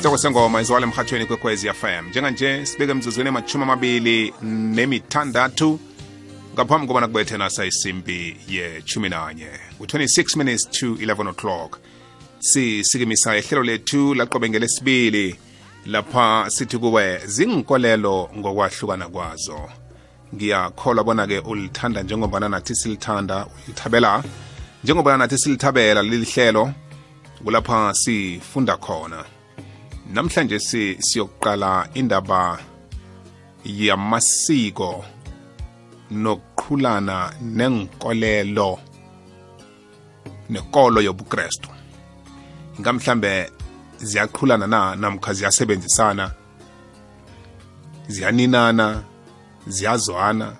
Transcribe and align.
isitoko 0.00 0.18
sengoma 0.18 0.60
izwala 0.60 0.86
emhathweni 0.86 1.26
kwekwezi 1.26 1.68
fm 1.72 2.08
njenganje 2.08 2.66
sibeke 2.66 2.92
emzuzweni 2.92 3.28
emashumi 3.28 3.64
amabili 3.64 4.34
nemithandathu. 4.42 5.80
Ngaphambi 6.54 6.86
kobana 6.86 7.06
kubethe 7.06 7.36
nasa 7.36 7.64
isimbi 7.64 8.36
yechumi 8.48 9.08
nanye 9.08 9.48
u-26 9.80 10.38
minutes 10.38 10.70
to 10.70 10.86
11 10.86 11.28
o'clock. 11.28 11.78
Sisikimisa 12.38 13.36
ihlelo 13.36 13.62
lethu 13.62 14.14
laqobe 14.14 14.50
ngelesibili 14.50 15.36
lapha 15.86 16.50
sithi 16.50 16.78
kuwe 16.78 17.20
zinkolelo 17.26 18.30
ngokwahlukana 18.36 19.08
kwazo. 19.08 19.68
Ngiyakholwa 20.34 21.04
bona-ke 21.04 21.38
ulithanda 21.38 22.02
njengobana 22.02 22.48
nathi 22.48 22.74
silithanda 22.74 23.46
ulithabela. 23.46 24.24
Njengobana 24.84 25.16
nathi 25.16 25.38
silithabela 25.38 26.02
leli 26.02 26.24
hlelo 26.24 26.72
kulapha 27.44 27.94
sifunda 27.94 28.76
khona. 28.76 29.24
Namhlanje 30.12 30.58
si 30.58 30.96
siyokuqala 31.00 31.88
indaba 31.94 32.58
yamasiko 33.64 35.04
nokuqhulana 36.10 37.32
nenkolelo 37.40 38.78
nekolo 40.50 41.00
yobukrestu 41.00 41.70
ngamhlambe 42.80 43.50
ziyaqhulana 43.98 44.66
na 44.66 44.96
namkha 44.96 45.32
ziyasebenzisana? 45.32 46.30
Ziyaninana? 48.08 49.02
Ziyazwana? 49.66 50.56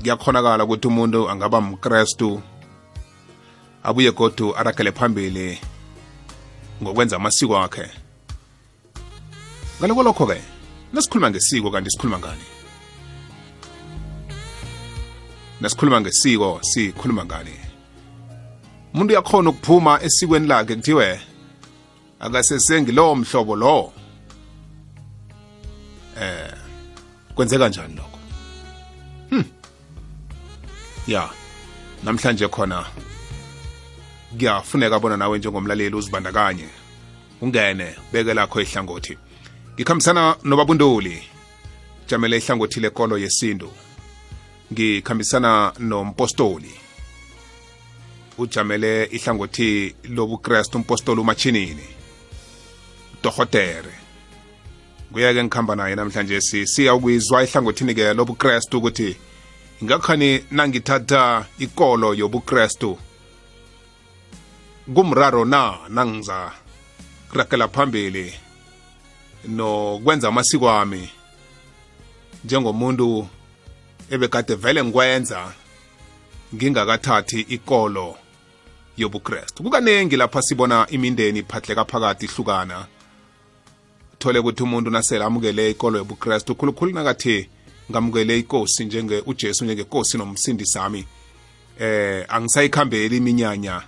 Kuyakhonakala 0.00 0.64
ukuthi 0.64 0.88
umuntu 0.88 1.30
angaba 1.30 1.60
mkrestu 1.60 2.42
abuye 3.82 4.12
godu 4.12 4.56
aragele 4.56 4.92
phambili 4.92 5.60
ngokwenza 6.82 7.16
amasiko 7.16 7.58
akhe. 7.58 8.07
Ngaloko 9.80 10.02
lokho-ke 10.02 10.42
nasikhuluma 10.92 11.30
ngesiko 11.30 11.70
kanti 11.70 11.90
sikhuluma 11.90 12.18
ngani? 12.18 12.44
Nasikhuluma 15.60 16.00
ngesiko 16.00 16.60
sikhuluma 16.62 17.24
ngani? 17.24 17.54
Umuntu 18.94 19.12
uyakhona 19.12 19.50
ukuphuma 19.50 20.02
esikweni 20.02 20.46
lakhe 20.46 20.74
kuthiwe 20.74 21.20
akasesengilowo 22.20 23.14
mhlobo 23.14 23.56
lo. 23.56 23.92
Eh 26.20 26.54
kwenzeka 27.34 27.68
njani 27.68 27.94
lokho? 27.94 28.18
Hmm. 29.30 29.44
Ya 31.06 31.30
namhlanje 32.04 32.48
khona 32.48 32.86
kuyafuneka 34.38 34.98
bona 35.00 35.16
nawe 35.16 35.38
njengomlaleli 35.38 35.96
uzibandakanye 35.96 36.68
ungene 37.40 37.94
beke 38.12 38.34
lakho 38.34 38.60
ihlangothi. 38.60 39.18
Ngikhambisana 39.78 40.36
nobabunduli. 40.44 41.22
Jamele 42.08 42.36
ihlangothi 42.36 42.80
lekolo 42.80 43.18
yesintu. 43.18 43.70
Ngikhambisana 44.72 45.72
nompostoli. 45.78 46.74
Ujamele 48.38 49.04
ihlangothi 49.04 49.94
lobukrestu 50.04 50.78
umpostoli 50.78 51.20
umachinini 51.20 51.86
dohotere 53.22 53.94
kuye-ke 55.12 55.44
ngikhamba 55.44 55.76
naye 55.76 55.94
namhlanje 55.94 56.40
siya 56.40 56.94
ukuyizwa 56.94 57.42
ihlangothini-ke 57.42 58.14
lobukrestu 58.14 58.78
ukuthi 58.78 59.16
ngakhani 59.84 60.44
nangithatha 60.50 61.46
ikolo 61.58 62.14
yobukrestu 62.14 62.98
kumraro 64.94 65.44
na 65.44 65.78
nangiza 65.88 66.52
kuragela 67.30 67.68
phambili? 67.68 68.47
Nokwenza 69.44 70.28
amasiko 70.28 70.70
ami 70.70 71.08
njengomuntu 72.44 73.28
ebekade 74.10 74.54
vele 74.54 74.84
ngikwenza 74.84 75.52
ngingakathathi 76.54 77.40
ikolo 77.40 78.16
yobukrestu 78.96 79.62
kukaningi 79.62 80.16
lapha 80.16 80.42
sibona 80.42 80.86
imindeni 80.90 81.38
iphahleka 81.38 81.84
phakathi 81.84 82.26
ihlukana. 82.26 82.86
Thole 84.18 84.38
ukuthi 84.38 84.62
umuntu 84.62 84.90
nasele 84.90 85.24
amukele 85.24 85.70
ikolo 85.70 85.98
yobukrestu 85.98 86.54
khulukhulu 86.54 86.92
nakathi 86.92 87.48
ngamukele 87.90 88.38
ikosi 88.38 88.84
njenge 88.84 89.22
ujesu 89.26 89.64
njengekosi 89.64 90.18
nomsindisi 90.18 90.72
sami 90.72 91.06
eh 91.80 92.24
angisayikhambeli 92.28 93.16
iminyanya 93.16 93.82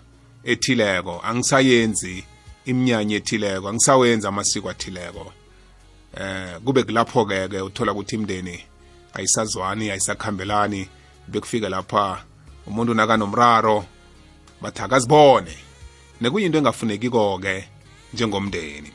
ethileko 0.44 1.20
angisayenzi 1.24 2.24
iminyanya 2.64 3.16
ethileko 3.16 3.68
angisawenza 3.68 4.28
amasiko 4.28 4.70
athileko. 4.70 5.32
Eh 6.16 6.58
kube 6.64 6.82
kulapho 6.82 7.24
ke 7.24 7.48
ke 7.48 7.60
uthola 7.60 7.92
ukuthi 7.92 8.16
imndeni 8.16 8.70
ayisazwani 9.14 9.90
ayisakhambelani. 9.90 10.88
Bekufika 11.28 11.68
lapha 11.68 12.24
umuntu 12.66 12.94
nakanomraro 12.94 13.84
bathi 14.62 14.82
akazibone. 14.82 15.54
Nekuyinto 16.20 16.58
engafunekiko 16.58 17.38
ke 17.38 17.64
njengomndeni. 18.14 18.92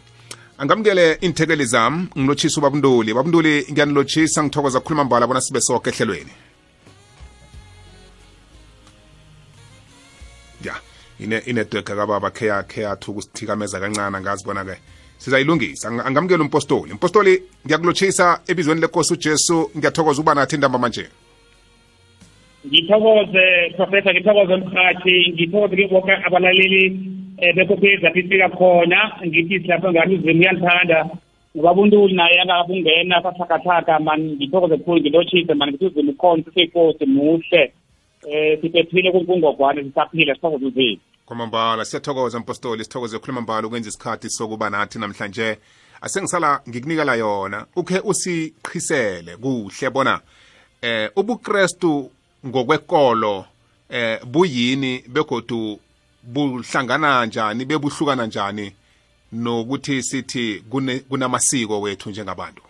Angamukele 0.57 1.13
inthekeli 1.21 1.65
zami 1.65 2.07
ngilotshisa 2.17 2.59
ubabunduli. 2.59 3.13
Babunduli 3.13 3.67
ngiyanilotshisa 3.71 4.43
ngithokoza 4.43 4.79
kukhuluma 4.79 5.03
mbala 5.03 5.27
bona 5.27 5.41
sibe 5.41 5.61
soke 5.61 5.89
ehlelweni. 5.89 6.31
Ya 10.63 10.75
ine 11.19 11.37
inetwork 11.37 11.85
kababa 11.85 12.31
khe 12.31 12.45
yakhe 12.45 12.81
yathu 12.81 13.11
ukusithikameza 13.11 13.79
kancane 13.79 14.17
angazibona-ke. 14.17 14.77
Sizayilungisa. 15.25 15.89
Angamukela 15.89 16.43
umpostoli. 16.43 16.91
Umpostoli 16.91 17.41
ngiyakulotshisa 17.65 18.39
ebizweni 18.47 18.81
lenkosi 18.81 19.13
ujesu. 19.13 19.71
Ngiyathokoza 19.77 20.21
ukuba 20.21 20.35
nathi 20.35 20.55
indamba 20.55 20.79
manje. 20.79 21.05
Ngithokoze 22.67 23.45
professor 23.77 24.13
ngithokoze 24.13 24.55
mkhathi 24.55 25.15
ngithokoze 25.33 25.75
ke 25.75 25.87
bonke 25.87 26.13
abalaleli 26.27 26.83
um 27.41 27.55
bekhokhezi 27.55 28.03
lapho 28.03 28.19
ifika 28.19 28.49
khona. 28.49 28.99
Ngithi 29.25 29.59
silapho 29.59 29.91
ngani 29.91 30.15
uzimo 30.15 30.39
uyanithanda 30.39 31.09
ngobabuntuli 31.57 32.13
naye 32.13 32.41
angakabungena 32.41 33.23
sathakathaka 33.23 33.99
mani 33.99 34.35
ngithokoze 34.35 34.77
khulu 34.77 35.01
ngilotshise 35.01 35.53
mani 35.53 35.71
ngithi 35.71 35.85
uzimo 35.85 36.11
ukhona 36.11 36.43
siseyinkosi 36.43 37.05
muhle. 37.05 37.63
Um 38.25 38.61
siphephile 38.61 39.11
kunkungogwane 39.11 39.83
sisaphile 39.83 40.35
sithokoze 40.35 40.65
uzimo 40.65 41.14
kwamambala 41.25 41.85
siyathokoza 41.85 42.39
mpostoli 42.39 42.83
sithokoze 42.83 43.19
khuluma 43.19 43.41
mbala 43.41 43.67
ukwenza 43.67 43.89
isikhathi 43.89 44.29
sokuba 44.29 44.69
nathi 44.69 44.99
namhlanje. 44.99 45.57
Asengisala 46.01 46.61
ngikunikela 46.69 47.15
yona. 47.15 47.65
Ukhe 47.75 47.99
usiqhisele 47.99 49.37
kuhle 49.37 49.89
bona 49.89 50.21
eh 50.81 51.09
ubukrestu 51.15 52.11
ngokwekolo 52.45 53.45
eh 53.89 54.19
buyini 54.25 55.03
begodu 55.07 55.79
buhlangana 56.23 57.25
njani 57.25 57.65
bebuhlukana 57.65 58.25
njani 58.25 58.71
nokuthi 59.31 60.03
sithi 60.03 60.63
kunamasiko 61.09 61.81
wethu 61.81 62.09
njengabantu? 62.09 62.61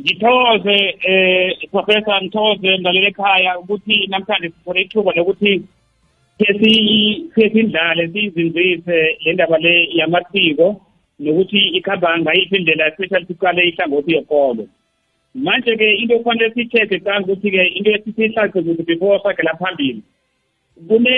Ngithokoze 0.00 0.98
eh 1.02 1.68
professor 1.70 2.22
ngithokoze 2.22 2.76
mlaleli 2.78 3.06
ekhaya 3.06 3.58
ukuthi 3.58 4.06
namhlanje 4.06 4.48
sithole 4.48 4.80
ithuba 4.80 5.12
lokuthi 5.12 5.62
sesindlale 6.38 8.08
siyizinzise 8.12 9.18
le 9.24 9.32
ndaba 9.32 9.58
le 9.58 9.88
yamasiko 9.98 10.80
nokuthi 11.20 11.58
ikhamba 11.58 12.18
ngayiphi 12.18 12.56
indlela 12.56 12.86
especially 12.88 13.26
siqale 13.26 13.68
ihlangothi 13.68 14.14
yekolo 14.14 14.66
manje-ke 15.34 15.94
into 15.94 16.14
okufanele 16.16 16.54
siyithethe 16.54 16.98
canga 17.00 17.32
ukuthi-ke 17.32 17.62
into 17.76 17.90
esisihlalise 17.90 18.62
kuthi 18.62 18.82
before 18.82 19.20
sagela 19.22 19.56
phambili 19.60 20.02
kune 20.88 21.16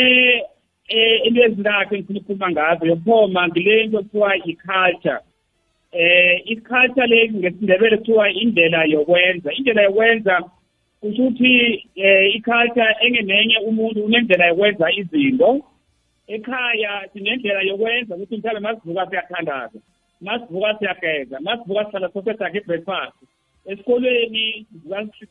um 0.91 1.19
into 1.25 1.43
ezintathu 1.43 1.95
engifuna 1.95 2.21
ukukhuluma 2.21 2.51
ngazo. 2.51 2.87
Yokuthoma 2.87 3.49
ngile 3.49 3.87
nto 3.87 3.99
kuthiwa 4.03 4.37
i-culture. 4.37 5.19
Eh 5.93 6.43
i-culture 6.45 7.07
le 7.07 7.29
ngesindebele 7.29 7.97
kuthiwa 7.97 8.31
indlela 8.31 8.85
yokwenza. 8.85 9.53
Indlela 9.53 9.83
yokwenza 9.83 10.41
kusho 10.41 10.51
ukuthi 11.05 11.55
eh 11.95 12.35
i-culture 12.37 12.97
enye 13.05 13.23
nenye 13.23 13.59
umuntu 13.69 14.05
unendlela 14.05 14.47
yokwenza 14.47 14.93
izinto. 15.01 15.51
Ekhaya 16.27 16.93
sinendlela 17.13 17.63
yokwenza 17.63 18.17
ukuthi 18.17 18.37
mhlawumbe 18.37 18.61
masivuka 18.61 19.07
siyathandaza 19.11 19.79
masivuka 20.21 20.79
siyageza 20.79 21.41
masivuka 21.41 21.85
sihlala 21.85 22.09
soke 22.13 22.35
sakhe 22.35 22.59
i-breakfast 22.59 23.17
esikolweni 23.67 24.67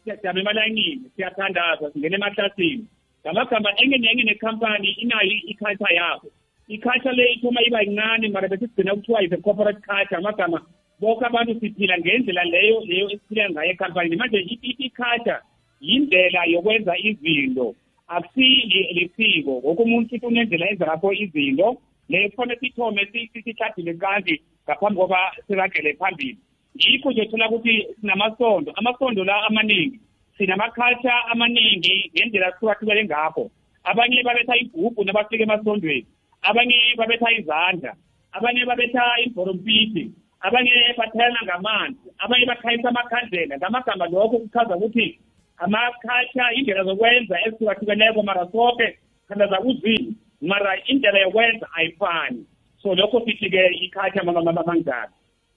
siyajama 0.04 0.40
emalangini 0.40 1.06
siyathandaza 1.16 1.92
singena 1.92 2.16
emaklasini 2.18 2.86
ngamagama 3.22 3.70
enye 3.82 3.98
nenye 3.98 4.24
nekhampani 4.24 4.90
inayo 5.04 5.36
i-culture 5.52 5.96
yabo. 5.96 6.28
I-culture 6.68 7.16
le 7.16 7.34
ithoma 7.34 7.62
iba 7.68 7.82
yincane 7.82 8.28
mara 8.30 8.48
bese 8.48 8.68
sigcina 8.68 8.96
kuthiwa 8.96 9.24
is 9.24 9.32
a 9.32 9.38
corporate 9.38 9.82
culture. 9.88 10.18
Amagama 10.18 10.62
bonke 11.00 11.26
abantu 11.26 11.60
siphila 11.60 11.98
ngendlela 11.98 12.44
leyo 12.44 12.82
leyo 12.86 13.10
esiphila 13.10 13.50
ngayo 13.50 13.72
ekhampanini 13.72 14.16
manje 14.16 14.40
i-culture 14.40 15.42
yindlela 15.88 16.42
yokwenza 16.54 16.94
izinto 16.98 17.76
akusili 18.08 18.80
lisiko. 18.94 19.60
Woke 19.64 19.84
umuntu 19.84 20.10
sithi 20.10 20.26
unendlela 20.26 20.70
enza 20.70 20.86
ngakho 20.86 21.14
izinto. 21.14 21.78
Le 22.10 22.30
kufanele 22.30 22.60
sithome 22.60 23.08
sihladile 23.12 23.94
kanti 23.94 24.42
ngaphambi 24.66 25.00
koba 25.00 25.20
sikagele 25.48 25.94
phambili. 25.94 26.38
Yikho 26.76 27.12
nje 27.12 27.26
thola 27.26 27.50
ukuthi 27.50 27.88
sinamasondo. 28.02 28.72
Amasondo 28.76 29.24
la 29.24 29.46
amaningi 29.48 30.00
sinama-culture 30.38 31.14
amaningi 31.32 32.12
ngendlela 32.16 32.52
sihlukahlukele 32.52 33.06
ngakho. 33.06 33.52
Abanye 33.84 34.24
babetha 34.24 34.56
igubhu 34.58 35.04
nabafika 35.04 35.44
emasondweni. 35.44 36.06
Abanye 36.42 36.76
babetha 36.98 37.32
izandla. 37.32 37.96
Abanye 38.32 38.66
babetha 38.66 39.04
ibhorompiti 39.26 40.12
abanye 40.42 40.72
bathelana 40.98 41.40
ngamanzi. 41.44 42.10
Abanye 42.20 42.46
bakhayisa 42.46 42.90
amakhandlela. 42.90 43.58
Ngamagama 43.58 44.06
lokho 44.08 44.40
kuchaza 44.40 44.76
ukuthi 44.76 45.20
ama-culture 45.58 46.56
indlela 46.56 46.84
zokwenza 46.84 47.36
ezihlukahlukeneko 47.46 48.24
mara 48.24 48.48
sonke 48.52 48.98
khandaza 49.28 49.58
kuzini 49.58 50.16
mara 50.42 50.84
indlela 50.86 51.20
yokwenza 51.20 51.68
ayifani. 51.76 52.46
So 52.82 52.96
lokho 52.96 53.22
sithi-ke 53.26 53.68
i-culture 53.84 54.24
manginjalo 54.24 55.12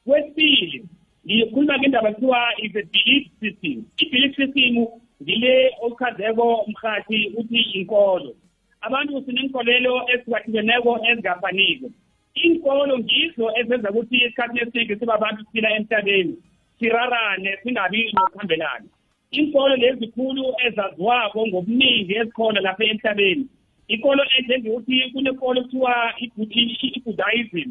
kwesibili 0.04 0.84
ngikhuluma 1.26 1.78
ngendaba 1.78 2.12
kuthiwa 2.12 2.52
is 2.62 2.76
a 2.76 2.82
belief 2.82 3.26
system. 3.40 3.84
I-belief 3.98 4.36
system 4.36 4.86
ngile 5.22 5.74
ochazeko 5.82 6.66
mhathi 6.68 7.32
uthi 7.36 7.60
inkolo 7.60 8.36
abantu 8.80 9.24
sinenkolelo 9.26 9.94
ezihlukahlukeneko 10.12 11.00
ezingafaniko. 11.08 11.90
Inkolo 12.34 12.98
ngizo 12.98 13.46
ezenza 13.58 13.90
ukuthi 13.90 14.16
esikhathini 14.24 14.60
esiningi 14.60 14.96
sibabantu 14.96 15.44
siphila 15.44 15.70
emhlabeni 15.76 16.36
sirarane 16.78 17.58
singabi 17.62 18.12
nokuhambelana 18.12 18.88
inkolo 19.30 19.76
lezikhulu 19.76 20.44
ezaziwako 20.66 21.46
ngobuningi 21.46 22.14
ezikhona 22.14 22.60
lapha 22.60 22.84
emhlabeni. 22.84 23.46
Ikolo 23.88 24.22
enjengokuthi 24.38 25.10
kunenkolo 25.12 25.62
kuthiwa 25.62 26.14
i-buddhism. 26.18 27.70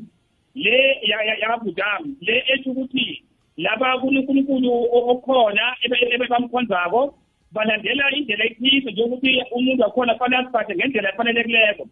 Le 0.56 1.00
yakabudam 1.42 2.16
le 2.22 2.44
esho 2.54 2.72
ukuthi 2.72 3.24
laba 3.58 4.00
kuNkulunkulu 4.00 4.72
okhona 5.12 5.76
ebebamkhonzako 5.84 7.02
balandela 7.52 8.12
indlela 8.16 8.46
ethize 8.46 8.92
njengokuthi 8.92 9.44
umuntu 9.52 9.84
wakhona 9.84 10.14
kufanele 10.14 10.42
asiphathe 10.42 10.76
ngendlela 10.76 11.10
efanelekileko. 11.10 11.84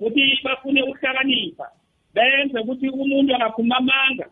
Ukuthi 0.00 0.40
bafune 0.44 0.82
ukuhlakanipha 0.82 1.66
benze 2.14 2.58
ukuthi 2.60 2.88
umuntu 2.88 3.34
angaphuma 3.34 3.76
amanga 3.76 4.26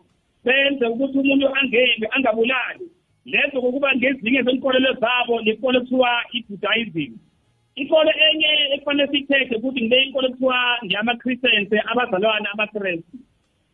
benze 0.45 0.85
ukuthi 0.85 1.17
umuntu 1.17 1.45
angembi 1.57 2.05
angabulali. 2.11 2.85
Lezo 3.31 3.61
kokuba 3.61 3.95
ngezinye 3.95 4.41
zenkolelo 4.43 4.93
zabo 5.01 5.41
lenkolo 5.45 5.79
kuthiwa 5.81 6.11
i-buddhism 6.37 7.13
inkolo 7.75 8.11
enye 8.25 8.49
ekufanele 8.73 9.07
siyithethe 9.11 9.55
ukuthi 9.55 9.81
ngile 9.81 10.03
inkolo 10.03 10.27
kuthiwa 10.29 10.57
ngeyama-christians 10.85 11.69
abazalwana 11.91 12.51
amakrestu 12.53 13.17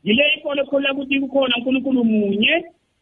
yile 0.03 0.23
inkolo 0.35 0.61
ekholelwa 0.63 0.93
ukuthi 0.93 1.19
kukhona 1.19 1.57
unkulunkulu 1.57 2.03
munye 2.03 2.55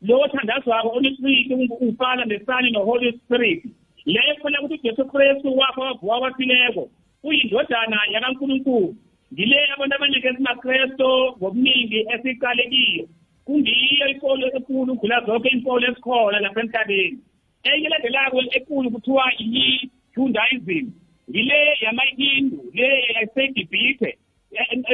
lo 0.08 0.20
othandazwako 0.20 0.90
onesibili 0.98 1.70
ufana 1.80 2.26
nesani 2.26 2.72
no-holy 2.72 3.12
spirit. 3.20 3.64
Leyo 4.06 4.36
khona 4.42 4.62
ukuthi 4.62 4.80
ujesu 4.80 5.06
kristu 5.06 5.58
wafa 5.58 5.82
wavuka 5.82 6.20
kwaphileko 6.20 6.90
uyindodana 7.24 7.98
yakankulunkulu. 8.12 8.96
Ngile 9.34 9.58
abantu 9.74 9.96
abaningi 9.96 10.28
esimakresto 10.28 11.36
ngobuningi 11.38 12.00
esiqalekiyo 12.14 13.08
kungiyo 13.46 14.08
ikolo 14.08 14.46
enkulu 14.56 14.94
ukudlula 14.94 15.26
zonke 15.26 15.50
inkolo 15.50 15.88
ezikhona 15.88 16.40
lapha 16.40 16.62
emhlabeni. 16.62 17.20
Enye 17.64 17.88
elandelako 17.88 18.38
enkulu 18.58 18.92
kuthiwa 18.92 19.26
yi-judaism 19.40 20.88
ngile 21.30 21.60
yamahindu 21.82 22.60
le 22.74 22.90
yasegibhithe 23.16 24.18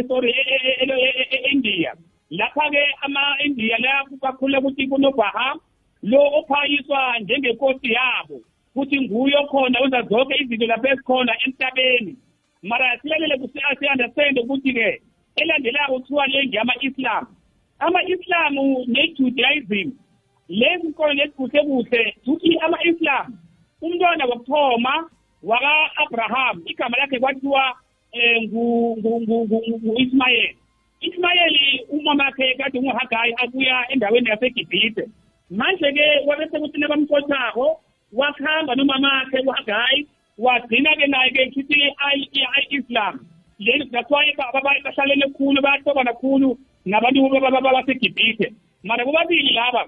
sorry 0.08 0.32
e-india 0.32 1.94
lapha-ke 2.30 2.84
ama-indiya 3.02 3.78
la 3.78 4.06
bakhulula 4.22 4.60
ukuthi 4.60 4.88
kunobaham 4.88 5.60
lo 6.04 6.22
ophakiswa 6.38 7.20
njengenkosi 7.20 7.92
yabo 7.92 8.42
futhi 8.74 9.02
nguyo 9.02 9.44
khona 9.48 9.80
wenza 9.80 10.02
zonke 10.02 10.36
izinto 10.42 10.66
lapha 10.66 10.90
ezikhona 10.90 11.34
emhlabeni. 11.46 12.16
Mara 12.64 13.00
silalele 13.02 13.38
si-understande 13.80 14.42
ukuthi-ke 14.42 15.02
elandelayo 15.36 15.94
kuthiwa 15.94 16.28
le 16.28 16.48
ngeyama-islam. 16.48 17.28
Ama-islamu 17.80 18.86
ne-judaism 18.88 19.92
lezi 20.50 20.88
nkolo 20.88 21.14
lezi 21.14 21.32
kuhle 21.32 21.62
kuhle 21.64 22.16
ukuthi 22.28 22.58
ama-islam 22.58 23.38
umntwana 23.82 24.26
wokuthoma 24.26 25.10
waka-abraham 25.44 26.62
igama 26.66 26.98
lakhe 26.98 27.20
kwathiwa 27.20 27.76
um 28.14 28.44
ngu-ismayeli 29.00 30.56
ismayeli. 31.02 31.86
Umamakhe 31.90 32.56
kade 32.58 32.82
nguhagayi 32.82 33.34
abuya 33.44 33.86
endaweni 33.90 34.30
yasegibhithe. 34.30 35.10
Manje-ke 35.50 36.06
wabe 36.28 36.48
sekuthi 36.52 36.78
nabamkothako 36.80 37.82
wakuhamba 38.14 38.76
nomamakhe 38.76 39.40
uhagayi 39.40 40.08
wagcina-ke 40.38 41.08
naye-ke 41.08 41.52
khithi 41.52 41.80
i-islam 42.14 43.20
leli 43.60 43.86
kuthiwa 43.86 44.24
bahlalele 44.84 45.28
khulu 45.38 45.62
bayahlobana 45.62 46.14
khulu 46.14 46.58
nabantu 46.86 47.30
basegibhithe. 47.30 48.54
Mara 48.84 49.06
bobabili 49.06 49.54
laba 49.54 49.86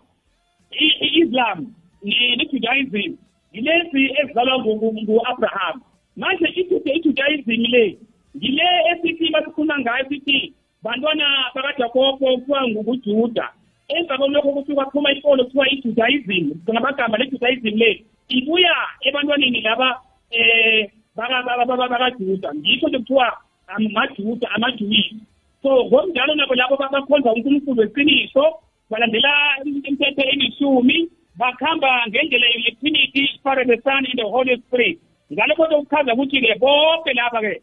i-islam 0.71 1.67
ne-judaism 2.03 3.15
yilezi 3.53 4.01
ezidlalwa 4.19 4.57
ngu-abraham 4.57 5.81
manje 6.17 6.45
i-judaism 6.47 7.51
le 7.73 7.97
ngile 8.37 8.67
esithi 8.91 9.31
basikhuluma 9.31 9.79
ngayo 9.79 10.05
sithi 10.09 10.53
bantwana 10.83 11.25
bakajakobo 11.55 12.37
kuthiwa 12.37 12.67
ngujuda 12.67 13.49
emva 13.87 14.17
kolokho 14.17 14.51
kuthi 14.53 14.73
kwaphuma 14.73 15.11
ikolo 15.11 15.43
kuthiwa 15.45 15.69
i-judaism 15.69 16.45
ngamagama 16.69 17.17
le-judaism 17.17 17.75
le 17.77 18.05
ibuya 18.29 18.75
ebantwaneni 19.01 19.61
laba 19.61 20.01
eh 20.31 20.89
bakajuda. 21.15 22.53
Ngikho 22.55 22.87
nje 22.87 22.97
kuthiwa 22.97 23.37
amajuda 23.67 24.51
amajuyisi 24.51 25.15
so 25.63 25.85
ngokunjalo 25.85 26.35
nabo 26.35 26.55
labo 26.55 26.75
bakhonza 26.77 27.33
unkulunkulu 27.33 27.81
weqiniso 27.81 28.43
balandela 28.89 29.31
imithetho 29.65 30.21
elishumi 30.21 31.09
bakhamba 31.37 32.07
ngendlela 32.07 32.47
ye-trinity 32.47 33.39
father 33.43 33.65
the 33.65 33.77
son 33.83 34.05
in 34.05 34.17
the 34.17 34.23
holy 34.23 34.57
spirit. 34.67 34.99
Ngalokho 35.31 35.85
kuchaza 35.85 36.13
ukuthi-ke 36.13 36.59
bonke 36.59 37.13
lapha-ke 37.13 37.61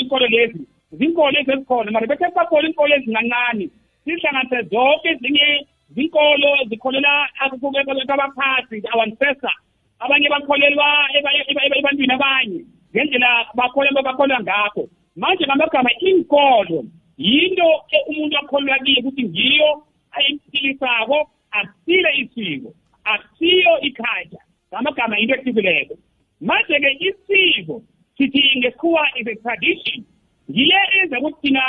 inkolo 0.00 0.26
lezi 0.26 0.66
zinkolo 0.92 1.38
ezezikhona 1.40 1.90
mara 1.90 2.06
bethe 2.06 2.26
bakhona 2.34 2.68
inkolo 2.68 2.94
ezincancane 2.96 3.70
sihlanganise 4.04 4.68
zonke 4.70 5.08
ezinye 5.08 5.66
zinkolo 5.94 6.50
zikholela 6.68 7.28
kabaphathi 8.06 8.82
our 8.92 9.02
ancestor 9.02 9.56
abanye 10.00 10.28
bakholelwa 10.28 10.86
ebantwini 11.78 12.12
abanye 12.12 12.60
ngendlela 12.92 13.46
bakholelwa 13.54 14.02
bakholwa 14.02 14.40
ngakho. 14.42 14.88
Manje 15.16 15.44
ngamagama 15.46 15.90
inkolo 16.00 16.84
yinto 17.18 17.68
umuntu 18.08 18.38
akholelwa 18.38 18.78
kiyo 18.78 19.00
ukuthi 19.00 19.22
ngiyo 19.24 19.82
ayimpilisako 20.10 21.30
akusile 21.50 22.10
isiko 22.22 22.74
akusiyo 23.04 23.80
ikhaya. 23.80 24.40
Ngamagama 24.72 25.18
into 25.18 25.34
ethibileko 25.34 25.94
manje-ke 26.40 26.90
isiko 27.08 27.82
sithi 28.16 28.58
ngesikhuwa 28.58 29.02
is 29.16 29.26
a 29.26 29.34
tradition. 29.42 30.04
Ngile 30.50 30.78
enza 31.02 31.18
ukuthi 31.20 31.40
thina 31.40 31.62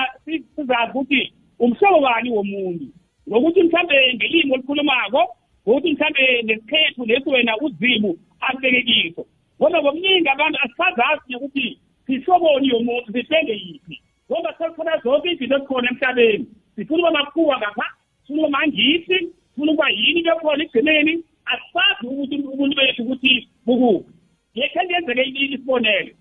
sizazi 0.56 0.92
ukuthi 0.92 1.34
umhlobo 1.60 2.02
bani 2.02 2.30
womuntu. 2.30 2.86
Ngokuthi 3.30 3.64
mhlambe 3.64 4.14
ngelimi 4.16 4.54
olukhulumako 4.54 5.36
ngokuthi 5.68 5.94
mhlambe 5.94 6.42
nesikhethu 6.42 7.06
lesi 7.06 7.30
wena 7.30 7.58
uzimu 7.58 8.18
asibeke 8.42 8.82
kiso. 8.82 9.26
Ngoba 9.62 9.82
ngobuningi 9.82 10.30
abantu 10.30 10.60
asisazazi 10.64 11.36
ukuthi 11.36 11.80
sihloboni 12.06 12.68
yomuntu 12.68 13.12
sihlenge 13.12 13.54
yiphi. 13.54 14.03
Ngoba 14.30 14.56
sesifuna 14.58 14.98
zonke 15.04 15.32
izinto 15.32 15.56
ezikhona 15.56 15.90
emhlabeni. 15.92 16.46
Sifuna 16.76 17.02
uba 17.02 17.12
makhuwa 17.12 17.58
ngapha 17.58 17.86
sifuna 18.22 18.48
uba 18.48 18.50
mangisi 18.50 19.18
sifuna 19.50 19.72
ukuba 19.72 19.90
yini 19.90 20.20
into 20.20 20.32
ekhona 20.32 20.64
ekugcineni. 20.64 21.14
Asisazi 21.52 22.08
ukuthi 22.08 22.36
ubuntu 22.36 22.76
bethu 22.76 23.04
ukuthi 23.04 23.48
bukuphi 23.66 24.12
yekhe 24.56 24.80
ngenzeke 24.86 25.24
isibonelo? 25.24 26.14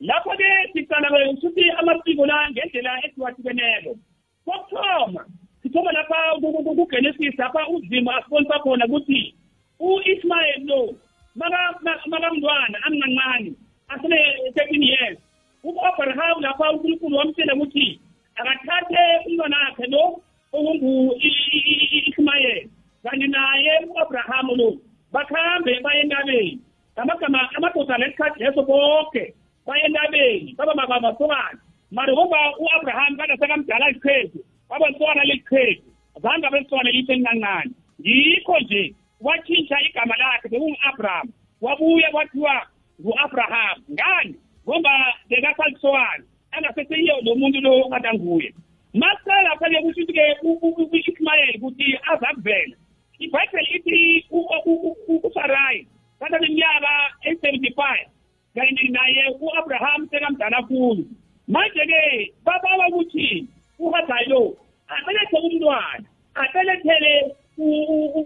Lapho-ke 0.00 0.48
siqala 0.72 1.08
ukuthi 1.32 1.70
amasiko 1.78 2.26
la 2.26 2.50
ngendlela 2.50 2.92
ehlukahlukeneko. 3.04 3.92
Kokuthoma 4.44 5.22
sithoma 5.62 5.92
lapha 5.92 6.38
kugenesis 6.40 7.38
lapha 7.38 7.68
uzimo 7.68 8.10
asibonisa 8.12 8.58
khona 8.58 8.86
ukuthi 8.86 9.34
u-ismayeli 9.80 10.66
lo 10.66 10.94
makamntwana 11.34 12.76
amncancane 12.86 13.52
asele 13.88 14.18
thirteen 14.54 14.82
years. 14.82 15.18
U-abraham 15.68 16.40
lapha 16.40 16.70
unkulunkulu 16.70 17.16
wamtshela 17.16 17.54
ukuthi 17.54 18.00
akathathe 18.36 18.98
umntwana 19.26 19.56
wakhe 19.64 19.86
lo 19.86 20.20
okungu-ismayeli 20.52 22.70
kanti 23.02 23.28
naye 23.28 23.86
u-abrahamu 23.90 24.56
lo 24.56 24.76
bakhambe 25.12 25.80
baye 25.80 26.00
entabeni. 26.00 26.60
Amagama 26.96 27.50
amadoda 27.56 27.98
lesikhathi 27.98 28.40
leso 28.40 28.62
bonke 28.62 29.34
baye 29.66 29.84
entabeni 29.86 30.54
baba 30.58 30.74
mabasokana 30.74 31.58
mara 31.90 32.12
ngoba 32.12 32.38
u-abraham 32.58 33.16
kade 33.16 33.36
sekamdala 33.36 33.94
kwesona 34.68 35.24
liqhedu 35.24 35.82
zange 36.22 36.46
abesona 36.46 36.90
lihle 36.90 37.14
elincancane. 37.14 37.70
Yikho 37.98 38.58
nje 38.60 38.94
watshintsha 39.20 39.80
igama 39.80 40.16
lakhe 40.16 40.48
bekungu-abraham 40.48 41.28
wabuya 41.60 42.10
kwathiwa 42.10 42.66
ngu-abraham. 43.00 43.82
Ngani? 43.92 44.34
Ngoba 44.66 45.14
bekasalisokana 45.28 46.24
angaseseyiyo 46.50 47.20
lo 47.22 47.34
muntu 47.34 47.60
lo 47.60 47.88
kade 47.88 48.08
anguye. 48.08 48.50
Masela 48.94 49.56
phele 49.60 49.82
kusho 49.82 50.00
ukuthi-ke 50.02 50.24
u-ishumayeli 50.42 51.58
ukuthi 51.58 51.98
azakuvela. 52.10 52.76
Ibhayibheli 53.18 53.70
ithi 53.76 54.26
usarayi 55.22 55.86
kananeminyaka 56.18 56.92
eyi-seventy 57.26 57.70
five 57.78 58.08
kanye 58.54 58.88
naye 58.90 59.22
u-abraham 59.40 60.08
sekamdala 60.10 60.56
kakhulu 60.56 61.04
manje-ke 61.48 62.32
babawa 62.44 62.88
ukuthi 62.88 63.46
uhagayi 63.78 64.28
lo 64.28 64.56
abelethe 64.88 65.36
umntwana 65.36 66.06
abelethele 66.34 67.36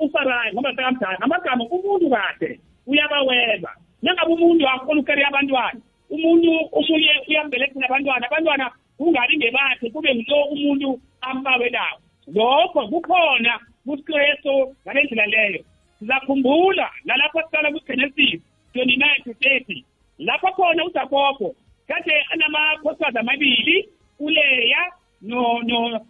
usarayi 0.00 0.52
ngoba 0.52 0.70
sekamdala 0.70 1.18
ngamagama 1.18 1.64
umuntu 1.64 2.10
kade 2.10 2.60
uyabaweba. 2.86 3.70
Nangabe 4.02 4.32
umuntu 4.32 4.64
akhona 4.68 5.00
ukukeriya 5.00 5.28
abantwana 5.28 5.80
umuntu 6.10 6.50
omunye 6.72 7.12
uyambelethela 7.28 7.86
abantwana 7.86 8.26
abantwana 8.26 8.66
kungabi 8.98 9.36
ngebakhe 9.36 9.90
kube 9.90 10.14
ngulo 10.14 10.44
umuntu 10.54 11.00
ambawelayo 11.20 11.98
lokho 12.34 12.88
kukhona 12.88 13.60
kusikristu 13.84 14.74
ngale 14.82 15.02
ndlela 15.02 15.26
leyo. 15.26 15.64
Sizakhumbula 15.98 16.90
nalapho 17.04 17.40
siqala 17.42 17.70
kugenesis 17.72 18.40
twenty 18.72 18.96
nine 18.96 19.20
to 19.24 19.32
thirty 19.34 19.84
lapho 20.18 20.48
khona 20.52 20.84
ujakobo 20.84 21.54
kade 21.88 22.14
anamakhosikazi 22.30 23.18
amabili 23.18 23.88
uleya 24.18 24.92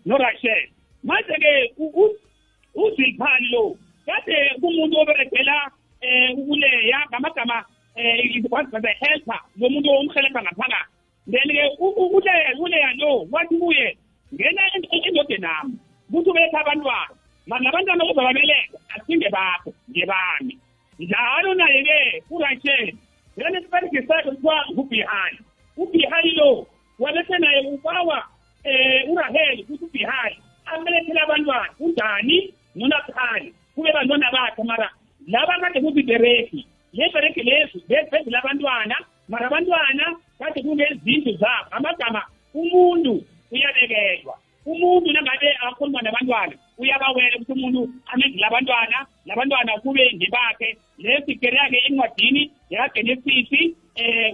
norachel. 0.07 0.69
Manje-ke 1.05 1.75
uzilphani 2.75 3.49
lo 3.51 3.77
kade 4.07 4.37
kumuntu 4.61 5.01
oberegela 5.01 5.71
um 6.03 6.51
uleya 6.51 6.99
ngamagama 7.09 7.65
um 8.01 8.83
the 8.83 8.93
helper. 9.01 9.41
Lo 9.57 9.69
muntu 9.69 9.91
omhelebha 9.91 10.43
ngaphakathi 10.43 11.01
then-ke 11.27 11.63
uleya 11.79 12.57
uleya 12.59 12.91
lo 12.99 13.27
wathi 13.31 13.59
kuye 13.59 13.97
ngena 14.35 14.63
endodenami 14.75 15.75
kuthi 16.11 16.31
ubeletha 16.31 16.61
abantwana. 16.61 17.15
Manje 17.47 17.69
abantwana 17.69 18.05
ozababeletha 18.05 18.79
asinge 18.95 19.29
bakho 19.31 19.73
ngebami 19.91 20.59
njalo 20.99 21.55
naye-ke 21.55 22.23
urachel 22.31 22.93
lena 23.37 23.61
isiberigi 23.61 24.07
sakhe 24.07 24.31
kuthiwa 24.31 24.65
ngubhihani 24.73 25.39
ubhihani 25.77 26.31
lo 26.31 26.67
wabese 26.99 27.39
naye 27.39 27.61
ubawa 27.69 28.25
um 28.65 29.11
uraheli 29.13 29.65
kuthi 29.65 29.85
ubhihani 29.85 30.37
amelethele 30.67 31.21
abantwana. 31.21 31.71
Udani 31.81 32.55
nonaphali 32.77 33.55
kube 33.75 33.93
bantwana 33.93 34.33
bakhe 34.33 34.63
mara 34.63 34.91
laba 35.27 35.61
kade 35.61 35.81
kuzibereki 35.81 36.67
le 36.93 37.11
bereki 37.13 37.43
lezi 37.43 37.79
bezile 37.89 38.39
abantwana 38.39 38.97
mara 39.29 39.47
abantwana 39.47 40.05
kade 40.39 40.63
kunezindlu 40.63 41.33
zabo. 41.39 41.69
Amagama 41.71 42.23
umuntu 42.55 43.23
uyabekelwa. 43.53 44.35
Umuntu 44.67 45.13
nangabe 45.13 45.49
akhuluma 45.61 46.03
nabantwana 46.03 46.55
uyabawela 46.79 47.37
ukuthi 47.37 47.53
umuntu 47.53 47.83
amenzile 48.07 48.47
abantwana 48.47 49.07
labantwana 49.27 49.79
kube 49.83 50.13
ngibakhe. 50.15 50.77
Lesigeri-ke 50.99 51.79
encwadini 51.87 52.51
yakagenesisi 52.71 53.75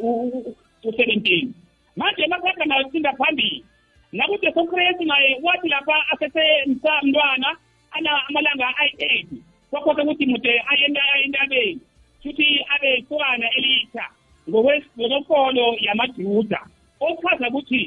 um 0.03 0.55
u-seventeen 0.85 1.55
manje 1.97 2.27
makuhamba 2.27 2.65
nayo 2.65 2.91
sinda 2.93 3.13
phambili 3.13 3.65
nakuthi 4.13 4.53
sokresi 4.55 5.05
naye 5.05 5.39
wathi 5.43 5.69
lapha 5.69 5.97
asesemntwana 6.13 7.57
ana 7.91 8.11
amalanga 8.29 8.77
ayi-eight 8.77 9.29
kwakhosa 9.71 10.03
ukuthi 10.03 10.27
mude 10.27 10.63
ayentabeni 10.69 11.81
futhi 12.23 12.65
abe 12.75 12.89
isokana 12.99 13.47
elitsha 13.59 14.05
ngokwenkolo 14.49 15.67
yamajuda 15.87 16.61
okuchaza 17.01 17.49
ukuthi 17.49 17.83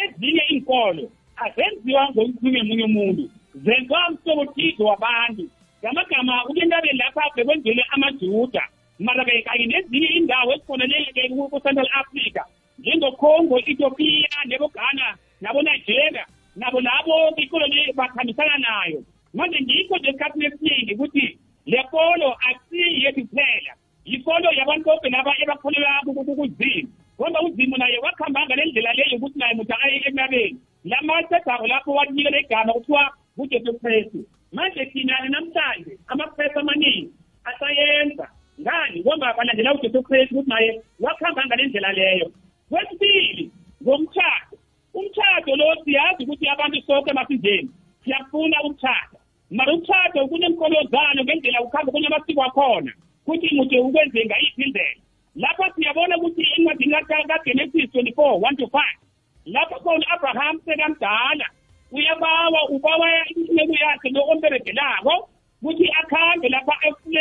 ezinye 0.00 0.44
inkolo 0.54 1.04
azenziwa 1.44 2.02
ngokukhulunywa 2.10 2.60
emunye 2.62 2.84
umuntu 2.90 3.24
zenziwa 3.54 4.10
mhlobothizo 4.10 4.84
wabantu. 4.84 5.44
Ngamagama 5.80 6.44
ukentabeni 6.48 6.98
lapha 6.98 7.22
bekwenzele 7.34 7.82
amajuda 7.94 8.62
mara-ke 8.98 9.42
kanye 9.42 9.66
nezinye 9.66 10.08
indawo 10.18 10.52
ezifoneleke 10.54 11.22
ku-central 11.28 11.88
africa 12.00 12.42
njengocongo 12.78 13.58
ethiopia 13.58 14.38
nebogana 14.46 15.06
nabo-nigeria 15.40 16.24
nabo 16.56 16.80
labo 16.80 17.14
ikolo 17.36 17.66
le 17.66 17.92
bakhambisana 17.92 18.56
nayo. 18.58 19.00
Manje 19.34 19.58
ngikho 19.60 19.96
nje 19.98 20.08
esikhathini 20.10 20.46
esiningi 20.46 20.94
ukuthi 20.94 21.38
le 21.70 21.82
kolo 21.90 22.36
asiyethu 22.48 23.22
kuphela. 23.28 23.72
Yikolo 24.04 24.48
yabantu 24.58 24.84
bonke 24.84 25.08
laba 25.10 25.32
ebakholelwa 25.42 26.02
kuzimu 26.04 26.90
ngoba 27.20 27.40
uzimu 27.42 27.76
naye 27.76 27.98
wakuhamba 27.98 28.46
ngale 28.46 28.64
ndlela 28.64 28.92
leyo 28.92 29.16
ukuthi 29.16 29.38
naye 29.38 29.54
muthi 29.54 29.74
aye 29.84 30.02
enabeni 30.08 30.58
lamasedako 30.84 31.66
lapho 31.66 31.90
wakunikela 31.94 32.40
igama 32.40 32.72
kuthiwa 32.72 33.12
ngujesu 33.38 33.78
kristu. 33.78 34.24
Manje 34.52 34.86
thina 34.86 35.28
namhlanje 35.28 35.98
amapresi 36.06 36.58
amaningi 36.58 37.10
asayenza. 37.44 38.26
Ngani? 38.60 39.00
Ngoba 39.00 39.34
balandela 39.36 39.74
ujesu 39.74 40.02
kristu 40.02 40.34
ukuthi 40.34 40.50
naye 40.50 40.82
wakuhamba 41.00 41.46
ngale 41.46 41.66
ndlela 41.66 41.92
leyo. 41.92 42.32
Kwesibili 42.68 43.50
ngomtshado 43.82 44.56
umtshado 44.94 45.56
lo 45.56 45.84
siyazi 45.84 46.24
ukuthi 46.24 46.48
abantu 46.48 46.82
sonke 46.86 47.12
masizeni 47.12 47.70
siyafuna 48.04 48.62
umtshado 48.62 49.19
mara 49.50 49.72
umtshado 49.72 50.28
kunemkolozano 50.28 51.24
ngendlela 51.24 51.60
ukuhamba 51.60 51.92
kunye 51.92 52.06
amasiko 52.06 52.42
akhona 52.42 52.92
kuthi 53.24 53.54
mude 53.54 53.80
ukwenze 53.80 54.24
ngayiphi 54.26 54.62
indlela. 54.62 55.00
Lapha 55.36 55.72
siyabona 55.74 56.16
ukuthi 56.18 56.42
encwadini 56.56 56.96
kagenesis 57.08 57.90
twenty 57.92 58.12
four 58.12 58.40
one 58.40 58.56
to 58.56 58.66
five 58.68 58.98
lapho 59.46 59.76
khona 59.82 60.04
u-abraham 60.06 60.60
sekamdala 60.64 61.46
uyabawa 61.92 62.68
ubawa 62.68 63.08
inceku 63.30 63.74
yakhe 63.74 64.08
lo 64.10 64.22
omberegelako 64.30 65.28
ukuthi 65.62 65.86
akhambe 66.00 66.48
lapha 66.48 66.74
efune 66.86 67.20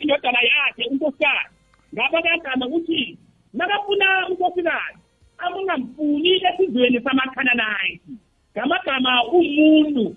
indodana 0.00 0.40
yakhe 0.50 0.82
unkosikazi. 0.90 1.54
Ngapha 1.94 2.22
kagama 2.22 2.66
ukuthi 2.66 3.18
nakafuna 3.52 4.28
unkosikazi 4.28 4.98
akungamfuni 5.38 6.30
esizweni 6.48 7.00
samakhananayithi 7.00 8.12
ngamagama 8.56 9.24
umuntu 9.24 10.16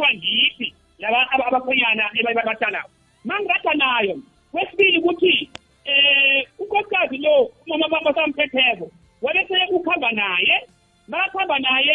sifakwa 0.00 0.14
ngithi 0.14 0.74
laba 0.98 1.30
abakhwenyana 1.30 2.10
ebabatalayo 2.18 2.88
mangirada 3.24 3.74
nayo 3.74 4.18
kwesibili 4.52 4.98
ukuthi 4.98 5.50
eh 5.84 6.46
unkosikazi 6.58 7.18
lo 7.18 7.52
umama 7.66 8.00
basamphetheko 8.00 8.90
wabese 9.22 9.54
ukuhamba 9.70 10.12
naye 10.12 10.66
makuhamba 11.08 11.58
naye 11.58 11.94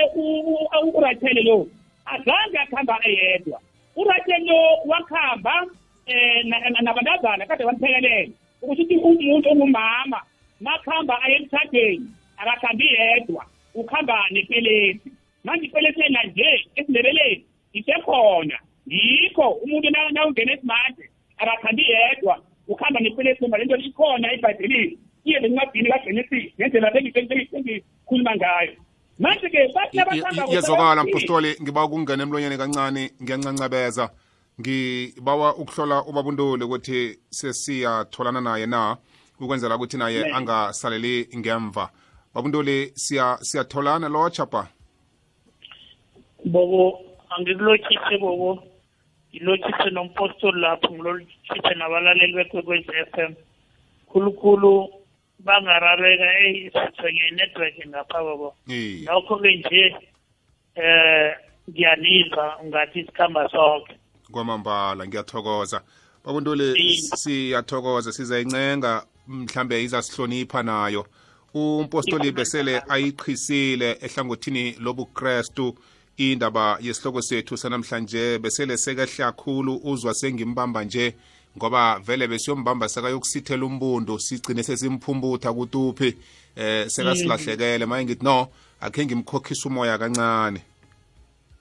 urachele 0.93 1.41
lo 1.43 1.67
azange 2.05 2.57
akuhamba 2.57 3.00
eyedwa. 3.03 3.59
Urachele 3.95 4.45
lo 4.45 4.59
wakuhamba 4.85 5.65
um 6.07 6.50
nabantazana 6.81 7.45
kade 7.45 7.63
bamphekelele 7.65 8.31
ukuthi 8.62 8.97
umuntu 8.97 9.50
ongumama 9.50 10.21
makuhamba 10.62 11.21
aye 11.21 11.35
emthadweni 11.35 12.07
akakhambi 12.38 12.88
yedwa 12.88 13.45
ukuhamba 13.74 14.29
nepelesi 14.31 15.12
manje 15.43 15.65
ipelesena 15.65 16.24
nje 16.24 16.67
esindebeleni 16.75 17.45
isekhona. 17.77 18.58
Yikho 18.88 19.46
umuntu 19.63 19.88
nawungena 20.13 20.53
esimanje 20.53 21.05
akakhambi 21.38 21.84
yedwa 21.91 22.36
ukuhamba 22.67 23.00
nepelesi 23.00 23.41
ngoba 23.44 23.58
lento 23.58 23.77
ikhona 23.77 24.34
ebhayibhelini 24.34 24.98
iye 25.25 25.39
lencwadini 25.39 25.89
kagenesis 25.89 26.53
ngendlela 26.58 26.91
sengikhuluma 27.51 28.36
ngayo. 28.36 28.74
Manje-ke 29.20 29.60
bathi 29.74 29.98
yezwakala 30.55 31.03
mpostoli 31.03 31.55
ngiba 31.62 31.86
ukungena 31.86 32.24
emlonyeni 32.24 32.58
kancane 32.58 33.12
ngiyancancabeza. 33.24 34.10
Ngibawa 34.60 35.55
ukuhlola 35.55 36.03
ubabunduli 36.03 36.63
ukuthi 36.63 37.20
sesiyatholana 37.29 38.41
naye 38.41 38.65
na 38.65 38.98
ukwenzela 39.39 39.75
ukuthi 39.75 39.98
naye 39.98 40.32
angasaleli 40.34 41.27
ngemva. 41.38 41.89
Babunduli 42.34 42.91
siya 42.96 43.38
siyatholana 43.41 44.10
lotsha 44.10 44.46
pa. 44.46 44.67
Bobo 46.46 47.14
angikulokhise 47.29 48.17
bobo 48.20 48.63
ngilokhise 49.34 49.89
nompostoli 49.91 50.62
lapho 50.62 50.94
ngilokhise 50.94 51.74
nabalaleli 51.77 52.33
bekwekwezi 52.33 52.92
f 53.11 53.18
m. 53.18 53.35
Khulukhulu 54.11 54.90
bangarareka 55.40 56.40
eyi 56.40 56.72
sithwenye 56.72 57.27
inetwork 57.31 57.88
ngapha 57.88 58.24
bobo 58.24 58.55
nokho-ke 59.05 59.55
nje 59.55 59.96
eh 60.75 61.35
ngiyanizwa 61.70 62.59
ungathi 62.64 63.00
isikhamba 63.00 63.50
sonke. 63.50 63.96
Kwamambala 64.31 65.07
ngiyathokoza. 65.07 65.81
Babunduli 66.25 66.98
siyathokoza 66.98 68.11
sizayincenga 68.11 69.05
mhlambe 69.27 69.83
izasihlonipha 69.83 70.64
nayo. 70.64 71.05
Umpostoli 71.53 72.31
besele 72.31 72.81
ayiqhisile 72.90 73.98
ehlangothini 74.01 74.75
lobukrestu. 74.79 75.75
Indaba 76.18 76.78
yesihloko 76.82 77.22
sethu 77.22 77.58
sanamhlanje 77.58 78.40
besele 78.40 78.78
sekehle 78.78 79.18
kakhulu 79.18 79.82
uzwa 79.84 80.14
sengimbamba 80.14 80.84
nje 80.84 81.16
ngoba 81.58 82.00
vele 82.00 82.28
besiyombamba 82.28 82.90
sekayokusithela 82.90 83.66
umbundu 83.66 84.20
sigcine 84.20 84.64
sesimphumutha 84.64 85.54
kutuphi 85.54 86.18
eh 86.56 86.88
sekasilahlekele. 86.88 87.86
Maye 87.86 88.06
ngithi 88.06 88.24
no 88.24 88.48
akhe 88.82 89.06
ngimkhokhisa 89.06 89.70
umoya 89.70 89.98
kancane. 89.98 90.62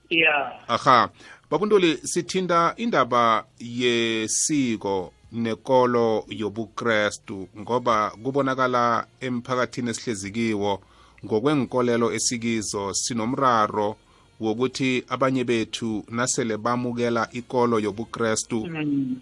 Yeah 0.09 0.63
aha. 0.67 1.09
Babuntuli 1.51 1.97
sithinta 2.03 2.73
indaba 2.77 3.45
yesiko 3.59 5.13
nekolo 5.31 6.25
yobukrestu 6.29 7.47
ngoba 7.59 8.09
kubonakala 8.23 9.07
emphakathini 9.19 9.89
esihlezi 9.89 10.31
kiwo 10.31 10.81
ngokwenkolelo 11.25 12.11
esikizo 12.13 12.93
sinomraro 12.93 13.97
wokuthi 14.39 15.03
abanye 15.09 15.43
bethu 15.43 16.03
nasele 16.09 16.57
bamukela 16.57 17.29
ikolo 17.31 17.79
yobukrestu 17.79 18.67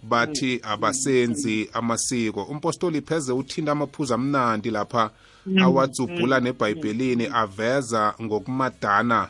bathi 0.02 0.60
abasenzi 0.62 1.68
amasiko. 1.72 2.42
Umpostoli 2.42 3.00
pheze 3.00 3.32
uthinta 3.32 3.72
amaphuzu 3.72 4.14
amnandi 4.14 4.70
lapha 4.70 5.10
awadzubhula 5.60 6.40
nebhayibhelini 6.40 7.26
aveza 7.32 8.14
ngokumadana 8.22 9.28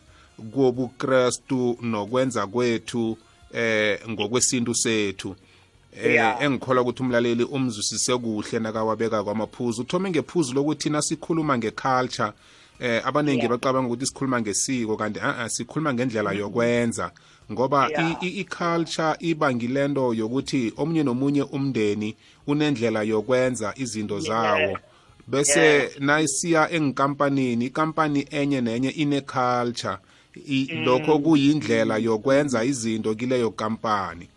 kobukrestu 0.55 1.79
nokwenza 1.83 2.47
kwethu 2.47 3.19
eh 3.53 4.01
ngokwesintu 4.09 4.75
sethu. 4.75 5.37
Eh 5.97 6.37
engikholwa 6.41 6.83
ukuthi 6.83 7.03
umlaleli 7.03 7.45
umzwisise 7.45 8.17
kuhle 8.17 8.59
nakawabeka 8.59 9.25
kwamaphuzu. 9.25 9.83
Uthome 9.83 10.11
ngephuzu 10.11 10.55
lokuthi 10.55 10.91
nasikhuluma 10.91 11.59
ngeculture. 11.59 12.33
Eh 12.81 13.03
abaningi 13.05 13.49
bacabanga 13.49 13.87
ukuthi 13.89 14.07
sikhuluma 14.07 14.41
ngesiko 14.41 14.97
kanti 14.97 15.21
a 15.21 15.49
sikhuluma 15.49 15.95
ngendlela 15.95 16.33
yokwenza. 16.33 17.11
Ngoba 17.53 17.91
i-culture 18.21 19.17
ibangilento 19.21 20.15
yokuthi 20.15 20.73
omunye 20.77 21.03
nomunye 21.03 21.43
umndeni 21.43 22.17
unendlela 22.47 23.03
yokwenza 23.03 23.75
izinto 23.77 24.21
zawo. 24.21 24.79
Bese 25.27 25.91
nayisiya 25.99 26.71
enkampanini 26.71 27.65
ikampani 27.67 28.27
enye 28.31 28.61
nenye 28.61 28.91
ine-culture. 28.91 29.99
Lokho 30.85 31.19
kuyindlela 31.19 31.99
yokwenza 31.99 32.65
izinto 32.65 33.15
kileyo 33.15 33.51
kampani. 33.51 34.29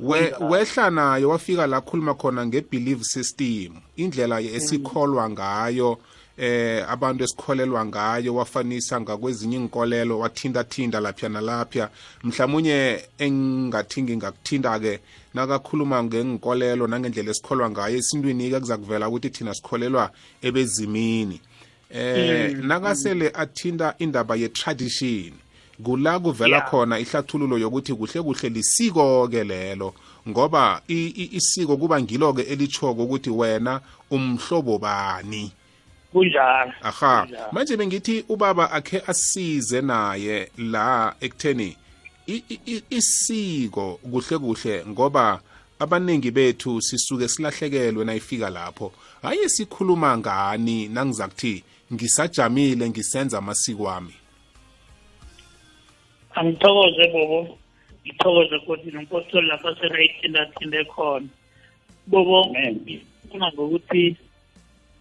We 0.00 0.32
wehla 0.40 0.90
nayo 0.90 1.28
wafika 1.28 1.66
la 1.66 1.80
khuluma 1.80 2.14
khona 2.14 2.46
nge-belief 2.46 3.02
system. 3.02 3.72
Indlela 3.96 4.40
esikholwa 4.40 5.30
ngayo 5.30 5.98
eh 6.40 6.84
abantu 6.88 7.24
esikholelwa 7.24 7.84
ngayo 7.86 8.34
wafanisa 8.34 9.00
ngakwezinye 9.00 9.56
inkolelo 9.56 10.18
wathinta-thinta 10.18 11.00
lapha 11.00 11.28
nalapha 11.28 11.90
mhlawumunye 12.24 13.04
engingathi 13.18 14.02
ngingakuthinta-ke 14.02 15.00
nakakhuluma 15.34 16.02
ngenkolelo 16.04 16.86
nangendlela 16.86 17.30
esikholwa 17.30 17.70
ngayo 17.70 17.96
esintwini-ke 17.96 18.60
kuza 18.60 18.76
kuvela 18.76 19.08
ukuthi 19.08 19.30
thina 19.30 19.54
sikholelwa 19.54 20.10
ebezimini. 20.42 21.40
Eh 21.90 22.56
nakasele 22.56 23.30
athinta 23.34 23.94
indaba 23.98 24.36
ye-tradition 24.36 25.32
kula 25.84 26.18
kuvela 26.18 26.60
khona 26.60 26.98
ihlathululo 26.98 27.58
yokuthi 27.58 27.92
kuhle 27.94 28.22
kuhle 28.22 28.48
lisiko 28.48 29.28
ke 29.28 29.44
lelo 29.44 29.92
ngoba 30.28 30.80
isiko 30.88 31.76
kuba 31.76 32.00
ngilo 32.00 32.32
ke 32.32 32.42
elichoko 32.42 33.04
ukuthi 33.04 33.30
wena 33.30 33.80
umhlobo 34.10 34.78
bani. 34.78 35.52
Kunjalo. 36.12 36.72
Aha. 36.82 37.26
Manje 37.52 37.76
bengithi 37.76 38.24
ubaba 38.28 38.70
akhe 38.70 39.02
asize 39.06 39.80
naye 39.80 40.50
la 40.58 41.14
ekutheni 41.20 41.76
isiko 42.90 44.00
kuhle 44.02 44.38
kuhle 44.38 44.84
ngoba 44.86 45.40
abaningi 45.78 46.30
bethu 46.30 46.80
sisuke 46.82 47.28
silahlekelwe 47.28 48.04
nayifika 48.04 48.50
lapho. 48.50 48.92
Hayi 49.22 49.48
sikhuluma 49.48 50.18
ngani 50.18 50.88
nangiza 50.88 51.28
kuthi 51.28 51.64
ngisajamile 51.92 52.88
ngisenza 52.90 53.38
amasiko 53.38 53.82
wami 53.82 54.14
angithokoze 56.34 57.08
bobo. 57.12 57.58
Ngithokoze 58.04 58.56
ukuthi 58.56 58.90
nompostoli 58.90 59.46
lapha 59.46 59.76
serayithindathinde 59.80 60.84
khona. 60.84 61.28
Bobo 62.06 62.46
ngifuna 62.46 63.52
ngokuthi 63.52 64.16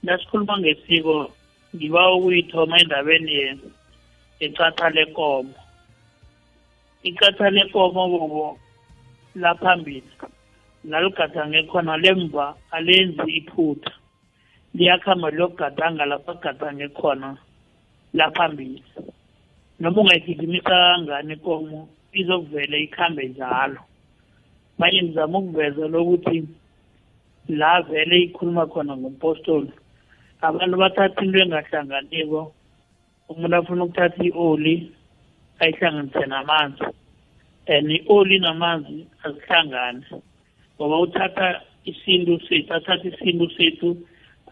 nasikhuluma 0.04 0.56
ngesiko 0.60 1.32
ngiba 1.76 2.02
ukuyithoma 2.16 2.76
endabeni 2.82 3.34
yecatha 4.40 4.90
lenkomo 4.96 5.54
ikatha 7.04 7.50
lekomo 7.50 8.08
bobo 8.12 8.60
laphambili 9.36 10.04
laligadange 10.84 11.64
khona 11.64 11.98
lemva 11.98 12.56
alenzi 12.72 13.32
iphutha. 13.40 13.92
Liyakhamba 14.74 15.30
liyogadanga 15.30 16.06
lapho 16.06 16.32
agadange 16.32 16.88
khona 16.90 17.38
laphambili 18.14 18.84
noma 19.80 20.02
ungayigijimisa 20.02 20.70
kangani 20.70 21.34
ikomo 21.34 21.90
izokuvele 22.14 22.84
ikhambe 22.84 23.28
njalo. 23.28 23.82
Manje 24.78 25.04
ngizama 25.04 25.38
ukuveza 25.38 25.88
lokuthi 25.88 26.48
la 27.50 27.82
vele 27.82 28.22
ikhuluma 28.22 28.68
khona 28.68 28.98
ngompostoli 28.98 29.72
abantu 30.42 30.78
bathatha 30.78 31.22
into 31.24 31.40
engahlanganiko 31.40 32.54
umuntu 33.30 33.56
afuna 33.56 33.84
ukuthatha 33.84 34.24
i-oli 34.24 34.92
ayihlanganise 35.60 36.26
namanzi. 36.26 36.86
And 37.68 37.92
i-oli 37.92 38.40
namanzi 38.40 39.08
azihlangane. 39.24 40.06
Ngoba 40.76 41.00
uthatha 41.00 41.62
isintu 41.86 42.40
sethu 42.48 42.74
athatha 42.74 43.08
isintu 43.08 43.50
sethu 43.58 43.98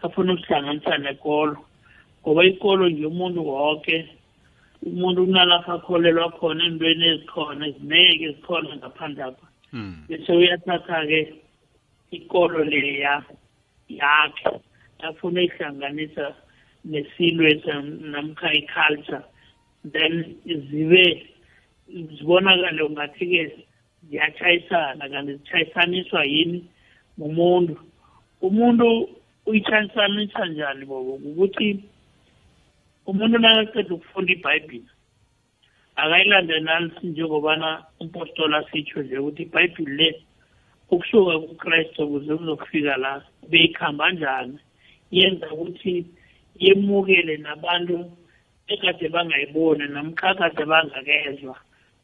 afuna 0.02 0.32
ukusihlanganisa 0.32 0.98
nekolo. 0.98 1.56
Ngoba 2.22 2.44
ikolo 2.44 2.88
nje 2.88 3.06
umuntu 3.06 3.48
wonke 3.48 4.08
umuntu 4.86 5.26
kunalapho 5.26 5.72
akholelwa 5.72 6.30
khona 6.38 6.64
entweni 6.64 7.04
ezikhona 7.08 7.66
ezineke 7.66 8.24
ezikhona 8.24 8.76
ngaphandle 8.76 9.22
apha. 9.24 9.46
Hmm. 9.70 10.04
bese 10.08 10.32
uyathatha-ke 10.32 11.34
ikolo 12.10 12.64
leya 12.64 13.24
yakhe. 13.88 14.60
Afuna 14.98 15.40
uyihlanganisa 15.40 16.34
nesilwe 16.84 17.50
namkha 18.12 18.52
i-culture 18.52 19.24
then 19.92 20.14
zibe 20.44 21.26
zibonakale 21.88 22.82
ungathi-ke 22.82 23.64
ziyatshayisana 24.08 25.08
kanti 25.08 25.32
zitshayisaniswa 25.32 26.24
yini? 26.24 26.64
Umuntu 27.18 27.76
umuntu 28.40 29.08
uyitshayisanisa 29.46 30.46
njani 30.46 30.84
bobo? 30.84 31.14
Ukuthi 31.14 31.84
umuntu 33.06 33.38
nakaqeda 33.38 33.94
ukufunda 33.94 34.32
ibhayibhile 34.32 34.90
akayilandelisi 35.96 37.06
njengobana 37.06 37.84
umpostoli 38.00 38.54
asitsho 38.54 39.02
nje 39.02 39.18
ukuthi 39.18 39.42
ibhayibhile 39.42 39.94
le 39.96 40.22
ukusuka 40.90 41.38
kukristu 41.38 42.04
ukuze 42.04 42.36
kuzokufika 42.36 42.96
la 42.96 43.22
beyikhamba 43.50 44.12
njani? 44.12 44.58
Yenza 45.10 45.46
ukuthi 45.52 46.06
yemukele 46.58 47.36
nabantu 47.36 48.10
ekade 48.68 49.08
bangayiboni 49.08 49.84
namkhakade 49.88 50.64
bangakezwa. 50.64 51.56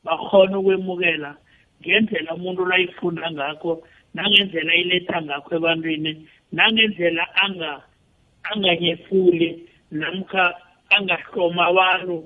Bakhona 0.04 0.58
ukwemukela 0.58 1.36
ngendlela 1.80 2.34
umuntu 2.34 2.64
layifunda 2.66 3.30
ngakho 3.32 3.82
nangendlela 4.14 4.74
iletha 4.74 5.22
ngakho 5.22 5.50
ebantwini 5.56 6.28
nangendlela 6.52 7.24
anganyefuli 8.50 9.68
namkha 9.90 10.44
angahloma 10.96 11.66
abantu 11.66 12.16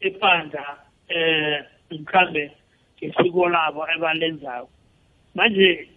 epanda 0.00 0.64
eh 1.08 1.64
mkhambe 1.90 2.52
ngesiko 2.98 3.48
labo 3.48 3.86
ebalenzayo 3.94 4.68
manje 5.34 5.88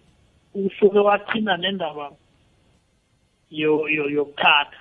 usuke 0.54 0.98
wathinda 0.98 1.56
nendaba 1.56 2.10
yokuthatha 3.52 4.80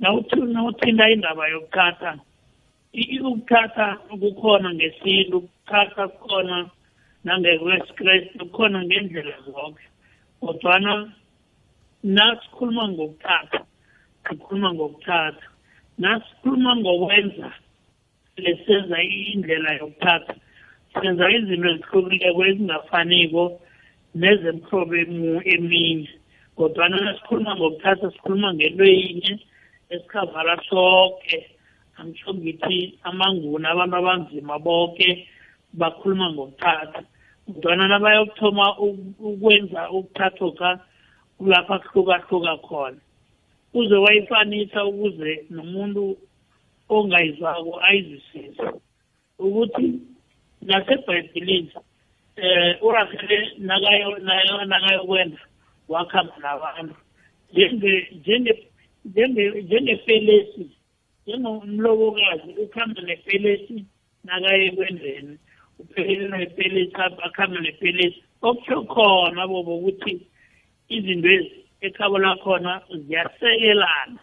nawuthinda 0.00 1.10
indaba 1.10 1.48
yokuthatha 1.48 2.18
ukuthatha 3.24 3.86
kukhona 4.20 4.74
ngesintu 4.74 5.36
ukuthatha 5.38 6.08
kukhona 6.08 6.70
nangekwesikrist 7.24 8.38
kukhona 8.38 8.84
ngendlela 8.84 9.36
zonke. 9.46 9.84
Kodwana 10.40 11.12
nasikhuluma 12.02 12.88
ngokuthatha 12.88 13.60
sikhuluma 14.28 14.74
ngokuthatha. 14.74 15.46
Nasikhuluma 15.98 16.76
ngokwenza 16.76 17.48
lesenza 18.36 19.02
indlela 19.02 19.70
yokuthatha 19.80 20.34
senza 20.92 21.24
izinto 21.30 21.68
ezihlukileko 21.70 22.40
ezingafaniko 22.50 23.42
nezemhlobo 24.14 24.94
eminye. 25.54 26.10
Kodwana 26.62 26.96
nasikhuluma 26.96 27.56
ngokuthatha 27.56 28.10
sikhuluma 28.10 28.54
ngento 28.54 28.84
yinye 28.84 29.32
esikhavala 29.90 30.54
soke. 30.70 31.38
Angitsho 31.98 32.34
ngithi 32.34 32.98
amanguni 33.02 33.66
abantu 33.66 33.96
abanzima 33.96 34.58
bonke 34.58 35.08
bakhuluma 35.74 36.26
ngokuthatha. 36.32 37.02
Kodwana 37.46 37.88
nabayokuthoma 37.88 38.78
ukwenza 39.28 39.90
ukuthathoka 39.90 40.68
kulapho 41.38 41.78
kuhlukahluka 41.78 42.56
khona 42.66 43.00
uze 43.74 43.96
wayifanisa 44.04 44.84
ukuze 44.84 45.46
nomuntu 45.50 46.16
ongayizwako 46.88 47.80
ayizwisise. 47.86 48.66
Ukuthi 49.38 49.86
nasebhayibhilini 50.62 51.74
eh 52.36 52.78
urahele 52.82 53.38
nakayokwenza 54.70 55.42
wakhamba 55.92 56.36
nabantu. 56.42 56.96
Njengefelesi 59.64 60.64
njengomlobokazi 61.26 62.50
ukhamba 62.64 63.00
nefelesi 63.02 63.76
nakaye 64.24 64.70
kwendeni 64.76 65.38
uphelele 65.78 66.28
nefelesi 66.38 66.96
akhamba 67.26 67.60
nefelesi 67.60 68.22
okutsho 68.42 68.82
khona 68.92 69.42
bobo 69.50 69.72
ukuthi 69.78 70.14
izinto 70.94 71.28
ezi 71.36 71.58
ekhabo 71.86 72.18
lakhona 72.24 72.72
ziyasekelana. 73.04 74.20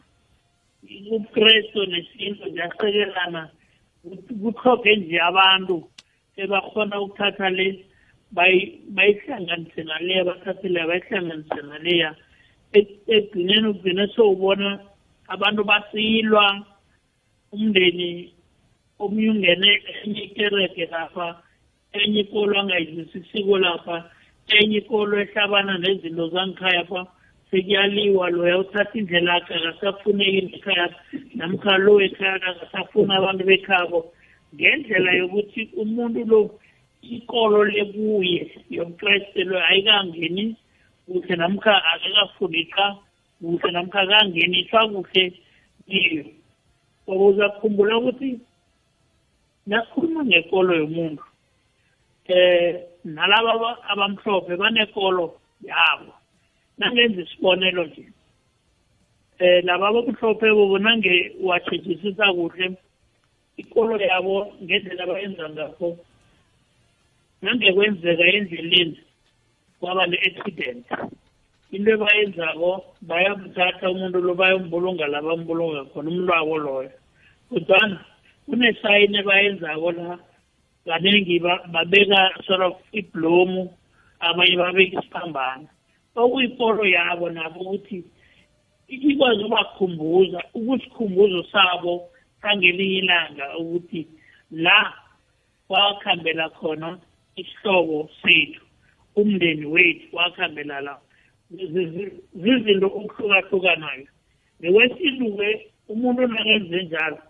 Ukristu 1.16 1.80
nesintu 1.92 2.44
ziyasekelana 2.54 3.42
kuhloge 4.42 4.96
nje 4.96 5.18
abantu 5.30 5.78
ebakhona 6.42 6.96
ukuthatha 7.02 7.50
le 7.58 7.68
bayihlanganise 8.32 9.82
naleya 9.84 10.24
bathathe 10.30 10.68
leya 10.70 10.88
bayihlanganise 10.88 11.62
naleya 11.70 12.10
ekugcineni 12.74 13.68
ugcine 13.68 14.08
sowubona 14.16 14.80
abantu 15.28 15.62
basilwa 15.70 16.46
umndeni 17.52 18.34
omunye 19.00 19.30
ungene 19.30 19.70
enye 20.04 20.22
ikereke 20.28 20.86
lapha 20.94 21.28
enye 21.94 22.20
ikolo 22.22 22.54
angayizwisisiko 22.60 23.58
lapha 23.58 23.98
enye 24.58 24.78
ikolo 24.78 25.14
ehlabana 25.24 25.78
nezinto 25.78 26.26
zangikhaya 26.34 26.84
pha 26.90 27.02
sekuyaliwa 27.52 28.30
loya 28.30 28.60
uthatha 28.60 28.94
indlela 29.00 29.34
yakhe 29.34 29.54
akasafuneki 29.54 30.56
ekhaya 30.58 30.88
namkha 31.36 31.78
lo 31.78 32.02
ekhaya 32.02 32.36
akasafuni 32.36 33.14
abantu 33.14 33.44
bekhabo. 33.50 34.00
Ngendlela 34.54 35.12
yokuthi 35.20 35.62
umuntu 35.82 36.20
lo 36.32 36.40
ikolo 37.02 37.64
lekuye 37.64 38.52
yomkreste 38.70 39.44
lo 39.44 39.58
ayikangeni 39.60 40.56
kuhle 41.06 41.36
namkha 41.36 41.84
akakafundiswa 41.92 42.86
kuhle 43.42 43.72
namkha 43.72 44.00
akangeniswa 44.02 44.90
kuhle 44.90 45.34
kiyo. 45.90 46.26
Ngoba 47.08 47.26
uzakukhumbula 47.26 47.98
ukuthi 47.98 48.40
nasikhuluma 49.68 50.26
ngekolo 50.26 50.76
yomuntu 50.76 51.24
eh 52.28 52.86
nalaba 53.04 53.78
abamhlophe 53.92 54.56
banekolo 54.56 55.40
yabo. 55.64 56.14
Nangenza 56.78 57.22
isibonelo 57.22 57.84
nje 57.86 58.06
eh 59.40 59.64
laba 59.64 59.88
abamhlophe 59.88 60.52
bobo 60.52 60.78
nange 60.78 61.36
watshejisisa 61.42 62.34
kuhle 62.34 62.78
ikolo 63.58 63.98
yabo 63.98 64.54
ngendlela 64.64 65.04
abayenza 65.04 65.50
ngakho. 65.50 65.98
Nangekwenzeka 67.42 68.26
endleleni 68.36 69.00
kwaba 69.80 70.08
ne-accident. 70.08 70.86
Into 71.72 71.92
ebayenzako 71.92 72.70
bayamthatha 73.02 73.92
umuntu 73.92 74.20
lo 74.22 74.34
bayombulunga 74.36 75.08
la 75.08 75.22
bambulunga 75.22 75.86
khona 75.92 76.10
umlwabo 76.10 76.58
loyo. 76.58 76.92
Kodwana 77.50 78.06
kunesayini 78.46 79.18
ebayenzako 79.20 79.92
la 79.92 80.20
kaningi 80.86 81.40
babeka 81.74 82.20
sort 82.46 82.62
of 82.62 82.76
iblomu 82.92 83.72
abanye 84.20 84.56
babeka 84.58 85.00
isiphambano. 85.00 85.68
Okuyipolo 86.16 86.84
yabo 86.86 87.30
nabo 87.30 87.60
ukuthi 87.60 88.04
ikwazi 88.90 89.44
ubakhumbuza 89.44 90.44
ukusikhumbuzo 90.54 91.44
sabo 91.52 92.10
sangelinye 92.42 92.98
ilanga 93.00 93.58
ukuthi 93.58 94.08
la 94.52 94.94
wakhambela 95.70 96.50
khona 96.50 96.98
isihlobo 97.42 98.10
sethu 98.22 98.62
umndeni 99.16 99.66
wethu 99.66 100.16
wakhambela 100.16 100.82
la 100.82 100.96
zizinto 102.42 102.88
okuhlukahlukanayo. 102.88 104.08
Nekwesiluke 104.60 105.50
umuntu 105.90 106.28
nakenze 106.28 106.84
njalo 106.84 107.22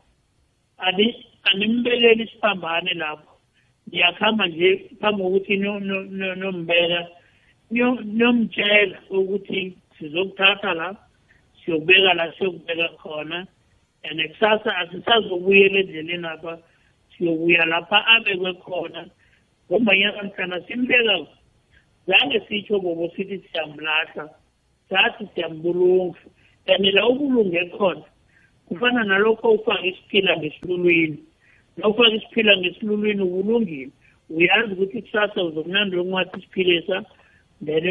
animbekeli 1.43 2.23
isiphambane 2.23 2.93
lapho. 2.93 3.33
Niyakuhamba 3.87 4.47
nje 4.47 4.69
phambi 4.99 5.23
kokuthi 5.23 5.57
nombeka 6.41 7.07
niyomtshela 7.71 8.97
ukuthi 9.09 9.77
sizokuthatha 9.97 10.73
la 10.73 10.95
siyokubeka 11.59 12.13
la 12.13 12.33
siyokubeka 12.33 12.87
khona. 13.01 13.47
And 14.03 14.21
kusasa 14.31 14.77
asisazobuyela 14.77 15.79
endleleni 15.79 16.27
apha 16.27 16.57
siyobuya 17.17 17.65
lapha 17.65 18.05
abekwe 18.07 18.53
khona. 18.53 19.09
Ngombanyana 19.69 20.23
mhlana 20.23 20.61
simbeka 20.67 21.27
zange 22.07 22.39
sitsho 22.47 22.79
bobo 22.79 23.09
sithi 23.15 23.37
siyamlahla 23.51 24.29
sathi 24.89 25.29
siyambulunga. 25.35 26.17
And 26.67 26.85
la 26.93 27.07
ubulunge 27.07 27.71
khona 27.77 28.03
kufana 28.67 29.03
nalokho 29.03 29.51
ufake 29.51 29.87
isiphila 29.87 30.37
ngesilulwini. 30.37 31.17
Nawufake 31.77 32.15
isiphila 32.15 32.57
ngesilulwini 32.57 33.21
ubulungile. 33.21 33.91
Uyazi 34.29 34.73
ukuthi 34.73 35.01
kusasa 35.01 35.43
uzokunanda 35.43 36.01
ukunwathi 36.01 36.39
isiphilesa 36.39 37.05
then 37.65 37.85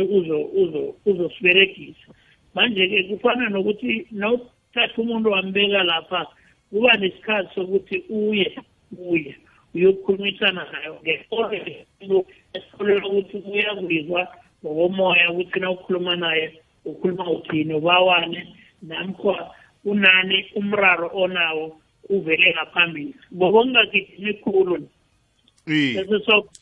uzosiberegisa. 1.06 2.14
Manje-ke 2.54 3.02
kufana 3.02 3.48
nokuthi 3.48 4.06
nawuthatha 4.10 5.02
umuntu 5.02 5.30
wambeka 5.30 5.82
lapha 5.82 6.26
kuba 6.70 6.96
nesikhathi 6.96 7.54
sokuthi 7.54 8.04
uye 8.10 8.58
uye. 8.98 9.36
Uyokukhulumisana 9.74 10.66
nayo 10.72 11.00
ngekolo 11.02 12.26
esikholelwa 12.52 13.08
ukuthi 13.10 13.36
uyakuzwa 13.36 14.28
ngokomoya 14.64 15.30
ukuthi 15.30 15.60
na 15.60 15.70
ukhuluma 15.70 16.16
naye 16.16 16.60
ukhuluma 16.84 17.30
uthini 17.30 17.74
ubawane 17.74 18.54
namkha 18.82 19.50
unani 19.84 20.46
umraro 20.56 21.10
onawo 21.14 21.80
uvele 22.08 22.54
ngaphambili. 22.54 23.14
Ngoba 23.34 23.64
ngingagijimi 23.64 24.34
khulu. 24.34 24.88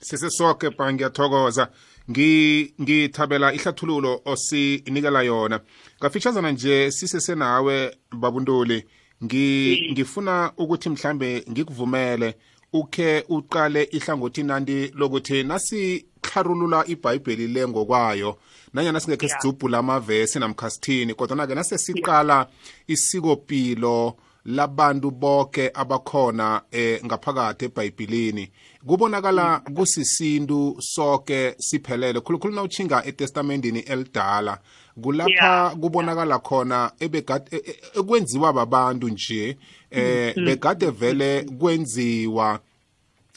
Sesesoke 0.00 0.70
ba 0.70 0.92
ngiyathokoza. 0.92 1.68
Ngithabela 2.10 3.52
ihlathululo 3.52 4.20
osinikela 4.24 5.22
yona. 5.22 5.60
Ngafitshazana 6.00 6.50
nje 6.50 6.90
sisesenawe 6.90 7.96
babuntuli. 8.12 8.84
Ngifuna 9.24 10.52
ukuthi 10.56 10.88
mhlambe 10.88 11.44
ngikuvumele 11.50 12.34
ukhe 12.72 13.24
uqale 13.28 13.88
ihlangothi 13.92 14.42
nanti 14.42 14.92
lokuthi 14.94 15.42
nasikharulula 15.42 16.84
ibhayibheli 16.86 17.46
le 17.48 17.68
ngokwayo 17.68 18.38
nanyana 18.72 19.00
singekhe 19.00 19.28
sidzubhula 19.28 19.78
amavesi 19.78 20.38
namkhasithini 20.38 21.14
kodwa-ke 21.14 21.54
nasesiqala 21.54 22.46
isikopilo 22.86 24.16
labantu 24.46 25.10
bonke 25.10 25.70
abakhona 25.74 26.62
eh, 26.70 27.00
ngaphakathi 27.04 27.64
ebhayibhilini. 27.64 28.50
Kubonakala 28.86 29.60
kusisintu 29.74 30.76
sonke 30.80 31.54
siphelele 31.58 32.20
khulukhulu 32.20 32.54
na 32.54 32.62
uchinga 32.62 33.04
etestamentini 33.04 33.80
elidala 33.80 34.58
kulapha 35.02 35.76
kubonakala 35.80 36.38
khona 36.38 36.92
ebegade 37.00 37.56
e, 37.56 37.62
e, 37.66 37.98
ekwenziwa 37.98 38.52
babantu 38.52 39.08
nje 39.08 39.56
eh 39.90 40.34
begade 40.34 40.90
vele 40.90 41.42
kwenziwa 41.58 42.60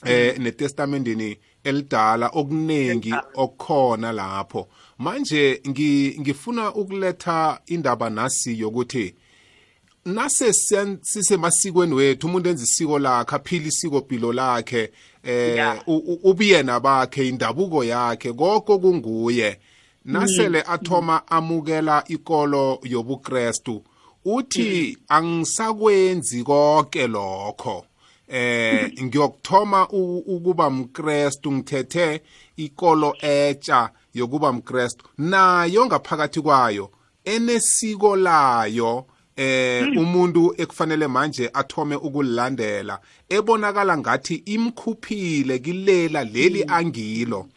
eh 0.05 0.39
netestamentini 0.39 1.37
elidala 1.63 2.27
okuningi 2.33 3.13
okukhona 3.35 4.11
lapho. 4.11 4.67
Manje 4.97 5.61
ngifuna 6.19 6.73
ukuletha 6.73 7.59
indaba 7.65 8.09
nasi 8.09 8.59
yokuthi 8.59 9.15
nase 10.05 10.53
sisemasikweni 11.01 11.93
wethu 11.93 12.27
umuntu 12.27 12.49
enza 12.49 12.63
isiko 12.63 12.99
lakhe 12.99 13.35
aphila 13.35 13.67
isiko 13.67 14.01
philo 14.01 14.33
lakhe 14.33 14.91
eh 15.23 15.79
ubiyena 16.23 16.79
bakhe 16.79 17.27
indabuko 17.27 17.83
yakhe 17.83 18.33
konke 18.33 18.77
kunguye 18.77 19.59
nasele 20.05 20.57
mm. 20.57 20.73
athoma 20.73 21.27
amukela 21.27 22.03
ikolo 22.07 22.79
yobukrestu 22.83 23.83
uthi 24.25 24.97
mm. 24.99 25.05
angisakwenzi 25.07 26.43
konke 26.43 27.07
lokho 27.07 27.85
eh 28.27 28.91
ngiyokuthoma 29.03 29.89
ukuba 29.89 30.69
mkrestu 30.69 31.51
ngithethe 31.51 32.21
ikolo 32.57 33.15
etsha 33.21 33.89
yokuba 34.13 34.53
mkrestu 34.53 35.05
nayo 35.17 35.85
ngaphakathi 35.85 36.41
kwayo 36.41 36.91
enesiko 37.25 38.15
layo 38.15 39.05
eh 39.35 39.85
hmm. 39.85 39.97
umuntu 39.97 40.53
ekufanele 40.57 41.07
manje 41.07 41.49
athome 41.53 41.95
ukulandela 41.95 42.99
ebonakala 43.29 43.97
ngathi 43.97 44.35
imkhuphile 44.35 45.59
kilela 45.59 46.23
leli 46.23 46.61
hmm. 46.61 46.73
angilo 46.73 47.47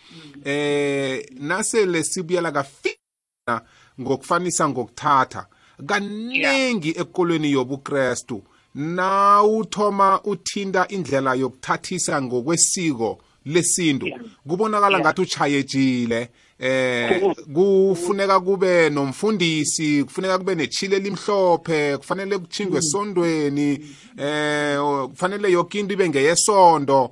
eh 0.44 1.26
nasele 1.40 2.04
sibuyela 2.04 2.52
kafina 2.52 3.60
ngokufanisa 4.00 4.68
ngokuthatha. 4.68 5.46
Kaningi 5.86 6.90
ekolweni 6.90 7.52
yobukrestu. 7.52 8.42
Na 8.74 9.42
uthoma 9.42 10.20
uthinta 10.24 10.88
indlela 10.88 11.34
yokuthathisa 11.34 12.22
ngokwesiko 12.22 13.18
lesintu. 13.44 14.06
Kubonakala 14.48 15.00
ngathi 15.00 15.20
uchayejile 15.20 16.28
eh 16.58 17.34
kufuneka 17.54 18.40
kube 18.40 18.90
nomfundisi 18.90 20.04
kufuneka 20.04 20.38
kube 20.38 20.54
nechile 20.54 20.96
elimhlophe 20.96 21.96
kufanele 21.96 22.38
kuchingwe 22.38 22.80
mm. 22.80 22.86
esondweni 22.86 23.86
eh 24.16 24.78
kufanele 25.10 25.52
yonke 25.52 25.80
into 25.80 25.94
ibe 25.94 26.08
ngeyesondo. 26.08 27.10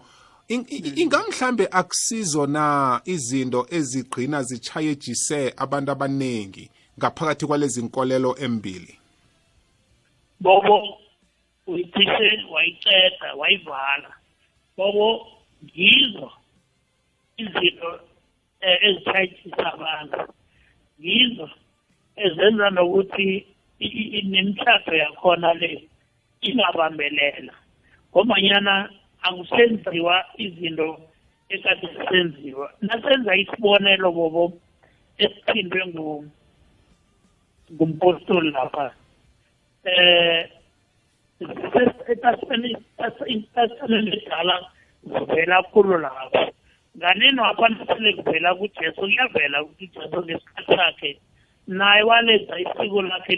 Ingamhlambe 0.96 1.68
akusizo 1.70 2.46
na 2.46 3.00
izinto 3.04 3.66
ezigqina 3.70 4.42
zichayejise 4.42 5.54
abantu 5.56 5.90
abaningi 5.92 6.70
ngaphakathi 6.98 7.46
kwalezi 7.46 7.82
nkolelo 7.82 8.36
embili? 8.38 8.98
Bobo 10.40 10.98
uyithishe 11.66 12.44
wayiceda 12.52 13.34
wayivala. 13.38 14.10
Bobo 14.76 15.26
yizo 15.74 16.30
izinto 17.36 18.00
Eh, 18.62 18.78
ezitshayisisa 18.82 19.72
abantu. 19.72 20.32
Yizo 20.98 21.48
ezenza 22.16 22.70
nokuthi 22.70 23.46
nemitshato 24.30 24.92
yakhona 24.94 25.54
le 25.54 25.88
ingabambelela. 26.42 27.54
Ngomanyana 28.10 28.90
akusenziwa 29.22 30.24
izinto 30.36 31.00
ekade 31.48 31.86
zisenziwa 31.94 32.66
nasenza 32.80 33.36
isibonelo 33.36 34.12
bobo 34.12 34.42
esiphindwe 35.18 35.82
ngumpostoli 37.72 38.50
lapha. 38.50 38.94
Eh 39.84 40.50
etasitamenini 42.12 42.76
edala 44.22 44.56
zivela 45.04 45.62
khulu 45.72 45.98
lapho 45.98 46.52
nganeno 46.96 47.44
aphanasele 47.44 48.12
kuvela 48.12 48.54
kujesu 48.54 49.00
kuyavela 49.00 49.62
ukuthi 49.62 49.98
ujesu 49.98 50.18
ngesikhathi 50.24 50.76
sakhe 50.76 51.10
naye 51.66 52.02
walenza 52.02 52.60
isiko 52.60 53.02
lakhe 53.02 53.36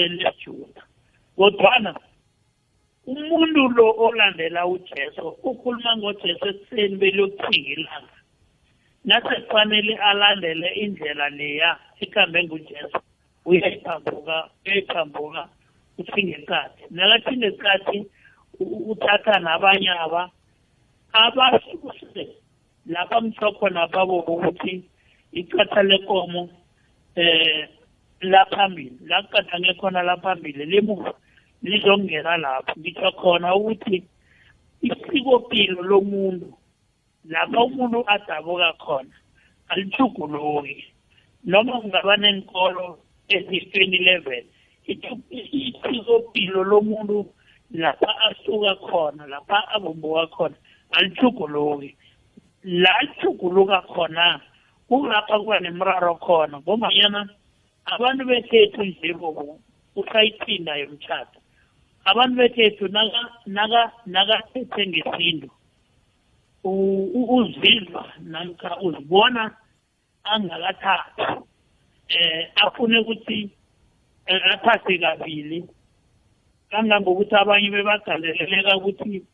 lesijuda 0.00 0.82
kodwana 1.36 1.94
umuntu 3.12 3.60
lo 3.76 3.86
olandela 4.04 4.66
ujesu 4.66 5.28
ukhuluma 5.50 5.96
ngojesu 5.96 6.44
ekuseni 6.52 6.96
beliyokuthinga 7.00 7.70
ilanga 7.76 8.16
nasekufanele 9.08 9.94
alandele 10.08 10.68
indlela 10.82 11.26
leya 11.38 11.70
ikhambe 12.04 12.38
ngujesu 12.44 12.98
uyayiphambuka 13.48 14.36
uyayiphambuka 14.64 15.42
uthinge 15.98 16.32
isikhathi 16.36 16.82
nakathinge 16.90 17.46
isikhathi 17.48 17.98
uthatha 18.92 19.34
nabanye 19.44 19.90
aba 20.04 20.22
abasuse 21.22 22.24
lapha 22.86 23.20
mhlokho 23.20 23.66
babo 23.92 24.16
ukuthi 24.32 24.84
icatha 25.32 25.82
lekomo 25.82 26.42
eh 27.16 27.68
laphambili 28.20 28.98
la 29.06 29.22
kucadange 29.22 29.74
khona 29.74 30.02
laphambili 30.02 30.64
lemuva. 30.64 31.14
Lizongena 31.62 32.36
lapho 32.36 32.72
ngitsho 32.80 33.10
khona 33.20 33.54
ukuthi 33.54 34.04
isikopilo 34.82 35.82
lomuntu 35.82 36.48
lapha 37.24 37.64
umuntu 37.64 37.98
adabuka 38.14 38.72
khona 38.72 39.14
alithuguluki 39.68 40.84
noma 41.44 41.80
kungaba 41.80 42.16
nenkolo 42.16 42.98
eziyi-twenty 43.34 43.96
eleven 44.02 44.44
isikopilo 44.86 46.60
lomuntu 46.64 47.26
lapha 47.70 48.10
asuka 48.26 48.74
khona 48.86 49.26
lapha 49.26 49.58
abombuka 49.74 50.26
khona 50.26 50.56
alithuguluki 50.96 51.96
la 52.64 52.92
ithuguluka 53.04 53.82
khona 53.82 54.40
kulapha 54.88 55.38
kuba 55.40 55.60
nemraro 55.60 56.14
khona 56.14 56.60
ngombanyana 56.60 57.20
abantu 57.84 58.22
bekhethu 58.24 58.82
nje 58.84 59.12
bobo 59.12 59.58
usayiphinda 59.96 60.76
yomtshado 60.80 61.37
abantu 62.10 62.36
bekhethu 62.36 62.84
nakathethe 64.14 64.82
ngesintu. 64.86 65.48
Uzizwa 66.64 68.02
namkha 68.32 68.70
uzibona 68.86 69.42
angakathathi 70.32 71.22
eh 72.08 72.48
afune 72.64 72.98
ukuthi 72.98 73.50
eh, 74.26 74.42
athathe 74.52 74.98
kabili. 74.98 75.64
Kangangokuthi 76.70 77.34
abanye 77.34 77.70
bebagaleleleka 77.70 78.76
ukuthi 78.76 79.24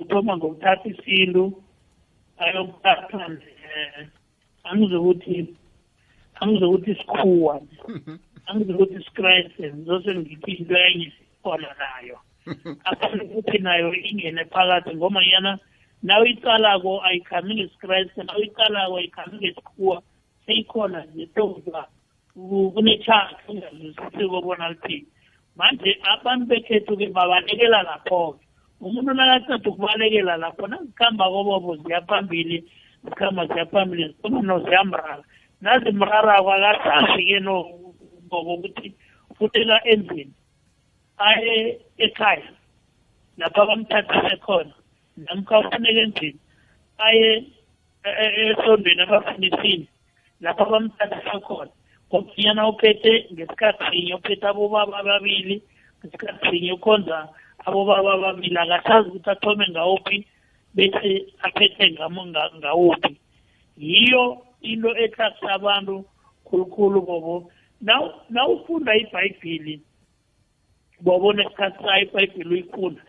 uthoma 0.00 0.36
ngokuthatha 0.36 0.88
isintu 0.88 1.44
ayokuthatha 2.38 3.26
um 3.26 3.38
angizokuthi 4.64 5.54
angizokuthi 6.40 6.90
isikhuwa 6.90 7.54
angizokuthi 8.46 8.94
isikreste 8.94 9.72
ngizose 9.72 10.14
ngithi 10.14 10.50
into 10.52 10.76
enye 10.76 11.12
khona 11.46 11.70
nayo 11.78 12.18
afane 12.90 13.22
ukuthi 13.22 13.58
nayo 13.62 13.94
ingene 13.94 14.42
phakathi 14.50 14.90
ngomanyana 14.98 15.58
nawuyicalako 16.02 16.92
ayikhambi 17.06 17.54
ngesikreste 17.54 18.20
nawuyicalako 18.22 18.94
ayikhambi 18.98 19.36
ngesikhuwa 19.38 20.02
seyikhona 20.46 20.98
nje 21.06 21.26
tozwa 21.26 21.82
kunechance 22.74 23.38
ungazwisisiko 23.48 24.36
bona 24.42 24.74
lithini 24.74 25.06
manje 25.56 25.90
abantu 26.12 26.44
bekhethu-ke 26.50 27.06
babalekela 27.16 27.82
lapho-ke. 27.88 28.44
Umuntu 28.80 29.12
nakaceda 29.14 29.70
ukubalekela 29.70 30.36
lapho 30.36 30.66
nazikuhamba 30.68 31.24
kobobo 31.32 31.76
ziyaphambili 31.76 32.58
zikhamba 33.04 33.46
ziyaphambili 33.46 34.04
zifuna 34.08 34.40
no 34.42 34.60
ziyamrara 34.60 35.24
nazimrarako 35.62 36.50
akasazi-ke 36.52 37.40
ngokuthi 37.40 38.88
futela 39.38 39.80
endlini. 39.84 40.34
Aye 41.18 41.80
ekhaya 41.98 42.48
lapho 43.38 43.62
abamthathise 43.62 44.36
khona. 44.44 44.74
Namkha 45.16 45.58
ufuneka 45.58 46.00
endlini 46.00 46.40
aye 46.98 47.44
e, 48.04 48.10
e, 48.22 48.26
esondweni 48.50 49.02
abafunisini 49.02 49.88
lapho 50.40 50.62
abamthathisa 50.64 51.40
khona. 51.46 51.72
Ngokunyana 52.08 52.68
uphethe 52.68 53.12
ngesikhathi 53.32 53.84
sinye 53.90 54.14
uphethe 54.14 54.46
abobaba 54.46 54.98
ababili 54.98 55.62
ngesikhathi 55.98 56.48
sinye 56.50 56.72
ukhonza 56.72 57.28
abobaba 57.66 58.12
ababili 58.14 58.58
akasazi 58.58 59.08
ukuthi 59.08 59.30
athome 59.30 59.64
ngawuphi 59.70 60.26
bese 60.74 61.26
aphethe 61.46 61.84
ngawuphi. 62.58 63.12
Yiyo 63.76 64.24
into 64.60 64.90
etlakisa 64.96 65.52
abantu 65.54 66.04
khulukhulu 66.44 67.00
bobo. 67.00 67.52
Nawufunda 68.30 68.96
ibhayibhili 68.96 69.80
bobo 71.00 71.32
nesikhathi 71.32 71.84
sayo 71.84 72.02
ibhayibhili 72.02 72.54
uyifunda 72.54 73.02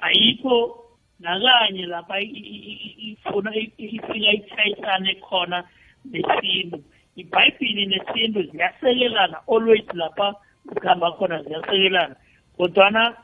ayikho 0.00 0.84
nakanye 1.20 1.86
lapha 1.86 2.20
ifuna 2.20 3.50
ifika 3.56 4.32
itshayisane 4.32 5.14
khona 5.14 5.64
nesintu. 6.04 6.78
Ibhayibhili 7.16 7.86
nesintu 7.86 8.42
ziyasekelana 8.42 9.38
always 9.48 9.86
lapha 9.94 10.34
kuhamba 10.68 11.12
khona 11.12 11.42
ziyasekelana. 11.42 12.16
Kodwana 12.56 13.16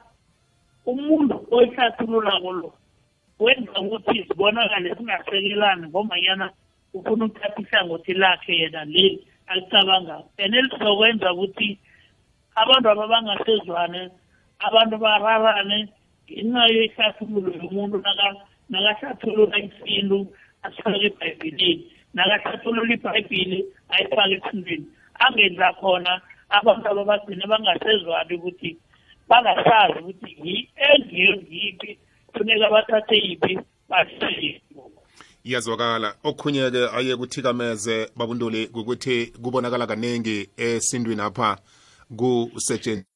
umuntu 0.87 1.47
oyihlathululako 1.51 2.53
lo 2.53 2.73
wenza 3.41 3.81
ukuthi 3.81 4.23
zibonakale 4.29 4.95
zingasekelani 4.95 5.89
ngomanyana 5.89 6.51
ufuna 6.95 7.25
ukuthatha 7.25 7.61
ihlangothi 7.63 8.13
lakhe 8.15 8.53
yena 8.57 8.85
leli 8.85 9.27
alicabangako 9.47 10.31
and 10.39 10.55
elizokwenza 10.55 11.33
ukuthi 11.33 11.79
abantu 12.55 12.87
aba 12.91 13.07
bangasezwane 13.07 14.11
abantu 14.59 14.97
bararane 14.99 15.89
ngenxa 16.31 16.63
yehlathululo 16.75 17.51
yomuntu 17.59 17.97
nakahlathulula 18.71 19.57
isintu 19.59 20.19
asifake 20.63 21.07
ebhayibhilini. 21.07 21.87
Nakahlathulula 22.15 22.95
ibhayibhili 22.95 23.59
ayifake 23.89 24.35
esindweni 24.39 24.87
angenza 25.25 25.73
khona 25.81 26.13
abantu 26.51 26.87
aba 26.89 27.05
bagcine 27.05 27.45
bangasezwani 27.47 28.35
ukuthi 28.35 28.71
bangasazi 29.29 29.99
ukuthi 30.01 30.69
engiyo 30.87 31.37
ngiyiphi 31.37 31.99
funeka 32.33 32.71
bathathe 32.71 33.17
yiphi 33.27 33.59
basiyibo 33.89 34.91
iyazwakala. 35.45 36.15
Okhunye-ke 36.25 36.89
aye 36.97 37.17
kuthikameze 37.17 38.11
babunduli 38.17 38.67
kukuthi 38.67 39.33
kubonakala 39.43 39.87
kaningi 39.87 40.51
esindwini 40.57 41.23
apha. 41.23 41.59
Kusetshenziswa 42.17 43.11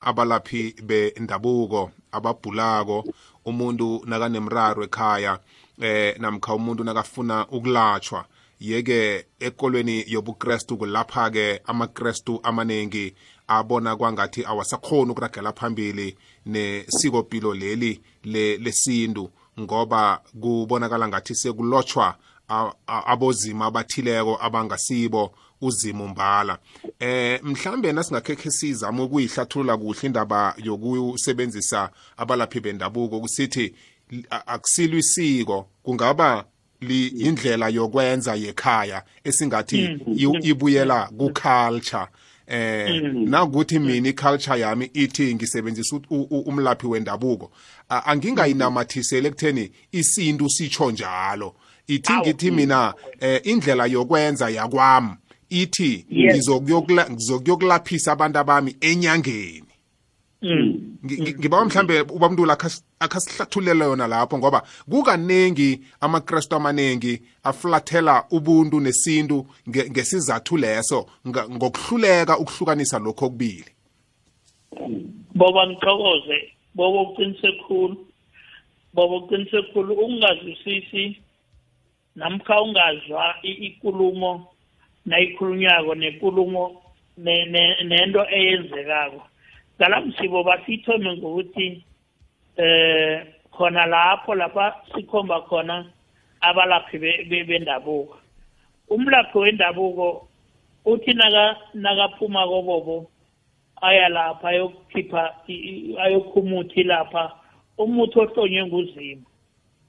abalaphi 0.00 0.74
bendabuko 0.82 1.90
ababhulako 2.12 3.04
umuntu 3.44 4.02
nakanemraro 4.06 4.84
ekhaya 4.84 5.38
eh 5.80 6.14
namkha 6.18 6.54
umuntu 6.54 6.84
nakafuna 6.84 7.46
ukulatshwa 7.56 8.24
yeke 8.60 9.26
ekolweni 9.40 10.04
yobukrestu 10.06 10.76
kulapha-ke 10.76 11.60
amakrestu 11.64 12.40
amaningi 12.42 13.14
abona 13.48 13.96
kwangathi 13.96 14.44
awasakhoni 14.44 15.10
ukuragela 15.10 15.52
phambili 15.52 16.16
nesikopilo 16.46 17.54
leli 17.54 18.00
lesintu 18.64 19.30
ngoba 19.60 20.22
kubonakala 20.40 21.08
ngathi 21.08 21.34
sekulotshwa 21.34 22.16
abozima 22.86 23.66
abathileko 23.66 24.38
abangasibo 24.40 25.32
uzimo 25.60 26.08
mbala. 26.08 26.58
Eh 27.00 27.40
mhlambe 27.42 27.92
nasingakhekhe 27.92 28.50
sizama 28.50 29.02
ukuyihlathulula 29.04 29.76
kuhle 29.76 30.00
indaba 30.02 30.54
yokusebenzisa 30.64 31.90
abalaphi 32.16 32.60
bendabuko 32.60 33.20
kusithi 33.20 33.74
akusilwa 34.30 34.98
isiko. 34.98 35.68
Kungaba 35.82 36.44
indlela 36.80 37.68
yokwenza 37.68 38.34
yekhaya 38.34 39.02
esingathi 39.24 39.88
mm. 40.06 40.40
ibuyela 40.42 41.08
ku-culture. 41.18 42.06
Eh 42.46 43.02
mm. 43.02 43.28
nakuthi 43.30 43.78
mina 43.78 44.08
iculture 44.08 44.60
yami 44.60 44.90
ithi 44.94 45.34
ngisebenzisa 45.34 46.00
umlaphi 46.10 46.86
wendabuko. 46.86 47.50
Angingayinamathisele 47.88 49.28
ekutheni 49.28 49.72
isintu 49.92 50.50
sitsho 50.50 50.90
njalo. 50.90 51.54
Ithi 51.86 52.12
ngithi 52.12 52.50
mina 52.50 52.94
eh 53.20 53.40
indlela 53.44 53.86
yokwenza 53.86 54.48
yakwami. 54.50 55.10
Ithi 55.50 56.06
ngizokuyokulaphisa 56.12 58.12
abantu 58.12 58.38
abami 58.38 58.76
enyangeni. 58.80 59.62
Mm. 60.42 60.96
ngiba 61.04 61.64
mhlambe 61.64 62.00
ubamntula 62.00 62.58
akhasihlathulele 63.00 63.84
yona 63.84 64.06
lapho 64.06 64.38
ngoba 64.38 64.62
kukaningi 64.90 65.80
amakrestu 66.00 66.56
amaningi 66.56 67.22
aflathela 67.42 68.24
ubuntu 68.30 68.80
nesintu 68.80 69.46
ngesizathu 69.68 70.56
leso 70.56 71.06
ngokuhluleka 71.28 72.38
ukuhlukanisa 72.38 72.98
lokho 72.98 73.26
okubili. 73.26 73.70
Boba 75.34 75.66
ngithokoze 75.66 76.52
boba 76.74 77.00
uqinise 77.00 77.52
khulu 77.66 77.96
boba 78.94 79.16
uqinise 79.16 79.62
khulu 79.72 79.94
ukungazwisisi 79.94 81.16
namkha 82.16 82.62
ungazwa 82.62 83.34
ikulumo 83.42 84.48
nayikhulunyako 85.06 85.94
nekulumo 85.94 86.82
nento 87.16 88.22
eyenzekako. 88.30 89.22
Ngalamsibo 89.78 90.44
basithome 90.44 91.16
ngokuthi 91.16 91.84
eh 92.56 93.26
khona 93.50 93.86
lapho 93.86 94.34
lapha 94.34 94.74
sikhomba 94.94 95.40
khona 95.40 95.86
abalaphi 96.40 96.98
bendabuko. 97.48 98.16
Umlaphi 98.90 99.38
wendabuko 99.38 100.28
uthi 100.84 101.12
naka 101.14 101.56
nakaphuma 101.74 102.46
kobobo 102.46 103.10
aya 103.82 104.08
lapha 104.08 104.48
ayokukhipha 104.48 105.34
ayokhumuthi 106.04 106.82
lapha. 106.82 107.32
Umuthi 107.78 108.18
ohlonywe 108.18 108.66
nguzimo 108.66 109.26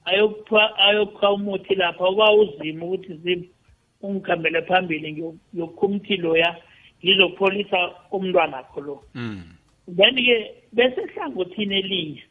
ayokupha 0.04 1.30
umuthi 1.30 1.74
lapha 1.74 2.08
uba 2.08 2.32
uzima 2.32 2.86
ukuthi 2.86 3.14
zimo 3.14 3.44
ungikhambele 4.02 4.62
phambili 4.62 5.12
ngiyokhumuthi 5.12 6.16
loya 6.16 6.56
ngizopholisa 7.04 7.90
umntwana 8.10 8.62
kho 8.62 8.80
lo. 8.80 9.02
Mm. 9.14 9.42
then-ke 9.96 10.54
bese 10.72 11.00
hlangothini 11.14 11.78
elinye? 11.78 12.22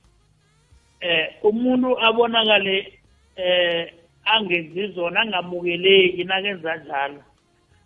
Eh 1.01 1.28
umuntu 1.43 1.99
abonakale 1.99 2.93
eh 3.36 3.93
angenzi 4.26 4.88
zona 4.88 5.22
angamukeleki 5.22 6.24
nakenza 6.24 6.76
njalo. 6.78 7.24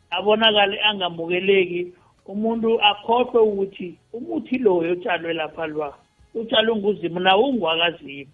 Abonakale 0.10 0.82
angamukeleki 0.82 1.94
umuntu 2.26 2.82
akhohlwe 2.82 3.42
ukuthi 3.42 3.96
umuthi 4.14 4.58
loyo 4.58 4.92
otshalwe 4.92 5.34
lapha 5.34 5.68
lwa 5.68 5.98
utshalwe 6.34 6.76
nguzimu 6.76 7.20
nawo 7.20 7.50
ungwakazimu. 7.50 8.32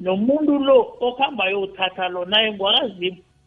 Nomuntu 0.00 0.58
lo 0.58 0.96
okuhambayo 1.00 1.60
uthatha 1.60 2.08
lo 2.08 2.24
naye 2.24 2.52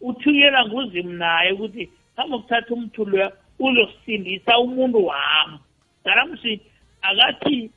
ngwakazimu 0.03 0.09
uthukela 0.09 0.65
nguzimu 0.65 1.13
naye 1.13 1.51
ukuthi 1.51 1.89
hamba 2.15 2.37
ukuthatha 2.37 2.73
umuthi 2.73 3.05
loya 3.05 3.31
uzosindisa 3.59 4.59
umuntu 4.59 5.05
wami 5.05 5.57
ngalamsi 6.01 6.61
akathi 7.01 7.71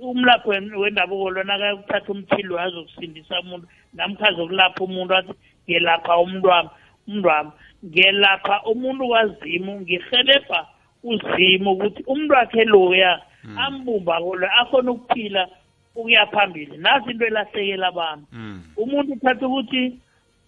umlapho 0.00 0.50
wendabuko 0.50 1.30
lona 1.30 1.54
akayokuthatha 1.54 2.12
umthilo 2.12 2.60
azokusindisa 2.60 3.40
umuntu 3.40 3.66
namkhazi 3.94 4.40
ukulapha 4.40 4.84
umuntu 4.84 5.14
athi 5.14 5.32
ngelapha 5.68 6.18
umuntu 6.18 6.48
wami 6.48 6.70
umuntu 7.06 7.28
wami 7.28 7.50
ngelapha 7.84 8.62
umuntu 8.62 9.08
wazimu 9.08 9.80
ngihelebha 9.80 10.66
uzimu 11.02 11.70
ukuthi 11.72 12.02
umuntu 12.06 12.34
wakhe 12.34 12.64
loya 12.64 13.20
hmm. 13.42 13.58
ambumbako 13.58 14.36
lo 14.36 14.48
akhona 14.60 14.90
ukuphila 14.90 15.48
ukuya 15.94 16.26
phambili 16.26 16.76
nazi 16.76 17.10
into 17.10 17.26
elahlekela 17.26 17.88
abantu 17.88 18.26
hmm. 18.30 18.62
umuntu 18.76 19.12
uthatha 19.12 19.46
ukuthi 19.46 19.98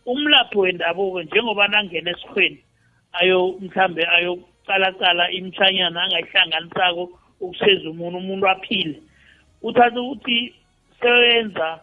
umlaphi 0.06 0.58
wendabuko 0.58 1.22
njengoba 1.22 1.68
nangena 1.68 2.10
esihweni 2.10 2.58
ayo 3.12 3.58
mhlambe 3.60 4.06
ayokucalacala 4.06 5.30
imtshanyana 5.30 6.02
angayihlanganisako 6.02 7.10
ukuseza 7.40 7.90
umuntu 7.90 8.18
umuntu 8.18 8.48
aphile. 8.48 9.02
Uthatha 9.62 10.00
ukuthi 10.00 10.54
sewenza 11.00 11.80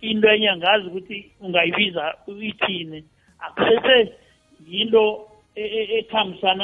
into 0.00 0.28
enye 0.28 0.50
angazi 0.50 0.86
ukuthi 0.86 1.30
ungayibiza 1.40 2.14
ithini 2.40 3.04
akusese 3.38 4.12
yinto 4.68 5.28
e, 5.54 5.62
e, 5.62 6.06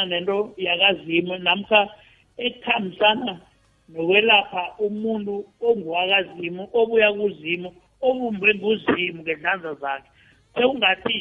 nento 0.06 0.54
yakazimo 0.56 1.38
namkha 1.38 1.88
ethambisana 2.36 3.40
nokwelapha 3.88 4.62
umuntu 4.78 5.44
onguwakazimo 5.60 6.68
obuya 6.72 7.12
kuzimo 7.12 7.74
obumbe 8.00 8.54
nguzimo 8.54 9.22
ngezandla 9.22 9.74
zakhe. 9.74 10.10
Sekungathi 10.58 11.18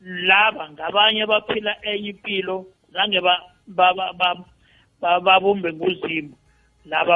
laba 0.00 0.70
ngabanye 0.72 1.22
abaphila 1.22 1.72
enye 1.90 2.10
impilo 2.10 2.66
zange 2.92 3.20
babumbe 5.00 5.72
nguzimo. 5.72 6.34
Laba 6.84 7.14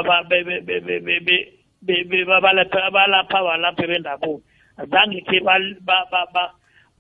abalapha 2.39 2.81
abalaphi 2.89 3.87
bendabuko. 3.91 4.43
Azange 4.77 5.21
khe 5.27 5.39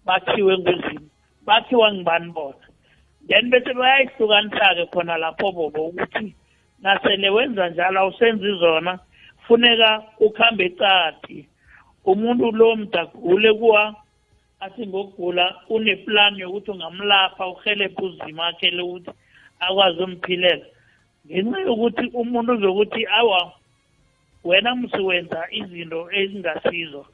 bakhiwe 0.07 0.59
nguzimo. 0.59 1.09
Bakhiwa 1.47 1.93
ngibani 1.93 2.33
bona? 2.33 2.67
Then 3.29 3.51
bese 3.51 3.75
bayayihlukanisa-ke 3.75 4.87
khona 4.93 5.19
lapho 5.19 5.53
bobo 5.53 5.91
ukuthi 5.91 6.35
nasele 6.83 7.29
wenza 7.31 7.69
njalo 7.69 8.01
awusenzi 8.01 8.59
zona 8.59 8.99
funeka 9.47 10.03
ukuhambe 10.19 10.65
ecadi 10.65 11.49
umuntu 12.05 12.53
lo 12.53 12.77
mdagule 12.77 13.53
kuwa 13.53 13.95
athi 14.61 14.87
ngokugula 14.87 15.45
uneplani 15.69 16.41
yokuthi 16.41 16.71
ungamlapha 16.71 17.47
uhelebhe 17.47 18.03
uzima 18.07 18.47
akhe 18.47 18.71
lokuthi 18.71 19.11
akwazi 19.61 20.03
umphilela 20.03 20.67
ngenxa 21.27 21.59
yokuthi 21.61 22.05
umuntu 22.21 22.53
uzokuthi 22.53 23.07
awa 23.19 23.53
wena 24.45 24.75
msiwenza 24.75 25.41
izinto 25.51 26.01
ezingasizo 26.13 27.07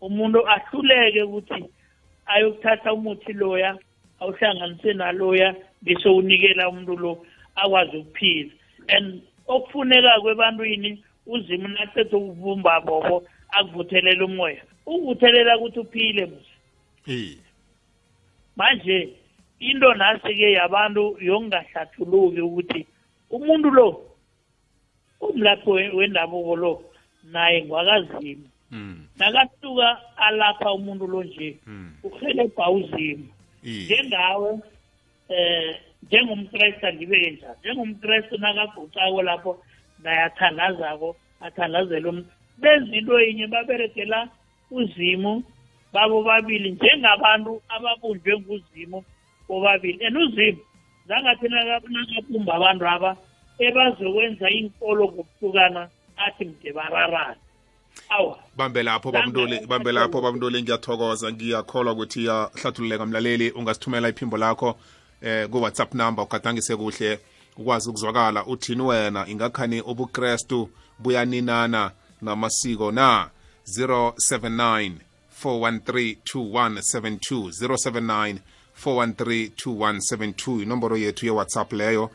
umuntu 0.00 0.38
ahluleke 0.54 1.22
ukuthi 1.22 1.64
ayokuthatha 2.26 2.92
umuthi 2.92 3.32
loya 3.32 3.70
awuhlanganise 4.20 4.92
naloya 4.92 5.54
bese 5.82 6.08
unikela 6.08 6.68
umuntu 6.68 6.96
lo 6.96 7.12
akwazi 7.56 7.96
ukuphila. 7.96 8.52
And 8.88 9.22
okufuneka 9.48 10.20
kwebantwini 10.20 11.04
uzima 11.26 11.68
nacethe 11.68 12.16
ukuvumba 12.16 12.80
bobo 12.80 13.24
akuvuthelela 13.56 14.24
umoya. 14.24 14.62
Ukuvuthelela 14.86 15.58
ukuthi 15.58 15.78
uphile 15.80 16.26
musi 16.26 16.53
manje 18.56 19.16
into 19.60 19.94
nasi-ke 19.94 20.52
yabantu 20.52 21.16
yokungahlathuluki 21.20 22.40
ukuthi 22.40 22.86
umuntu 23.30 23.70
lo 23.70 23.88
umlaphi 25.20 25.70
wendabuko 25.70 26.56
lo 26.56 26.72
naye 27.32 27.64
ngwakazima 27.64 28.48
mm. 28.70 29.06
nakasuka 29.16 30.00
alapha 30.16 30.72
umuntu 30.72 31.06
lo 31.06 31.22
nje 31.24 31.58
mm. 31.66 31.92
uhelebha 32.02 32.70
uzimo 32.70 33.28
njengawe 33.62 34.58
eh 35.28 35.80
njengomkrestu 36.02 36.86
angibeke 36.86 37.30
njani 37.30 37.58
njengomkrestu 37.60 38.38
nakagucako 38.38 39.22
lapho 39.22 39.64
nayathandazako 40.02 41.16
athandazela 41.40 42.08
umuntu. 42.08 42.30
Benza 42.58 42.96
into 42.96 43.20
yinye 43.20 43.46
baberegela 43.46 44.28
uzimu 44.70 45.42
babo 45.94 46.22
babili 46.22 46.70
njengabantu 46.70 47.62
ababunjwe 47.68 48.40
nguzimu 48.40 49.04
bobabili. 49.48 50.06
And 50.06 50.16
uzimu 50.16 50.58
zangathi 51.08 51.48
nakabumba 51.48 52.54
abantu 52.54 52.88
aba 52.88 53.16
ebazokwenza 53.58 54.50
inkolo 54.50 55.04
ngokuhlukana 55.04 55.88
athi 56.16 56.44
mde 56.44 56.72
bararane 56.72 57.40
awa. 58.08 58.38
Bambe 58.56 58.82
lapho 58.82 59.12
bamntoli 59.12 59.66
bambe 59.66 59.92
lapho 59.92 60.20
bamntoli 60.20 60.62
ngiyathokoza 60.62 61.32
ngiyakholwa 61.32 61.92
ukuthi 61.92 62.24
yahlathululeka 62.26 63.06
mlaleli 63.06 63.50
ungasithumela 63.50 64.08
iphimbo 64.08 64.36
lakho 64.36 64.78
eh 65.22 65.48
ku-whatsapp 65.48 65.94
number 65.94 66.24
ugadangise 66.24 66.76
kuhle 66.76 67.20
ukwazi 67.56 67.90
ukuzwakala. 67.90 68.46
Uthini 68.46 68.82
wena? 68.82 69.26
Ingakhani 69.28 69.80
ubukrestu 69.80 70.68
buyaninana 70.98 71.90
namasiko 72.22 72.92
na? 72.92 73.30
079 73.66 74.92
413 75.44 76.16
2172 76.24 77.50
079 77.50 78.38
413 78.84 79.50
2172 79.66 80.62
inomboro 80.62 80.96
yethu 80.96 81.26
ye-whatsapp 81.26 81.72
leyo. 81.72 82.10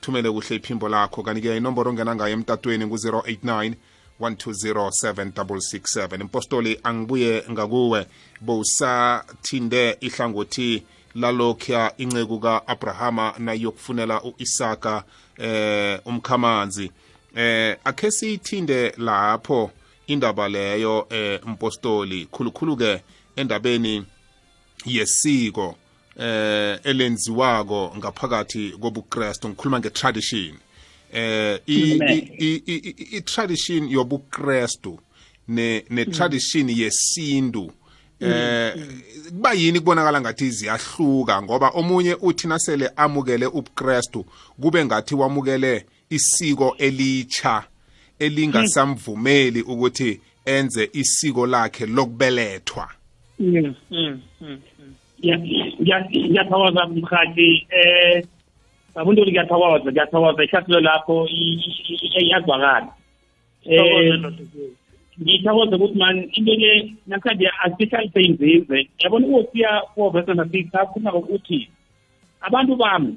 Thumele 0.00 0.30
kuhle 0.30 0.56
iphimbo 0.56 0.88
lakho. 0.88 1.22
Kanti-ke 1.22 1.56
inomboro 1.56 1.90
ongena 1.90 2.14
ngayo 2.14 2.32
emtatweni 2.32 2.86
ku-089 2.86 3.74
1207667 4.20 6.20
impostoli 6.20 6.80
angibuye 6.82 7.44
ngakuwe. 7.50 8.06
Bowusathinde 8.40 9.96
ihlangothi 10.00 10.82
lalokhuya 11.14 11.92
inceku 11.98 12.40
ka-abrahama 12.40 13.34
nayokufunela 13.38 14.22
u-isaka 14.22 15.04
eh 15.38 16.00
umkhamanzi. 16.04 16.92
Eh 17.36 17.76
akhe 17.84 18.10
siyithinde 18.10 18.92
lapho 18.96 19.70
indaba 20.06 20.48
leyo 20.48 21.06
eh 21.10 21.40
mpostoli 21.46 22.26
khulukhulu 22.26 22.76
ke 22.76 23.00
endabeni 23.36 24.04
yesiko 24.86 25.76
eh 26.18 26.78
elenziwako 26.84 27.94
ngaphakathi 27.96 28.70
kobukrestu 28.80 29.48
ngikhuluma 29.48 29.78
nge-tradition. 29.80 30.54
Eh 31.12 31.60
i-tradition 33.16 33.88
yobukrestu 33.88 34.98
ne-tradition 35.48 36.68
yesintu 36.70 37.72
eh 38.20 38.74
kuba 39.28 39.52
yini 39.52 39.80
kubonakala 39.80 40.20
ngathi 40.20 40.50
ziyahluka 40.50 41.42
ngoba 41.42 41.68
omunye 41.68 42.16
uthi 42.20 42.48
nasele 42.48 42.90
amukele 42.96 43.46
ubukrestu 43.46 44.24
kube 44.60 44.84
ngathi 44.84 45.14
wamukele 45.14 45.86
isiko 46.10 46.74
elitsha. 46.78 47.64
Elingasamvumeli 48.24 49.60
ukuthi 49.62 50.20
enze 50.44 50.90
isiko 50.92 51.46
lakhe 51.46 51.86
lokubelethwa. 51.86 52.88
Mm, 53.38 53.74
mm, 53.90 54.20
mm. 54.40 54.58
ngiyathokoza 55.82 56.86
mhathi 56.86 57.66
eh 57.70 58.24
abuntu 58.94 59.22
ngiyathokoza 59.22 59.90
ngiyathokoza. 59.90 60.44
Ihlathilo 60.44 60.80
lakho 60.80 61.28
iyazwakala. 62.20 62.88
Eh 63.64 64.14
ngithokoza 65.20 65.76
ukuthi 65.76 65.98
man 65.98 66.16
into 66.32 66.54
le 66.62 66.94
namhlanje 67.06 67.48
asihlalise 67.64 68.20
inzize 68.20 68.88
yabona 68.98 69.26
ukosiya 69.26 69.70
kuvesa 69.94 70.34
nasikhuluma 70.34 71.12
ngokuthi 71.12 71.68
abantu 72.40 72.76
bami 72.76 73.12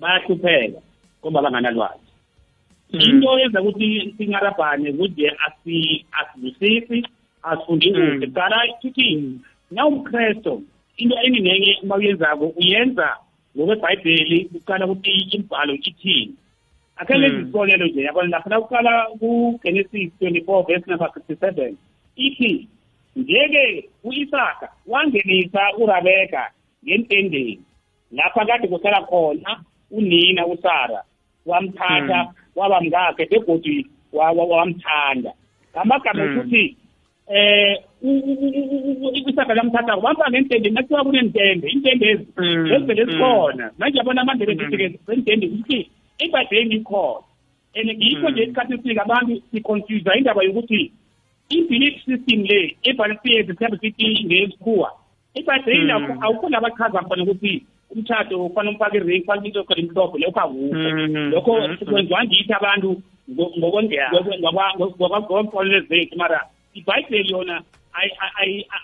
bayahlupheka 0.00 0.80
ngoba 1.20 1.42
banganalwazi. 1.42 2.05
Into 2.92 3.38
yenza 3.38 3.62
ukuthi 3.62 4.14
singarabhane 4.16 4.92
kuze 4.92 5.32
asizwisisi 6.16 7.06
asifundi 7.42 7.92
kuhle. 7.92 8.26
Qala 8.26 8.56
ukuthi 8.72 9.40
nawumkresto 9.70 10.62
into 10.96 11.16
eninenye 11.22 11.78
uma 11.82 11.96
uyenzako 11.96 12.46
uyenza 12.56 13.16
ngokwebhayibheli 13.56 14.50
uqala 14.54 14.86
ukuthi 14.86 15.10
imbhalo 15.36 15.74
ithini. 15.74 16.34
Akhele 16.96 17.28
hmm. 17.28 17.40
izibonelo 17.40 17.86
nje 17.86 18.02
yabona 18.02 18.28
lapha 18.28 18.50
na 18.50 18.60
uqala 18.60 19.06
kugenesis 19.18 20.10
24 20.20 20.66
verse 20.66 20.90
number 20.90 21.08
57 21.28 21.74
ithi 22.16 22.68
njeke 23.16 23.88
u-isaka 24.04 24.68
wangenisa 24.86 25.60
urabeka 25.78 26.50
ngentendeni 26.84 27.60
lapha 28.12 28.46
kade 28.46 28.68
kuhlala 28.68 29.02
khona 29.02 29.60
unina 29.90 30.46
usara. 30.46 31.02
Wamthatha 31.46 32.18
hmm. 32.22 32.34
waba 32.56 32.80
mngakhe 32.80 33.26
begodi 33.26 33.86
wamthanda. 34.12 35.32
Ngamagama 35.72 36.24
hmm. 36.24 36.38
ukuthi 36.38 36.76
eh 37.28 37.82
isaka 39.26 39.54
lamthathako 39.54 40.00
bamfaka 40.00 40.36
entendeni 40.36 40.74
nakuthiwa 40.74 41.04
kunentende 41.04 41.68
intende 41.68 42.10
ezi 42.10 42.26
ezivele 42.74 43.04
zikhona. 43.04 43.70
Manje 43.78 43.98
yabona 43.98 44.20
amandebe 44.22 44.54
thithike 44.54 44.98
zentende 45.06 45.46
ukuthi 45.46 45.90
ibhayibheleni 46.18 46.74
ikhona 46.74 47.26
and 47.76 48.02
yikho 48.02 48.30
nje 48.30 48.42
isikhathi 48.42 48.74
esifika 48.74 49.02
abantu 49.02 49.42
siconfusa 49.52 50.16
indaba 50.16 50.42
yokuthi 50.42 50.92
i-belief 51.48 52.04
system 52.04 52.42
le 52.42 52.76
ebhalisiyenze 52.82 53.52
mhlawumbe 53.52 53.78
sithi 53.80 54.24
ngesikhuwa 54.24 54.90
ebhayibhelini 55.34 55.92
awukho 55.92 56.48
labachaza 56.48 57.02
khona 57.02 57.22
ukuthi 57.22 57.66
umthatho 57.90 58.48
kufanele 58.48 58.72
umfake 58.74 58.96
iring 58.96 59.22
kufanele 59.22 59.46
into 59.48 59.64
khona 59.64 59.80
imhlophe 59.80 60.18
lokho 60.18 60.40
akukho 60.40 60.88
lokho 61.32 61.84
kwenziwa 61.84 62.24
ngithi 62.24 62.52
abantu 62.52 63.02
ngokwamfolelo 64.88 65.80
zethu 65.88 66.18
mara 66.18 66.40
ibhayibheli 66.74 67.32
yona 67.32 67.62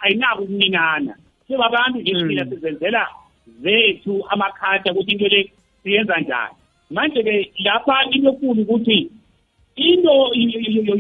ayinako 0.03 0.43
ukuninana 0.43 1.15
sebabantu 1.49 1.99
nje 1.99 2.15
sina 2.15 2.47
sizenzela 2.47 3.09
zethu 3.63 4.25
amakhatha 4.29 4.93
ukuthi 4.93 5.13
into 5.13 5.29
le 5.29 5.53
siyenza 5.83 6.21
njani 6.21 6.55
manje-ke 6.91 7.53
lapha 7.65 8.05
into 8.11 8.29
enkulu 8.29 8.63
ukuthi 8.63 9.11
into 9.77 10.15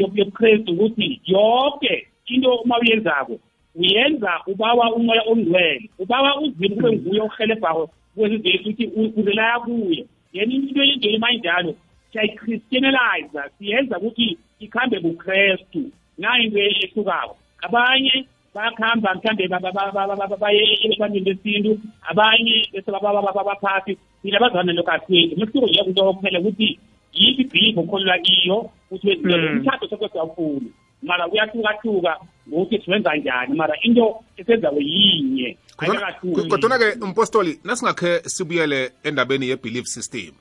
yobuKristu 0.01 0.73
ukuthi 0.73 1.21
yonke 1.27 2.07
into 2.27 2.55
uma 2.55 2.79
uyenzako 2.79 3.39
uyenza 3.75 4.33
ubawa 4.47 4.95
umoya 4.95 5.23
ongcwele 5.31 5.91
ubawa 5.99 6.41
uzimo 6.41 6.75
kube 6.77 6.97
nguye 6.97 7.21
ohelebhako 7.21 7.91
kwezizethu 8.15 8.69
ukuthi 8.71 8.85
uzelaya 9.21 9.61
kuye 9.61 10.07
yena 10.33 10.53
into 10.55 10.83
enjeli 10.83 11.19
mayinjalo 11.19 11.75
siyayi-christianalize 12.13 13.41
siyenza 13.59 13.99
ukuthi 13.99 14.39
ikhambe 14.61 15.01
kuKristu 15.01 15.83
nayo 16.19 16.43
into 16.45 16.59
ehlukako 16.59 17.37
abanye 17.63 18.25
bayakuhamba 18.55 19.15
mhlawumbe 19.15 20.37
baye 20.41 20.63
ebantwini 20.85 21.27
besintu 21.27 21.73
abanye 22.11 22.57
bese 22.73 22.91
babaphasi 22.91 23.97
thina 24.23 24.39
bazana 24.41 24.73
lokho 24.73 24.91
asiyenzi 24.91 25.35
umehluko 25.35 25.67
nje 25.67 25.85
kunto 25.85 26.13
kuphela 26.13 26.41
ukuthi 26.41 26.79
yiphi 27.13 27.43
ibhilifu 27.43 27.81
okholelwa 27.81 28.19
kiyo 28.19 28.71
ukuthi 28.91 29.09
wenzile 29.09 29.47
umthatho 29.49 29.89
sokwesawufuni 29.89 30.69
mara 31.03 31.29
kuyahlukahluka 31.29 32.17
ngokuthi 32.49 32.85
siwenza 32.85 33.17
njani 33.17 33.55
mara 33.55 33.75
into 33.83 34.25
esenzayo 34.37 34.81
yinye 34.81 35.57
kodwana-ke 36.49 37.07
mpostoli 37.07 37.61
nasingakhe 37.65 38.21
sibuyele 38.27 38.93
endabeni 39.05 39.49
ye-belief 39.49 39.87
system 39.87 40.33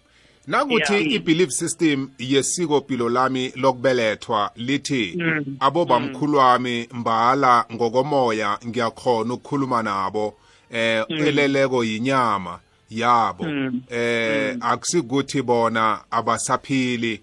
nakuthi 0.47 0.93
yeah. 0.93 1.12
i-belief 1.12 1.49
system 1.49 2.09
yesikopilo 2.20 3.09
lami 3.09 3.53
lokubelethwa 3.55 4.51
lithi 4.55 5.14
mm. 5.18 5.57
abobamkhulu 5.59 6.38
wami 6.38 6.88
mbala 6.93 7.66
ngokomoya 7.74 8.57
ngiyakhona 8.68 9.34
ukukhuluma 9.34 9.84
nabo 9.84 10.38
eh 10.72 11.05
mm. 11.09 11.18
eleleko 11.28 11.84
yinyama 11.84 12.59
yabo 12.89 13.43
mm. 13.43 13.82
eh 13.89 14.53
mm. 14.55 14.59
akusikuthi 14.62 15.41
bona 15.41 15.99
abasaphili 16.12 17.22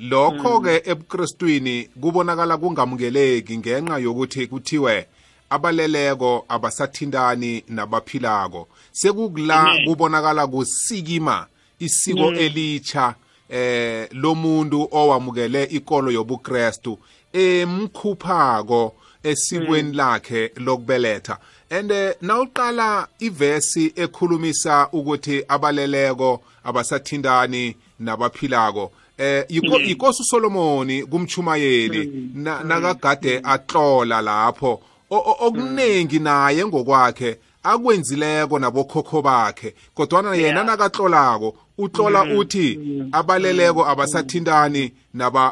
lokho 0.00 0.60
ke 0.60 0.70
mm. 0.70 0.90
ebukristwini 0.90 1.88
kubonakala 2.00 2.56
kungamukeleki 2.56 3.58
ngenxa 3.58 3.98
yokuthi 3.98 4.46
kuthiwe 4.46 5.06
abaleleko 5.50 6.44
abasathintani 6.48 7.64
nabaphilako. 7.68 8.68
Sekukula 8.92 9.78
kubonakala 9.84 10.46
kusikima 10.46 11.46
isiko 11.78 12.32
elitsha 12.32 13.14
eh 13.48 14.08
lomuntu 14.12 14.88
owamukele 14.92 15.64
ikolo 15.64 16.10
yobuKristu 16.10 16.98
emkhuphako 17.32 18.94
esikweni 19.22 19.92
lakhe 19.92 20.52
lokubeletha. 20.56 21.38
And 21.70 21.92
nawuqala 22.22 23.08
ivesi 23.18 23.92
ekhulumisa 23.96 24.88
ukuthi 24.92 25.44
abaleleko 25.48 26.42
abasathintani 26.64 27.76
nabaphilako 27.98 28.92
eh 29.20 29.44
yikosi 29.48 30.22
uSolomoni 30.22 31.02
kumchumayeli 31.02 32.30
nakagade 32.64 33.40
atlola 33.44 34.20
lapho. 34.22 34.82
Okuningi 35.10 36.18
naye 36.18 36.66
ngokwakhe 36.66 37.38
akwenzileko 37.62 38.58
nabokhokho 38.58 39.22
bakhe 39.22 39.74
kodwana 39.94 40.34
yena 40.34 40.64
nakatlolako 40.64 41.54
utlola 41.80 42.24
mm-hmm. 42.24 42.38
uthi 42.38 42.78
mm-hmm. 42.78 43.08
abaleleko 43.12 43.86
abasathintani 43.86 44.92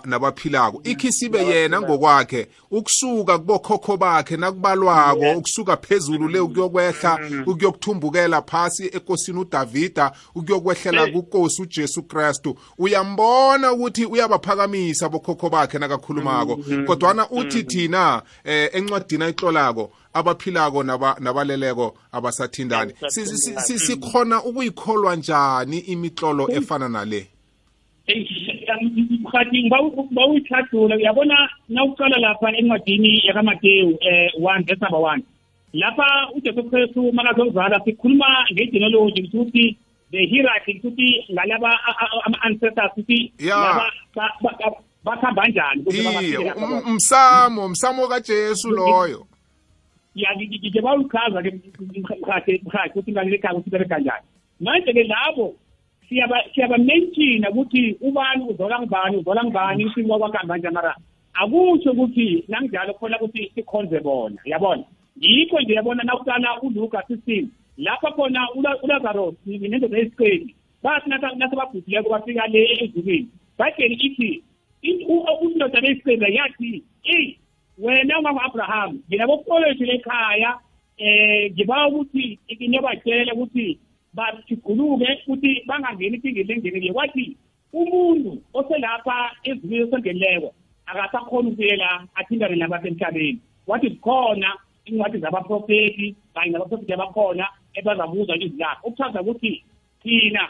nabaphilako. 0.05 0.81
Ikhi 0.85 1.13
sibe 1.13 1.47
yena 1.47 1.81
ngokwakhe 1.81 2.47
ukusuka 2.71 3.39
kubokhokho 3.39 3.97
bakhe 3.97 4.37
nakubalwako 4.37 5.33
ukusuka 5.39 5.77
phezulu 5.77 6.29
le 6.29 6.41
ukuyokwehla 6.41 7.19
mm-hmm. 7.19 7.43
ukuyokuthumbukela 7.47 8.43
phasi 8.43 8.87
ekosini 8.87 9.39
udavida 9.39 10.13
ukuyokwehlela 10.35 11.07
kukosi 11.07 11.63
ujesu 11.63 12.03
kristu. 12.03 12.57
Uyambona 12.79 13.73
ukuthi 13.73 14.05
uyabaphakamisa 14.05 15.09
bokhokho 15.09 15.51
bakhe 15.51 15.79
nakakhulumako. 15.79 16.59
Kodwana 16.87 17.31
uthi 17.31 17.63
thina 17.63 18.23
eh 18.45 18.71
encwadini 18.73 19.25
ayitlolako 19.25 19.93
abaphilako 20.19 20.83
nabaleleko 21.21 21.95
abasathindani 22.13 22.93
sikhona 23.87 24.43
ukuyikholwa 24.43 25.17
njani 25.17 25.79
imitlolo 25.79 26.51
efana 26.51 26.89
nale? 26.89 27.29
Mhathi 29.21 29.71
bawuyithathula 30.11 30.97
uyabona 30.97 31.49
nawuqala 31.69 32.19
lapha 32.19 32.57
encwadini 32.57 33.21
yakamateyu 33.27 33.89
um 33.89 34.45
one 34.45 34.65
verse 34.65 34.81
number 34.81 35.01
one. 35.01 35.23
Lapha 35.73 36.29
ujesu 36.37 36.65
kristu 36.65 37.13
makazozala 37.13 37.81
sikhuluma 37.85 38.27
ngegenealogy 38.53 39.23
ukuthi 39.23 39.77
the 40.11 40.27
hierarchy 40.27 40.81
ukuthi 40.81 41.25
ngalaba 41.33 41.71
ama-ancestors 42.25 42.93
ukuthi 42.97 43.33
bakuhamba 45.05 45.49
njani? 45.49 45.85
Umsamo 46.87 47.65
umsamo 47.65 48.09
kajesu 48.09 48.71
loyo. 48.71 49.27
Ya 50.23 50.37
ngike 50.37 50.81
bawuchaza 50.81 51.43
ke 51.43 51.51
mkhathi 52.21 52.61
mkhathi 52.65 52.99
ukuthi 52.99 53.13
ngani 53.13 53.31
lekhaya 53.31 53.55
ukuthi 53.55 53.71
bere 53.71 53.85
kanjani 53.85 54.27
manje 54.61 54.93
ke 54.93 55.03
labo 55.03 55.55
siyaba 56.09 56.37
siyaba 56.55 56.79
mention 56.79 57.45
ukuthi 57.51 57.97
ubani 58.01 58.45
uzola 58.51 58.81
ngibani 58.81 59.17
uzola 59.17 59.45
ngibani 59.45 59.85
isimo 59.85 60.19
kwakuhamba 60.19 60.59
nje 60.59 60.71
mara. 60.71 60.95
Akusho 61.35 61.93
ukuthi 61.93 62.45
nanginjalo 62.49 62.95
khona 62.95 63.21
ukuthi 63.21 63.53
sikhonze 63.55 64.01
bona 64.01 64.41
yabona 64.45 64.85
yikho 65.21 65.61
nje 65.61 65.75
yabona 65.75 66.03
nakuqala 66.05 66.61
uLuka 66.63 66.99
16 66.99 67.47
lapha 67.79 68.11
khona 68.11 68.41
uLazarus 68.83 69.35
nendoda 69.47 69.99
yesiqeli 69.99 70.55
bathi 70.83 71.11
nasebabhudileko 71.11 72.11
bafika 72.11 72.47
le 72.47 72.61
ezulwini. 72.83 73.29
Bayibheli 73.59 73.95
ithi 73.95 74.43
indoda 74.83 75.81
lesiqeli 75.81 76.37
yathi 76.37 76.83
eyi 77.05 77.39
wena 77.79 78.19
ungaka-abraham 78.19 78.91
ngina 79.09 79.27
bokukolwethu 79.27 79.85
lekhaya 79.85 80.51
eh 80.99 81.53
ngiba 81.53 81.89
ukuthi 81.89 82.39
nginobatshele 82.53 83.33
ukuthi 83.33 83.79
bajuguluke 84.17 85.09
ukuthi 85.23 85.51
bangangeni 85.69 86.17
iphingile 86.17 86.55
engenile 86.55 86.93
kwathi 86.93 87.37
umuntu 87.73 88.33
oselapha 88.55 89.17
ezulwini 89.49 89.85
osengenileko 89.85 90.51
akasakhona 90.87 91.49
ukuyela 91.49 92.07
athintane 92.15 92.57
nabasemhlabeni. 92.57 93.41
Wathi 93.67 93.89
zikhona 93.89 94.49
incwadi 94.85 95.19
zabaprofeti 95.19 96.17
kanye 96.35 96.51
nabaprofeti 96.51 96.93
abakhona 96.93 97.47
ebazabuzwa 97.75 98.37
ilizwi 98.37 98.59
lakhe 98.59 98.81
okuchaza 98.87 99.23
ukuthi 99.23 99.65
thina 100.03 100.49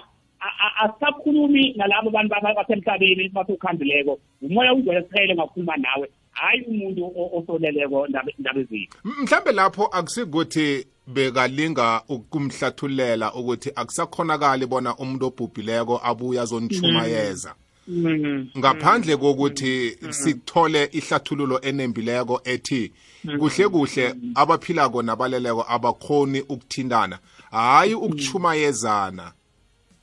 asisakhulumi 0.82 1.74
nalabo 1.76 2.10
bantu 2.10 2.34
basemhlabeni 2.56 3.28
basukhambileko 3.28 4.18
umoya 4.42 4.74
ungcwele 4.74 5.02
siqhele 5.02 5.34
ngakhuluma 5.34 5.76
nawe. 5.76 6.08
Hayi 6.30 6.62
umuntu 6.62 7.12
osoleleko 7.36 8.06
ndaba 8.06 8.30
ezinto 8.30 8.98
mhlambe 9.04 9.52
lapho 9.52 9.86
akusikuthi 9.86 10.86
bekalinga 11.06 12.02
ukumhlathulela 12.08 13.34
ukuthi 13.34 13.70
akusakhonakali 13.74 14.66
bona 14.66 14.96
umuntu 14.96 15.26
obhubhileko 15.26 16.00
abuya 16.04 16.42
azonichumayeza 16.42 17.54
mm-hmm. 17.88 18.48
ngaphandle 18.58 19.16
kokuthi 19.16 19.96
mm-hmm. 19.96 20.12
sithole 20.12 20.84
ihlathululo 20.92 21.60
enembileko 21.60 22.40
ethi 22.44 22.92
mm-hmm. 23.24 23.38
kuhle 23.40 23.68
kuhle 23.68 24.14
abaphilako 24.34 25.02
nabaleleko 25.02 25.64
abakhoni 25.68 26.40
ukuthindana 26.40 27.18
hayi 27.50 27.94
ukuchumayezana 27.94 29.32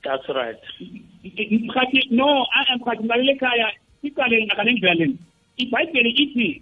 that's 0.06 0.30
right. 0.30 0.62
Mkhathi 1.52 2.08
no 2.12 2.46
mkhathi 2.78 3.04
ngalele 3.04 3.32
ekhaya 3.32 3.68
siqale 4.02 4.46
nakanendlela 4.46 4.94
leni 4.94 5.18
ibhayibheli 5.58 6.12
ithi 6.24 6.62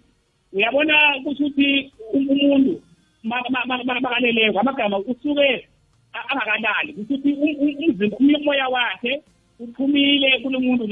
uyabona 0.54 0.96
kusho 1.24 1.46
ukuthi 1.46 1.92
umuntu 2.14 2.82
makaleleko 3.24 4.60
amagama 4.60 4.98
usuke 5.00 5.68
angakalali. 6.14 6.94
Kusho 6.94 7.16
ukuthi 7.16 7.76
umzimba 7.86 8.18
umoya 8.18 8.68
wakhe 8.68 9.22
uphumile 9.60 10.40
kulo 10.40 10.60
muntu 10.60 10.88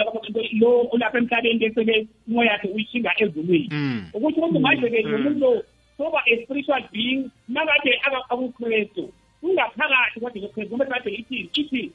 lo 0.60 0.88
olapha 0.92 1.18
emhlabeni 1.18 1.60
bese-ke 1.60 2.08
umoya 2.28 2.52
yakhe 2.52 2.68
uyishinga 2.68 3.12
ezulwini. 3.18 3.70
Ukuthi 4.14 4.40
ukuthi 4.40 4.60
manje-ke 4.60 5.02
lo 5.02 5.18
muntu 5.18 5.40
lo 5.40 5.64
soba 5.98 6.20
a-spiritual 6.28 6.84
being 6.92 7.30
nakade 7.48 7.92
akukristu 8.30 9.14
ungaphakathi 9.44 10.20
kwajesu 10.20 10.50
kristu 10.50 10.76
ngoba 10.76 10.86
ibhayibheli 10.86 11.18
ithi 11.22 11.50
ithi 11.62 11.92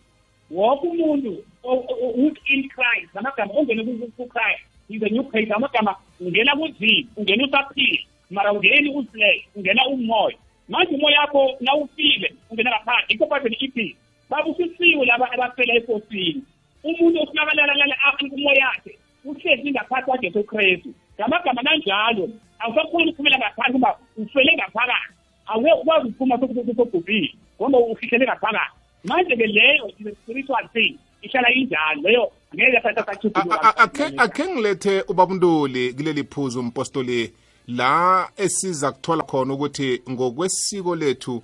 woke 0.50 0.86
umuntu 0.86 1.42
who's 1.62 2.38
in 2.46 2.68
christ. 2.68 3.10
Ngamagama 3.14 3.54
ongene 3.54 3.82
kuchrist 4.16 4.62
is 4.88 5.02
a 5.02 5.08
new 5.08 5.24
creator 5.24 5.54
amagama 5.56 5.96
ungena 6.20 6.56
kuzini 6.56 7.08
ungena 7.16 7.44
usaphila 7.46 7.98
mara 8.30 8.52
ungeni 8.52 8.90
uziflesh 8.90 9.42
ungena 9.56 9.86
umoya 9.86 10.36
manje 10.68 10.94
umoya 10.94 11.20
wakho 11.20 11.56
nawufile 11.60 12.34
ungena 12.50 12.70
ngaphandle. 12.70 13.14
Ikho 13.14 13.26
bhayibheli 13.26 13.56
ithi 13.60 13.96
babusisiwe 14.30 15.06
laba 15.06 15.32
abafela 15.32 15.74
efosini 15.74 16.42
umuntu 16.84 17.22
ofunakalalala 17.22 17.96
umoya 18.32 18.58
yakhe 18.58 18.98
uhlezi 19.24 19.70
ngaphakathi 19.70 20.06
kwajesu 20.06 20.44
kristu. 20.44 20.94
Ngamagama 21.18 21.62
kanjalo 21.62 22.28
awusakhona 22.58 23.10
ukuphumela 23.10 23.38
ngaphandle 23.38 23.76
uba 23.76 23.98
ufele 24.16 24.52
ngaphakathi. 24.54 25.12
Awuke 25.46 25.72
ukwazi 25.72 26.08
ukuphuma 26.08 26.38
sobhubhile 26.76 27.34
ngoba 27.60 27.78
ufihlele 27.78 28.24
ngaphakathi. 28.26 28.85
Manje-ke 29.04 29.46
leyo 29.46 29.88
is 29.88 30.06
a 30.06 30.14
spiritual 30.22 30.68
thing 30.72 30.98
ihlala 31.22 31.50
injalo. 31.50 32.02
Leyo 32.02 32.32
ngeke 32.54 32.78
akhe 34.16 34.48
ngilethe 34.48 35.04
ubabunduli 35.08 35.92
kuleli 35.92 36.24
phuzu 36.24 36.60
umpostoli 36.60 37.32
la 37.68 38.28
esiza 38.36 38.92
kuthola 38.92 39.22
khona 39.22 39.54
ukuthi 39.54 40.02
ngokwesiko 40.10 40.96
lethu 40.96 41.42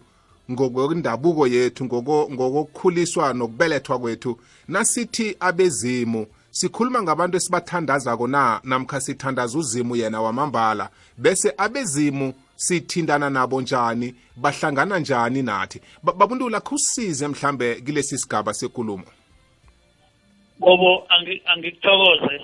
ngokwendabuko 0.50 1.46
yethu 1.46 1.84
ngokukhuliswa 1.84 3.34
nokubelethwa 3.34 3.98
kwethu 3.98 4.38
nasithi 4.68 5.36
abezimu 5.40 6.26
sikhuluma 6.50 7.03
ngabantu 7.03 7.36
esibathandazako 7.36 8.26
na? 8.28 8.61
Namkha 8.64 9.00
sithandaza 9.00 9.59
uzimu 9.59 9.96
yena 9.96 10.20
wamambala 10.20 10.88
bese 11.18 11.55
abezimu 11.57 12.34
sithindana 12.66 13.28
nabo 13.30 13.60
njani 13.60 14.08
bahlangana 14.36 14.98
njani 14.98 15.42
nathi? 15.42 15.78
Babundula 16.02 16.60
khusize 16.60 17.28
mhlambe 17.28 17.74
kulesi 17.84 18.18
sigaba 18.18 18.52
senkulumo 18.54 19.04
bobo 20.58 21.06
angikuthokoze. 21.50 22.36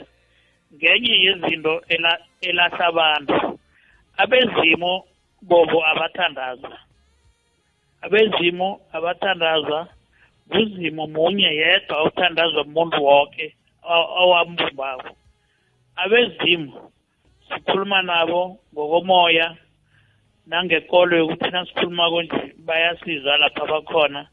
Ngenye 0.74 1.14
yezinto 1.24 1.74
elahla 2.40 2.84
abantu 2.86 3.58
abezimu 4.16 4.92
bobo 5.42 5.78
abathandaza. 5.90 6.72
Abezimu 8.02 8.80
abathandaza 8.92 9.78
kuzimu 10.50 11.06
munye 11.06 11.50
yedwa 11.60 12.04
uthandazwa 12.04 12.62
umuntu 12.64 13.04
wonke 13.04 13.54
owambumbako 14.22 15.10
abezimu 15.96 16.72
sikhuluma 17.48 18.02
nabo 18.02 18.58
ngokomoya 18.72 19.56
nangekolo 20.48 21.16
yokuthi 21.16 21.50
nasikhulumako 21.50 22.22
nje 22.22 22.54
bayasiza 22.58 23.36
lapha 23.36 23.66
bakhona. 23.66 24.26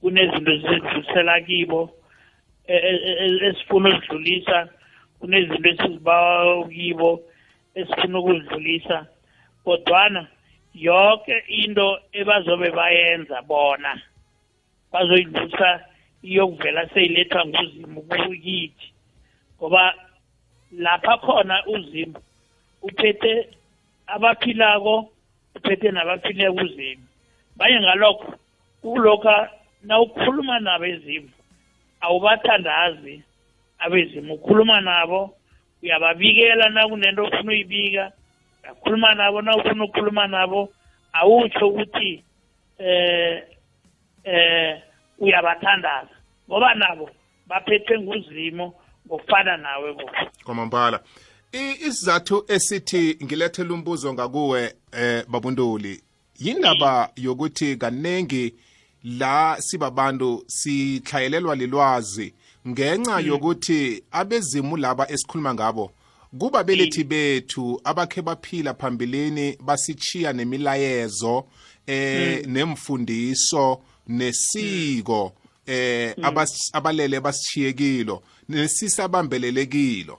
Kunezinto 0.00 0.56
zidlulisela 0.56 1.40
kibo 1.40 1.90
e, 2.66 2.76
e, 2.76 2.92
e, 3.24 3.46
esifuna 3.46 3.88
ukudlulisa 3.88 4.68
kunezinto 5.18 5.68
esizibawa 5.68 6.68
kibo 6.68 7.20
esifuna 7.74 8.18
ukuzidlulisa. 8.18 9.06
Kodwana 9.64 10.26
yonke 10.74 11.44
into 11.48 11.98
ebazobe 12.12 12.70
bayenza 12.70 13.42
bona 13.42 14.00
bazoyidlusa 14.92 15.84
iyokuvela 16.22 16.88
seyilethwa 16.88 17.46
nguzimu 17.46 18.02
kukithi. 18.02 18.92
Ngoba 19.58 19.94
lapha 20.72 21.16
khona 21.18 21.66
uzimu 21.66 22.18
uphethe 22.82 23.48
abaphilako 24.06 25.10
uphethe 25.58 25.90
nabaphile 25.90 26.50
kuzimu 26.52 27.04
manje 27.56 27.80
ngalokho 27.80 28.34
kulokha 28.82 29.50
nawukhuluma 29.82 30.60
nabo 30.60 30.84
ezimu 30.86 31.30
awubathandazi 32.00 33.22
abezimu 33.78 34.34
ukhuluma 34.34 34.80
nabo 34.80 35.34
uyababikela 35.82 36.68
nakunento 36.68 37.24
ofuna 37.24 37.52
uyibika 37.52 38.12
uyakhuluma 38.62 39.14
nabo 39.14 39.42
na 39.42 39.56
ufuna 39.56 39.84
ukukhuluma 39.84 40.26
nabo 40.26 40.72
awutsho 41.12 41.68
ukuthi 41.68 42.24
eh 42.78 43.42
eh 44.24 44.82
uyabathandaza. 45.18 46.14
Ngoba 46.48 46.74
nabo 46.74 47.10
baphethwe 47.46 47.98
nguzimo 47.98 48.74
ngokufana 49.06 49.56
nawe 49.56 49.96
kwamambala. 50.44 51.00
Isizathu 51.52 52.44
esithi 52.48 53.18
ngilethele 53.24 53.72
umbuzo 53.72 54.14
ngakuwe 54.14 54.74
eh 54.92 55.24
babuntuli 55.28 56.02
yindaba 56.38 57.10
yokuthi 57.16 57.76
kanengi 57.76 58.54
la 59.04 59.56
sibabantu 59.60 60.44
sihlayelelwa 60.46 61.56
lilwazi 61.56 62.34
ngenxa 62.68 63.18
hmm. 63.18 63.26
yokuthi 63.26 64.02
abezimu 64.10 64.76
laba 64.76 65.10
esikhuluma 65.10 65.54
ngabo 65.54 65.92
kuba 66.38 66.64
belethi 66.64 67.00
hmm. 67.00 67.08
bethu 67.08 67.80
abakhe 67.84 68.22
baphila 68.22 68.74
phambilini 68.74 69.56
basichiya 69.60 70.32
nemilayezo 70.32 71.44
eh 71.86 72.44
hmm. 72.44 72.52
nemfundiso 72.52 73.80
nesiko 74.08 75.32
eh 75.66 76.14
abalele 76.72 77.20
basichiyekilo 77.20 78.22
nesisabambelelekilo 78.48 80.18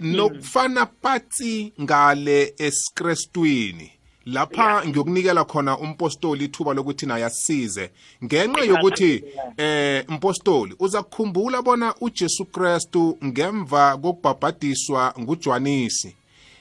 nokufana 0.00 0.86
patsi 0.86 1.72
ngale 1.80 2.54
esikrestwini 2.58 3.92
lapha 4.26 4.86
ngiyokunikela 4.86 5.44
khona 5.44 5.78
umpostoli 5.78 6.44
ithuba 6.44 6.74
lokuthi 6.74 7.06
naye 7.06 7.24
asisize 7.24 7.90
ngenxa 8.24 8.64
yokuthi 8.64 9.24
eh 9.56 10.04
mpostoli 10.08 10.74
uza 10.78 11.02
kukhumbula 11.02 11.62
bona 11.62 11.94
uJesu 12.00 12.44
Kristu 12.44 13.18
ngemva 13.24 13.96
kokubhabhadiswa 13.96 15.14
nguJwanisi 15.20 16.14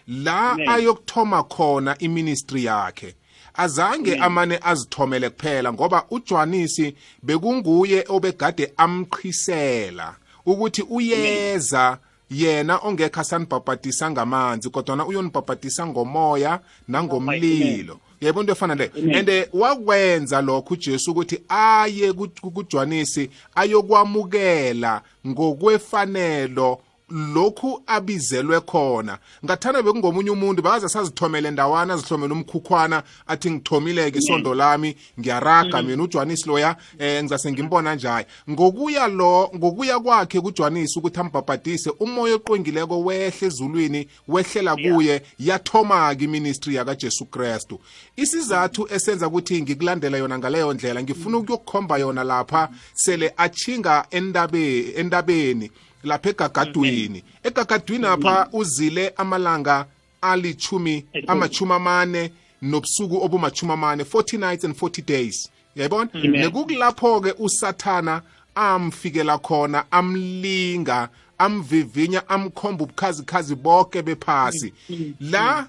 la 0.08 0.58
ayokuthoma 0.68 1.44
khona 1.44 1.98
iministry 2.00 2.64
yakhe. 2.64 3.16
Azange 3.54 4.16
amane 4.16 4.60
azithomele 4.62 5.30
kuphela 5.30 5.74
ngoba 5.74 6.06
uJwanisi 6.10 6.96
bekunguye 7.24 8.06
obegade 8.10 8.74
amqhisela 8.78 10.16
ukuthi 10.46 10.82
uyeza 10.82 11.98
yena 12.32 12.78
ongekho 12.78 13.22
asanibhabhadisa 13.22 14.12
ngamanzi 14.12 14.70
kodwana 14.70 15.06
uyonibhabhadisa 15.06 15.88
ngomoya 15.88 16.60
nangomlilo? 16.88 18.00
Yebo 18.22 18.42
into 18.42 18.54
efana 18.54 18.76
le. 18.76 18.92
And 18.96 19.48
wakwenza 19.54 20.42
lokho 20.42 20.74
ujesu 20.74 21.12
ukuthi 21.12 21.40
aye 21.50 22.14
kujwanisi 22.14 23.30
ayokwamukela 23.56 25.02
ngokwefanelo 25.28 26.82
lokhu 27.12 27.84
abizelwe 27.88 28.60
khona. 28.62 29.18
Ngathana 29.46 29.82
bekungomunye 29.82 30.30
umuntu 30.30 30.62
bakaze 30.62 30.90
sazithomele 30.90 31.52
ndawana 31.52 31.94
azihlomele 31.94 32.34
umkhukhwana 32.34 33.04
athi 33.28 33.52
ngithomile-ke 33.52 34.20
isondo 34.20 34.54
lami 34.54 34.96
ngiyaraga 35.20 35.82
mina 35.82 36.04
ujwanisi 36.04 36.48
loya 36.50 36.76
eh 37.00 37.24
ngizase 37.24 37.52
ngimbona 37.52 37.96
njaya 37.96 38.26
ngokuya 38.50 39.08
lo 39.08 39.52
ngokuya 39.56 40.00
kwakhe 40.00 40.42
kujwanisi 40.42 41.00
ukuthi 41.00 41.20
ambhabhadise 41.20 41.90
umoya 42.00 42.36
oqwengileko 42.36 43.00
wehle 43.04 43.48
ezulwini 43.48 44.08
wehlela 44.28 44.76
kuye 44.76 45.22
yathoma-ke 45.40 46.24
iministry 46.24 46.76
yakajesu 46.76 47.26
kristu. 47.26 47.80
Isizathu 48.16 48.88
esenza 48.90 49.28
ukuthi 49.28 49.62
ngikulandela 49.62 50.18
yona 50.18 50.38
ngaleyo 50.38 50.74
ndlela 50.74 51.04
ngifuna 51.04 51.38
ukuyokukhomba 51.38 51.98
yona 51.98 52.24
lapha 52.24 52.70
sele 52.94 53.34
achinga 53.38 54.06
endabeni 54.12 55.72
lapha 56.04 56.30
egagadweni 56.30 57.24
egagadweni 57.44 58.06
apha 58.06 58.48
uzile 58.54 59.14
amalanga 59.18 59.86
alichumi 60.22 61.06
amachumi 61.28 61.74
amane 61.74 62.32
nobusuku 62.62 63.24
obumachumi 63.26 63.72
amane 63.72 64.04
40 64.04 64.40
nights 64.40 64.64
and 64.64 64.76
40 64.76 65.02
days. 65.02 65.50
Yayibona? 65.76 66.10
Nekukulapho-ke 66.14 67.34
usathana 67.40 68.22
amfikela 68.56 69.38
khona 69.38 69.92
amlinga 69.92 71.10
amvivinya 71.38 72.30
amkhomba 72.30 72.84
ubukhazikhazi 72.84 73.56
bonke 73.56 74.02
bephasi. 74.02 74.74
La 75.20 75.68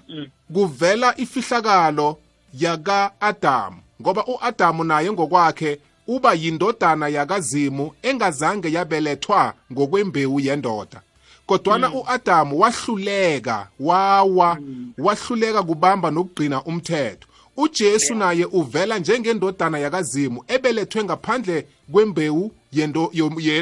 kuvela 0.53 1.17
ifihlakalo 1.17 2.17
yaka-adamu 2.53 3.77
ngoba 4.01 4.25
u-adamu 4.27 4.83
naye 4.83 5.11
ngokwakhe 5.11 5.79
uba 6.07 6.33
yindodana 6.33 7.07
yakazimu 7.07 7.91
engazange 8.01 8.71
yabelethwa 8.71 9.53
ngokwembewu 9.71 10.39
yendoda. 10.39 11.01
Kodwana 11.45 11.89
mm. 11.89 11.95
u-adamu 11.95 12.59
wahluleka 12.59 13.67
wawa 13.79 14.57
mm. 14.61 14.93
wahluleka 14.97 15.63
kubamba 15.63 16.11
nokugcina 16.11 16.63
umthetho. 16.63 17.27
Ujesu 17.57 18.15
naye 18.15 18.45
uvela 18.45 18.99
njengendodana 18.99 19.79
yakazimu 19.79 20.43
ebelethwe 20.47 21.03
ngaphandle 21.03 21.67
kwembewu 21.91 22.51
yendo, 22.71 23.11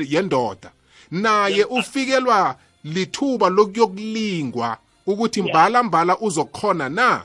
yendoda. 0.10 0.72
Naye 1.12 1.64
ufikelwa 1.64 2.56
lithuba 2.84 3.50
lokuyokulingwa 3.50 4.78
ukuthi 5.06 5.42
mbala 5.42 5.84
mbala 5.84 6.20
uzokhona 6.20 6.90
na. 6.90 7.22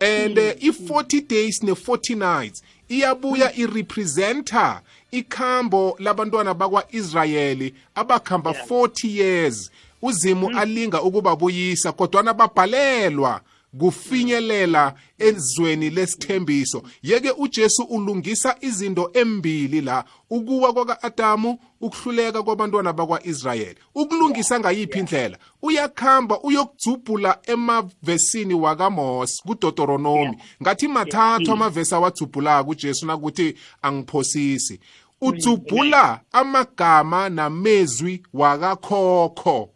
And 0.00 0.38
mm. 0.38 0.52
i-40 0.60 1.28
days 1.28 1.62
ne-40 1.62 2.16
nights 2.16 2.62
iyabuya 2.88 3.56
irepresenta 3.56 4.80
ikhambo 5.10 5.96
labantwana 5.98 6.54
bakwa-israyeli 6.54 7.74
abakhamba 7.94 8.50
40 8.50 9.08
years. 9.08 9.70
Uzimu 10.02 10.58
alinga 10.58 11.02
ukubabuyisa 11.02 11.92
kodwana 11.92 12.34
babhalelwa 12.34 13.40
kufinyelela 13.78 14.94
ezweni 15.18 15.90
lesithembiso. 15.90 16.82
Yeke 17.02 17.30
uJesu 17.30 17.82
ulungisa 17.82 18.56
izinto 18.60 19.10
embili 19.14 19.80
la 19.80 20.04
ukuwa 20.30 20.72
kwaka-Adamu 20.72 21.58
ukuhluleka 21.80 22.42
kwabantwana 22.42 22.92
bakwa-Israyeli. 22.92 23.78
Ukulungisa 23.94 24.60
ngayiphi 24.60 24.98
indlela? 24.98 25.38
Uyakhamba 25.62 26.40
uyokudzubhula 26.40 27.38
emavesini 27.46 28.54
wakaMose 28.54 29.42
kuDoteronomi 29.46 30.38
ngathi 30.62 30.88
mathathu 30.88 31.52
amavesi 31.52 31.94
awadzubhulako 31.94 32.70
uJesu 32.70 33.06
nakuthi 33.06 33.54
angiphosisi. 33.82 34.80
Udzubhula 35.20 36.20
amagama 36.32 37.28
namezwi 37.28 38.22
wakakhokho. 38.32 39.70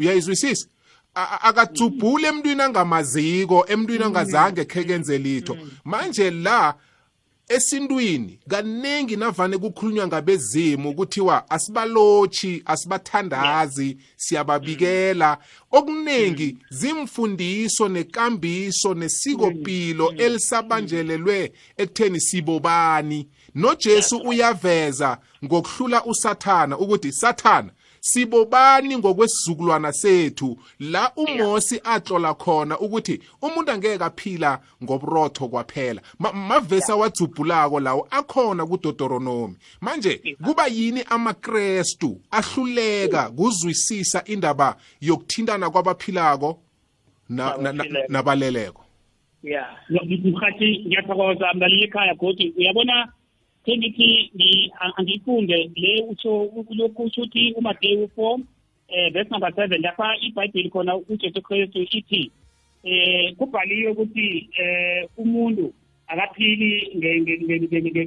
Uyayizwisisa? 0.00 0.68
Akathubhule 1.14 2.28
emntwini 2.28 2.62
angamaziko 2.62 3.66
emntwini 3.68 4.04
angazange 4.04 4.64
khekenze 4.64 5.18
litho. 5.18 5.56
Manje 5.84 6.30
la 6.30 6.74
esintwini 7.48 8.38
kaningi 8.48 9.16
navane 9.16 9.58
kukhulunywa 9.58 10.06
ngabezimu 10.06 10.94
kuthiwa 10.94 11.50
asibalotshi 11.50 12.62
asibathandazi 12.64 13.96
siyababikela. 14.16 15.38
Okuningi 15.72 16.56
zimfundiso 16.70 17.88
nekambiso 17.88 18.94
nesikopilo 18.94 20.12
elisabanjelelwe 20.16 21.52
ekutheni 21.76 22.20
sibobani. 22.20 23.28
Nojesu 23.54 24.16
uyaveza 24.16 25.18
ngokuhlula 25.44 26.04
usathana 26.04 26.78
ukuthi 26.78 27.12
sathana 27.12 27.70
sibobani 28.04 28.98
ngokwesizukulwana 28.98 29.92
sethu 29.92 30.58
la 30.80 31.12
uMosi 31.16 31.80
atlola 31.84 32.34
khona 32.34 32.78
ukuthi 32.78 33.20
umuntu 33.42 33.70
angeke 33.70 34.04
aphila 34.04 34.60
ngoburotho 34.82 35.48
kwaphela. 35.48 36.02
Mavesa 36.48 36.96
wadzubhulako 36.96 37.80
lawo 37.80 38.08
akhona 38.10 38.66
kuDoteronomy 38.66 39.54
manje 39.80 40.36
kuba 40.44 40.66
yini 40.66 41.04
amakrestu 41.10 42.20
ahluleka 42.30 43.30
kuzwisisa 43.30 44.24
indaba 44.24 44.76
yokuthintana 45.00 45.70
kwabaphilako 45.70 46.58
nabaleleko? 48.08 48.84
Ya 49.42 49.66
mhathi 50.24 50.84
ngiyathokoza 50.86 51.54
mlaleli 51.54 51.84
ekhaya 51.84 52.14
godi 52.14 52.54
uyabona 52.56 53.12
sengithi 53.64 54.72
angifunde 54.96 55.70
le 55.76 56.02
utsho 56.10 56.50
lokhu 56.76 57.02
usho 57.02 57.22
ukuthi 57.22 57.52
uMateyu 57.52 58.08
4 58.16 58.40
eh 58.88 59.12
verse 59.12 59.30
number 59.30 59.50
7 59.50 59.80
lapha 59.80 60.16
iBhayibheli 60.20 60.70
khona 60.70 60.96
uJesu 60.96 61.42
Kristu 61.42 61.78
ithi 61.82 62.30
eh 62.84 63.34
kubhaliwe 63.36 63.90
ukuthi 63.92 64.48
eh 64.58 65.08
umuntu 65.16 65.72
akaphili 66.06 66.90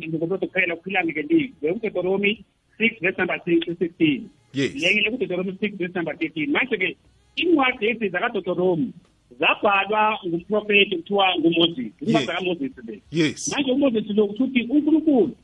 ngokuthi 0.07 0.47
kuphela 0.47 0.75
kuphila 0.75 1.05
ngelivi 1.05 1.53
uDeuteronomy 1.61 2.43
6 2.79 2.99
verse 3.01 3.17
number 3.17 3.37
16 3.37 4.21
yes. 4.53 4.75
Lengile 4.75 5.11
kuDeuteronomy 5.11 5.51
6 5.51 5.77
verse 5.77 5.95
number 5.95 6.15
13 6.15 6.47
manje 6.51 6.77
ke 6.77 6.97
incwadi 7.35 7.85
lezi 7.85 8.09
zakaDeuteronomy 8.09 8.91
zabhalwa 9.39 10.19
ngumprofeti 10.27 10.95
kuthiwa 10.95 11.35
ngumoses 11.39 11.91
incwadi 12.01 12.27
kaMoses 12.27 12.71
le. 12.87 13.01
Yes. 13.11 13.53
Manje 13.55 13.71
umoses 13.71 14.09
lo 14.09 14.27
kuthi 14.27 14.61
uNkulunkulu 14.61 15.35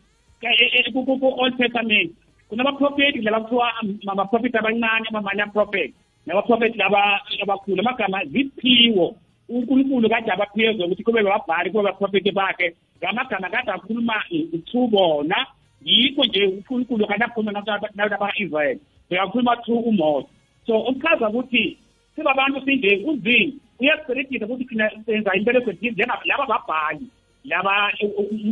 ku-old 0.94 1.58
testament 1.58 2.12
kunabaprofeti 2.50 3.22
laba 3.22 3.40
kuthiwa 3.42 3.74
amaprofeti 4.08 4.58
abancane 4.58 5.08
amamanye 5.10 5.42
aprofeti 5.42 5.94
nabaprofeti 6.26 6.78
laba 6.78 7.22
abakhulu 7.44 7.80
amagama 7.80 8.26
ziphiwo 8.26 9.16
unkulunkulu 9.50 10.10
kade 10.10 10.32
abaphiwe 10.32 10.86
ukuthi 10.86 11.04
kube 11.04 11.24
babhali 11.24 11.70
kube 11.72 11.84
baprofeti 11.84 12.32
bakhe 12.32 12.76
ngamagama 13.00 13.50
kade 13.50 13.72
akhuluma 13.72 14.24
thubona 14.72 15.46
yikho 15.86 16.24
nje 16.26 16.46
unkulunkulu 16.46 17.08
kade 17.08 17.24
akhuluma 17.24 17.52
nabaka-israyeli 17.96 18.80
bekakhuluma 19.10 19.56
through 19.64 19.88
umose 19.88 20.28
so 20.66 20.74
okuchaza 20.78 21.30
ukuthi 21.30 21.78
sibabantu 22.16 22.62
sinje 22.66 22.98
kunzima. 22.98 23.54
Uyasiberegisa 23.80 24.46
ukuthi 24.46 24.66
thina 24.66 24.92
senza 25.06 25.36
impeleko 25.36 25.72
laba 26.26 26.46
babhali. 26.46 27.06
Laba 27.46 27.92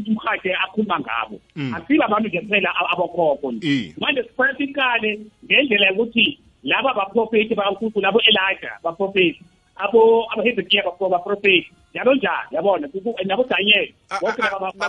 umhakhe 0.07 0.55
akhuluma 0.55 0.99
ngabo. 0.99 1.39
Asiba 1.75 2.05
abantu 2.05 2.27
nje 2.29 2.41
kuphela 2.41 2.69
abakhokho 2.75 3.51
manje 3.97 4.23
sifanele 4.23 4.57
siqale 4.57 5.19
ngendlela 5.45 5.87
yokuthi 5.87 6.39
laba 6.63 6.93
baprofeti 6.93 7.55
bakankulunkulu 7.55 8.03
labo 8.03 8.19
elijah 8.21 8.79
baprofeti 8.83 9.41
abo 9.75 10.25
abahezekiya 10.33 10.83
baprofeti 10.83 11.71
njalo 11.93 12.15
njalo 12.15 12.47
yabona? 12.51 12.87
Nabo 13.25 13.43
danyeli 13.43 13.93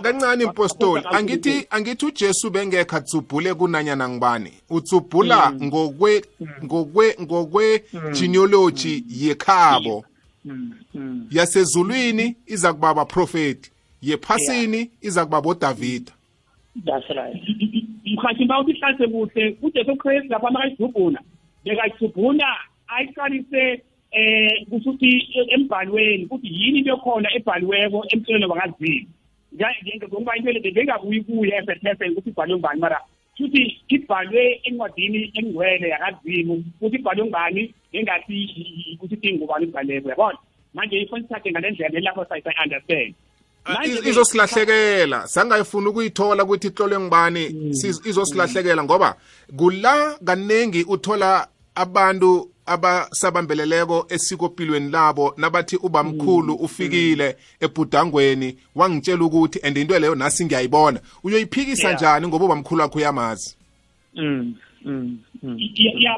kancane 0.03 0.45
impostoli 0.45 1.05
angithi 1.11 1.67
angithi 1.71 2.07
ujesu 2.07 2.51
bengekho 2.51 2.97
atsubhule 2.97 3.55
kunanyana 3.55 4.09
ngibani 4.09 4.53
utsubhula 4.71 5.53
ngokwe 5.53 6.25
ngokwe 6.65 7.17
ngokwe 7.21 7.85
genealogy 8.13 9.05
yekhabo. 9.09 10.05
Yasezulwini 11.31 12.37
iza 12.47 12.73
kuba 12.73 12.89
abaprofeti 12.89 13.71
yephasini 14.03 14.91
iza 15.01 15.25
kuba 15.25 15.41
bodavida 15.41 16.13
that's 16.85 17.09
right. 17.11 17.43
Mhathi 18.05 18.45
mba 18.45 18.61
uthi 18.61 18.73
hlase 18.73 19.07
kuhle 19.09 19.57
ujesu 19.63 19.97
kristu 19.97 20.29
lapha 20.29 20.51
makayidubhuna 20.51 21.21
bekayidubhuna 21.65 22.47
ayiqalise 22.89 23.83
eh 24.13 24.67
kusho 24.71 24.91
ukuthi 24.91 25.23
embhalweni 25.55 26.25
ukuthi 26.25 26.47
yini 26.47 26.79
into 26.79 26.95
ekhona 26.95 27.29
ebhaliweko 27.37 28.05
emhlelweni 28.13 28.47
wakazimu 28.47 29.07
ngoba 30.09 30.37
into 30.37 30.53
le 30.53 30.61
bengabuyi 30.61 31.21
kuye 31.23 31.55
ebetheseni 31.59 32.15
ukuthi 32.15 32.31
ibhalwe 32.31 32.55
ngubani 32.57 32.81
mara 32.81 33.01
futhi 33.37 33.63
ibhalwe 33.89 34.61
encwadini 34.65 35.31
engcwele 35.39 35.89
yakazimu 35.89 36.55
ukuthi 36.55 36.97
ibhalwe 36.97 37.25
ngubani 37.25 37.75
engathi 37.93 38.37
ukuthi 38.95 39.15
idingubani 39.15 39.65
ibhaleko 39.67 40.09
yabona 40.09 40.39
manje 40.75 41.01
ifoni 41.01 41.23
sithathe 41.23 41.51
ngale 41.51 41.71
ndlela 41.71 41.95
lelapho 41.95 42.25
sayi-understand 42.25 43.15
izosilahlekela 44.05 45.29
sangayifuna 45.29 45.91
ukuyithola 45.91 46.45
ukuthi 46.45 46.67
ihlolwe 46.69 47.01
ngibani 47.01 47.45
izosilahlekela 48.05 48.85
ngoba 48.85 49.15
kula 49.57 50.19
kaningi 50.25 50.85
uthola 50.85 51.49
abantu 51.75 52.51
abasabambeleleko 52.67 54.07
esikopilweni 54.09 54.91
labo 54.91 55.35
nabathi 55.37 55.77
ubamkhulu 55.77 56.55
ufikile 56.55 57.37
ebhudangweni 57.61 58.57
wangitshela 58.75 59.25
ukuthi 59.25 59.61
and 59.63 59.77
into 59.77 59.99
leyo 59.99 60.15
nasi 60.15 60.45
ngiyayibona. 60.45 61.01
Uyoyiphikisa 61.25 61.93
njani 61.93 62.29
ngoba 62.29 62.45
ubamkhulu 62.45 62.81
wakho 62.83 62.99
uyamazi? 62.99 63.57
Ya 64.15 64.70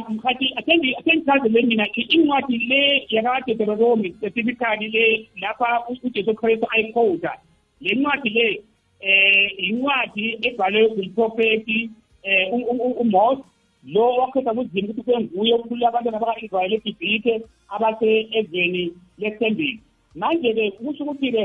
mkhathi 0.08 0.54
asengichaze 0.56 1.48
le 1.48 1.62
mina 1.62 1.86
incwadi 1.94 2.58
le 2.58 3.06
yakaDeuteronomy 3.10 4.12
specifically 4.12 4.88
le 4.88 5.28
lapha 5.40 5.84
uJesu 6.04 6.34
Kristu 6.34 6.66
ayikhowuda 6.70 7.32
le 7.80 7.94
ncwadi 7.94 8.30
le 8.30 8.62
eh 9.00 9.50
incwadi 9.58 10.38
ebhalwe 10.42 10.90
ngumprofeti 10.90 11.90
eh 12.22 12.52
uMose 13.00 13.42
lo 13.84 14.14
wakhetha 14.16 14.54
kuzimu 14.54 14.90
ukuthi 14.90 15.02
kube 15.02 15.20
nguye 15.20 15.54
ukukhulula 15.54 15.88
abantwana 15.88 16.18
baka-israyeli 16.18 16.74
egibhithe 16.74 17.34
abase 17.68 18.28
ezweni 18.38 18.92
lesembili 19.18 19.80
manje-ke 20.14 20.70
kusho 20.70 21.04
ukuthi-ke 21.04 21.44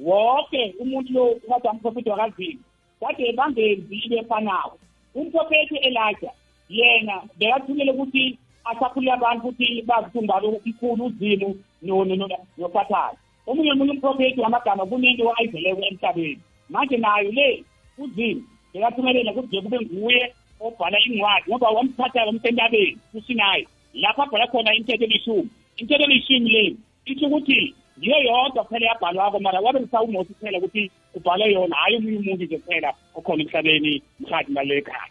wonke 0.00 0.74
umuntu 0.80 1.12
lo 1.12 1.24
kade 1.48 1.68
amprofethi 1.68 2.10
wakazimu 2.10 2.60
kade 3.00 3.32
bangenzi 3.32 3.94
into 3.94 4.16
efanayo 4.18 4.74
umprofethi 5.14 5.76
elijah 5.76 6.34
yena 6.68 7.22
bekathumele 7.38 7.92
ukuthi 7.92 8.38
asakhulule 8.64 9.12
abantu 9.12 9.48
ukuthi 9.48 9.82
bazi 9.82 10.18
ngalo 10.22 10.48
umkhulu 10.48 11.04
uzimu 11.06 11.48
nosathane 11.82 13.18
omunye 13.46 13.72
omunye 13.72 13.92
umprofethi 13.92 14.40
wamagama 14.40 14.86
kunento 14.86 15.32
ayizeleko 15.38 15.82
emhlabeni. 15.90 16.42
Manje 16.68 16.96
nayo 16.96 17.30
le 17.38 17.64
uzimu 17.98 18.42
bekathumelela 18.72 19.32
ukuthi 19.32 19.62
kube 19.62 19.78
nguye 19.80 20.22
obhala 20.60 20.98
incwadi 21.06 21.46
ngoba 21.48 21.70
wamthatha 21.70 22.26
wamsentabeni 22.26 22.98
kusinayi 23.12 23.68
lapho 23.94 24.22
abhala 24.22 24.46
khona 24.46 24.74
imithetho 24.74 25.04
elishumi. 25.04 25.48
Imithetho 25.78 26.04
elishumi 26.04 26.50
le 26.50 26.64
isho 27.06 27.26
ukuthi 27.26 27.74
ngiyo 27.98 28.18
yodwa 28.26 28.64
kuphela 28.64 28.86
yabhalwako 28.86 29.38
mara 29.40 29.60
wabe 29.60 29.78
kusawumosi 29.80 30.34
kuphela 30.34 30.58
ukuthi 30.58 30.90
ubhale 31.14 31.52
yona 31.52 31.76
hhayi 31.76 31.96
omunye 31.96 32.18
umuntu 32.18 32.44
nje 32.44 32.58
kuphela 32.58 32.90
okhona 33.14 33.42
emhlabeni 33.42 34.02
mhathi 34.20 34.52
ngale 34.52 34.76
ekhaya. 34.78 35.10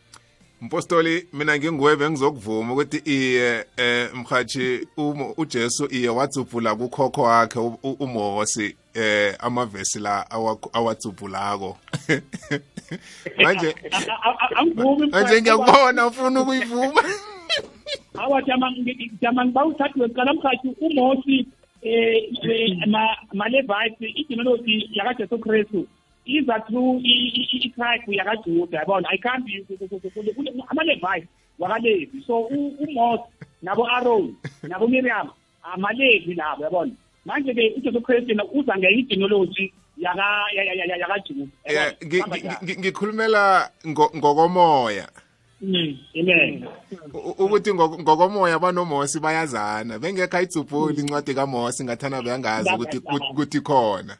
Mpostoli 0.62 1.28
mina 1.34 1.58
nginguwe 1.58 1.95
bengizokuvuma 1.95 2.74
ukuthi 2.74 2.97
iye 3.06 3.66
eh 3.78 4.10
mhathi 4.14 4.88
uJesu 5.38 5.88
iye 5.91 6.10
wadzubhula 6.10 6.76
kukhokho 6.76 7.22
wakhe 7.22 7.60
uMose 7.84 8.76
eh 8.93 9.36
amavesi 9.39 9.99
la 9.99 10.32
awadzubhulako 10.74 11.78
manje 13.43 13.76
manje 15.12 15.41
ngiyakubona 15.41 16.08
ufuna 16.08 16.41
ukuyivuma. 16.41 17.03
Awa 18.22 18.41
jamani 18.41 19.51
bawuthathu 19.51 20.01
weqala 20.01 20.34
mkhathi 20.34 20.68
umosi 20.80 21.47
um 21.84 22.95
malevisi 23.34 24.06
igenealogy 24.06 24.89
yakajesu 24.93 25.39
kristu. 25.39 25.88
Iza 26.26 26.59
through 26.59 27.01
itribe 27.03 28.15
yakajuda 28.15 28.80
yabona 28.80 29.09
ayikhambi 29.09 29.65
amalevisi 30.67 31.28
wakalevi 31.59 32.23
so 32.28 32.39
umos 32.39 33.19
nabo-aron 33.61 34.36
nabo-miriam 34.63 35.30
amalevi 35.63 36.34
labo 36.34 36.63
yabona 36.63 36.91
manje-ke 37.26 37.73
ujesu 37.78 38.01
kristu 38.01 38.30
yena 38.30 38.45
uza 38.45 38.78
ngeigenealogy 38.78 39.73
yakajuda 39.97 41.51
ngikhulumela 42.63 43.69
ngokomoya. 43.88 45.07
Amen. 45.63 46.67
Ukuthi 47.13 47.73
ngokomoya 47.73 48.59
banomosi 48.59 49.19
bayazana 49.19 49.99
bengekho 49.99 50.38
ayitsubhuli 50.38 51.01
incwadi 51.01 51.34
kamosi 51.34 51.84
ngathana 51.84 52.21
beyangazi 52.21 52.69
ukuthi 52.69 53.01
ukuthi 53.32 53.61
khona. 53.61 54.17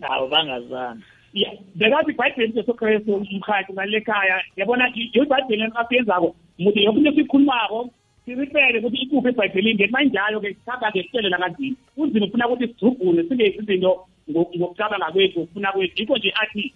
Hawu 0.00 0.28
bangazana. 0.28 1.02
Ya 1.34 1.50
bekathi 1.74 2.10
ibhayibheli 2.10 2.52
jesu 2.52 2.74
kristu 2.74 3.26
mkhathi 3.30 3.72
ngalekhaya 3.72 4.42
yabona 4.56 4.92
ibhayibheli 4.94 5.72
afiyenzako 5.74 6.36
mude 6.58 6.82
yoke 6.82 6.98
into 6.98 7.12
siyikhulumako 7.12 7.90
siripele 8.24 8.78
ukuthi 8.78 8.96
ikuphi 8.96 9.28
ebhayibhelini 9.28 9.74
ngeti 9.74 9.92
manjalo-ke 9.92 10.54
sihamba-ke 10.54 11.02
sitelela 11.02 11.38
kanzima 11.38 11.76
kunzima 11.94 12.26
ufuna 12.26 12.48
ukuthi 12.48 12.66
sijubhule 12.68 13.22
singezi 13.28 13.58
izinto 13.58 14.06
ngokucabanga 14.30 15.12
kwethu 15.12 15.40
ufuna 15.42 15.72
kwethu. 15.72 15.94
Yikho 15.96 16.16
nje 16.16 16.32
athi 16.42 16.74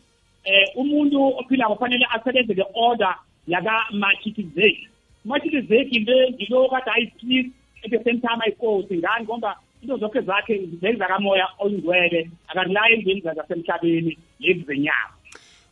um 0.77 0.81
umuntu 0.81 1.39
ophilako 1.39 1.75
kufanele 1.75 2.07
asebenze 2.11 2.55
le-order 2.55 3.15
yaka-Melchizedek 3.47 4.77
Melchizedek 5.25 5.93
le 5.93 6.31
ngilo 6.31 6.69
kade 6.69 6.91
ayisplit 6.91 7.53
at 7.85 7.91
the 7.91 7.99
same 8.05 8.21
time 8.21 8.41
ayikosi 8.41 8.99
ngani 8.99 9.25
ngoba 9.25 9.57
into 9.83 9.97
zonke 9.99 10.21
zakhe 10.21 10.69
zenza 10.81 11.07
kamoya 11.09 11.49
oyingcwele 11.59 12.31
akakulaye 12.49 12.95
endlini 12.95 13.21
zasemhlabeni 13.21 14.19
lezi 14.41 14.65
zenyama 14.65 15.15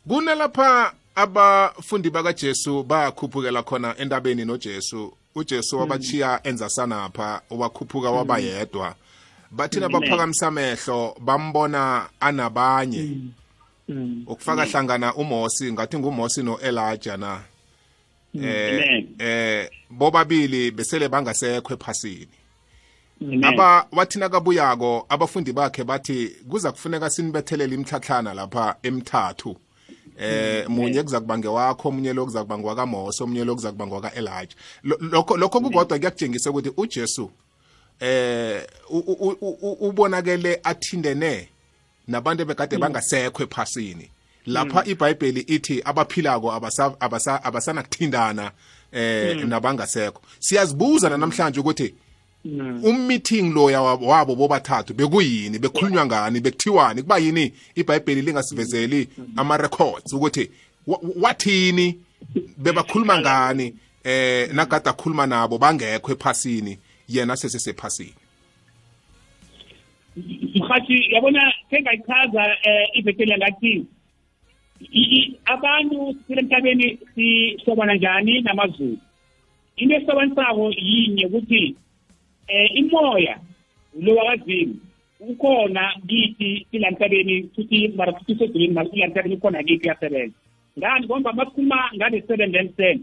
kunalapha 0.08 0.92
abafundi 1.14 2.10
bakajesu 2.10 2.82
bakhuphukela 2.82 3.62
khona 3.62 3.94
entabeni 3.98 4.44
nojesu. 4.44 5.12
Ujesu 5.34 5.78
wabachiya 5.78 6.40
enza 6.44 6.68
sanapha 6.68 7.42
wakhuphuka 7.50 8.10
wabayedwa 8.10 8.94
bathina 9.50 9.88
baphakamisa 9.88 10.46
amehlo 10.46 11.16
bambona 11.20 12.08
anabanye. 12.20 13.16
Ukufaka 14.26 14.64
hlangana 14.64 15.14
umosi 15.14 15.72
ngathi 15.72 15.98
ngumosi 15.98 16.42
no-elijah 16.42 17.16
na? 17.18 17.40
Eh 18.42 19.04
eh 19.18 19.70
bobabili 19.90 20.70
besele 20.70 21.08
bangasekho 21.08 21.74
ephasini 21.74 22.39
aba 23.42 23.86
wathina 23.92 24.28
kabuyako 24.28 25.06
abafundi 25.08 25.52
bakhe 25.52 25.84
bathi 25.84 26.36
kuza 26.50 26.72
kufuneka 26.72 27.10
sinibethelele 27.10 27.74
imtlhatlhana 27.74 28.34
lapha 28.34 28.76
emthathu 28.82 29.56
eh 30.18 30.68
munye 30.68 31.02
kuza 31.02 31.20
kuba 31.20 31.38
ngewakho 31.38 31.88
omunye 31.88 32.12
lo 32.12 32.24
kuza 32.24 32.42
kuba 32.42 32.58
ngwakamosi 32.58 33.22
omunye 33.22 33.44
lo 33.44 33.54
kuza 33.54 33.72
kuba 33.72 33.86
ngwaka-elijah 33.86 34.56
lokho 34.82 35.36
lokho 35.36 35.60
kukodwa 35.60 35.98
kuyakutshengisa 35.98 36.50
ukuthi 36.50 36.72
ujesu 36.76 37.30
eh 38.00 38.66
ubonakele 39.80 40.60
athindene 40.64 41.48
nabantu 42.08 42.44
bekade 42.44 42.78
bangasekho 42.78 43.42
ephasini. 43.42 44.10
Lapha 44.46 44.84
ibhayibheli 44.84 45.40
ithi 45.40 45.82
abaphilako 45.84 46.52
abasanakuthindana 47.44 48.52
eh 48.92 49.44
nabangasekho. 49.44 50.22
Siyazibuza 50.38 51.08
namhlanje 51.08 51.60
ukuthi 51.60 51.94
ummeeting 52.44 53.52
loya 53.54 53.82
wabo 53.82 54.34
bobathathu 54.34 54.94
bekuyini 54.94 55.58
bekhulunywa 55.58 56.06
ngani 56.06 56.40
bekuthiwani 56.40 57.02
kuba 57.02 57.18
yini? 57.18 57.52
Ibhayibheli 57.74 58.22
lingasivezeli 58.22 59.08
ama-records 59.36 60.12
ukuthi 60.12 60.50
wathini? 61.20 61.98
Bebakhuluma 62.56 63.20
ngani? 63.20 63.74
Eh 64.04 64.48
nagada 64.52 64.90
akhuluma 64.90 65.26
nabo 65.26 65.58
bangekho 65.58 66.12
ephasini 66.12 66.78
yena 67.08 67.36
sesesephasini 67.36 68.14
mhathi 70.70 71.14
yabona 71.14 71.52
sengayichaza 71.70 72.44
um 72.44 72.86
ivekeli 72.94 73.30
yangathi 73.30 73.86
abantu 75.44 76.16
silemhlabeni 76.26 76.98
sihlobana 77.14 77.94
njani 77.94 78.40
namazulu? 78.40 78.98
Into 79.76 79.94
esihlobanisayo 79.94 80.70
yinye 80.70 81.26
ukuthi 81.26 81.76
eh 82.52 82.70
imoya 82.74 83.38
lo 84.00 84.14
wakazimu 84.14 84.74
ukhona 85.20 85.94
kithi 86.08 86.66
silamhlabeni 86.70 87.50
futhi 87.54 87.88
mara 87.88 88.12
futhi 88.12 88.34
sezulwini 88.34 88.74
mara 88.74 88.90
silamhlabeni 88.90 89.34
ukhona 89.34 89.62
kithi 89.62 89.88
yasebenza 89.88 90.34
ngani 90.78 91.06
ngoba 91.06 91.32
masikhuluma 91.32 91.90
ngale 91.96 92.22
seven 92.26 92.52
then 92.52 92.68
ten 92.76 93.00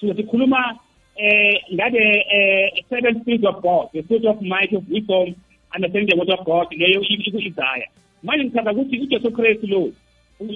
so 0.00 0.14
sikhuluma 0.14 0.78
eh 1.16 1.62
ngale 1.74 2.24
eh 2.30 2.84
seven 2.90 3.20
spirits 3.20 3.44
of 3.44 3.62
god 3.62 3.88
the 3.92 4.02
spirit 4.02 4.24
of 4.24 4.42
might 4.42 4.72
of 4.72 4.84
wisdom 4.88 5.34
understanding 5.74 6.10
the 6.10 6.16
word 6.16 6.30
of 6.30 6.44
god 6.44 6.66
leyo 6.70 7.02
isaya 7.02 7.88
manje 8.22 8.44
ngithatha 8.44 8.72
ukuthi 8.72 8.98
ujesu 8.98 9.30
kristu 9.32 9.66
lo 9.66 9.92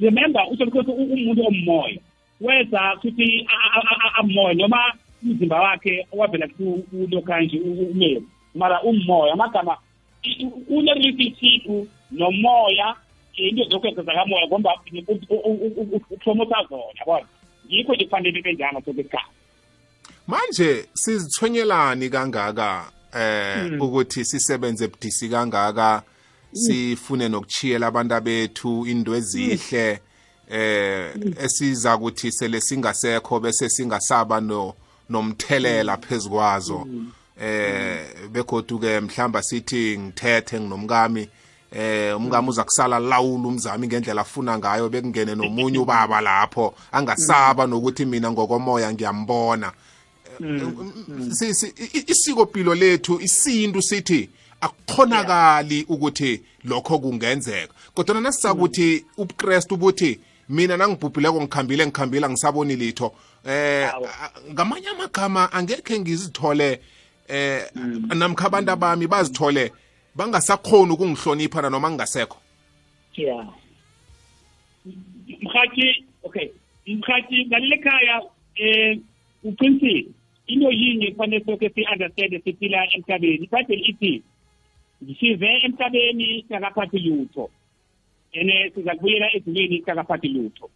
remember 0.00 0.46
ujesu 0.50 0.70
kristu 0.70 0.92
umuntu 0.92 1.46
omoya 1.46 1.98
weza 2.40 2.96
futhi 3.02 3.46
amoya 4.14 4.54
noma 4.54 4.94
umzimba 5.22 5.60
wakhe 5.60 6.06
owavela 6.12 6.48
kulo 6.48 7.20
kanje 7.22 7.60
umeri 7.60 8.22
mara 8.54 8.82
umoya 8.82 9.32
amagama 9.32 9.76
unerelationshipu 10.68 11.88
nomoya 12.10 12.96
into 13.36 13.64
zokweza 13.64 14.02
zakamoya 14.02 14.46
ngoba 14.46 14.70
upromota 16.10 16.56
zona 16.68 16.82
yabona? 16.98 17.26
Yikho 17.68 17.94
nje 17.94 18.04
kufanele 18.04 18.42
benjanga 18.42 18.80
sokesikhathi 18.84 19.34
manje 20.26 20.88
sizithonyelani 20.94 22.10
kangaka 22.10 22.84
eh 23.14 23.80
ukuthi 23.80 24.24
sisebenze 24.24 24.88
budisi 24.88 25.28
kangaka 25.28 26.02
sifune 26.52 27.28
nokuchiyela 27.28 27.86
abantu 27.86 28.20
bethu 28.20 28.86
into 28.86 29.14
ezihle 29.14 30.00
eh 30.50 31.14
esiza 31.44 31.96
ukuthi 31.96 32.32
sele 32.32 32.60
singasekho 32.60 33.40
bese 33.40 33.68
singasaba 33.68 34.40
no 34.40 34.74
nomthelela 35.10 35.96
phezukwazo 35.96 36.86
eh 37.40 38.28
begodu 38.32 38.78
ke 38.78 39.00
mhlamba 39.00 39.42
sithi 39.42 39.98
ngithethe 39.98 40.60
nginomkami. 40.60 41.28
Eh 41.72 42.16
umkami 42.16 42.48
uza 42.48 42.64
kusala 42.64 42.98
lawula 42.98 43.48
umzami 43.48 43.86
ngendlela 43.86 44.22
afuna 44.22 44.58
ngayo 44.58 44.88
bekungene 44.88 45.34
nomunye 45.34 45.78
ubaba 45.78 46.20
lapho 46.20 46.74
angasaba 46.92 47.66
nokuthi 47.66 48.04
mina 48.06 48.30
ngokomoya 48.30 48.92
ngiyambona. 48.92 49.72
Isiko 52.06 52.46
pilo 52.46 52.74
lethu 52.74 53.20
isintu 53.20 53.82
sithi 53.82 54.30
akukhonakali 54.60 55.86
ukuthi 55.88 56.42
lokho 56.64 56.98
kungenzeka. 56.98 57.74
Kodwa 57.94 58.20
nasisakuthi 58.20 59.04
ubuKristu 59.16 59.74
ubuthi 59.74 60.20
mina 60.48 60.76
nangibhubhileko 60.76 61.40
ngikhambile 61.40 61.86
ngikhambile 61.86 62.28
ngisaboni 62.28 62.76
litho. 62.76 63.14
Eh 63.46 63.90
ngamanye 64.52 64.88
amagama 64.88 65.52
angekhe 65.52 66.00
ngizithole 66.00 66.80
eh 67.28 67.70
namkha 68.14 68.46
abantu 68.46 68.70
abami 68.70 69.06
bazithole 69.06 69.72
bangasakhoni 70.16 70.92
ukungihlonipha 70.92 71.70
noma 71.70 71.90
ngingasekho. 71.90 72.36
Yeah. 73.16 73.46
Mkhathi 75.42 76.04
okay. 76.22 76.48
Mkhathi 76.86 77.46
ngaleli 77.46 77.78
khaya 77.78 78.22
eh 78.56 78.98
uqinisile 79.44 80.06
into 80.46 80.70
yinye 80.70 81.10
kufanele 81.10 81.44
soke 81.44 81.70
si-understande 81.70 82.40
siphila 82.44 82.86
emhlabeni. 82.94 83.44
Ibhayibheli 83.44 83.82
ithi 83.82 84.22
size 85.18 85.48
emhlabeni 85.64 86.44
singakaphathi 86.48 86.98
lutho. 86.98 87.50
Ene 88.32 88.70
siza 88.74 88.94
kubuyela 88.94 89.34
ezulwini 89.36 89.78
singakaphathi 89.78 90.28
lutho. 90.28 90.70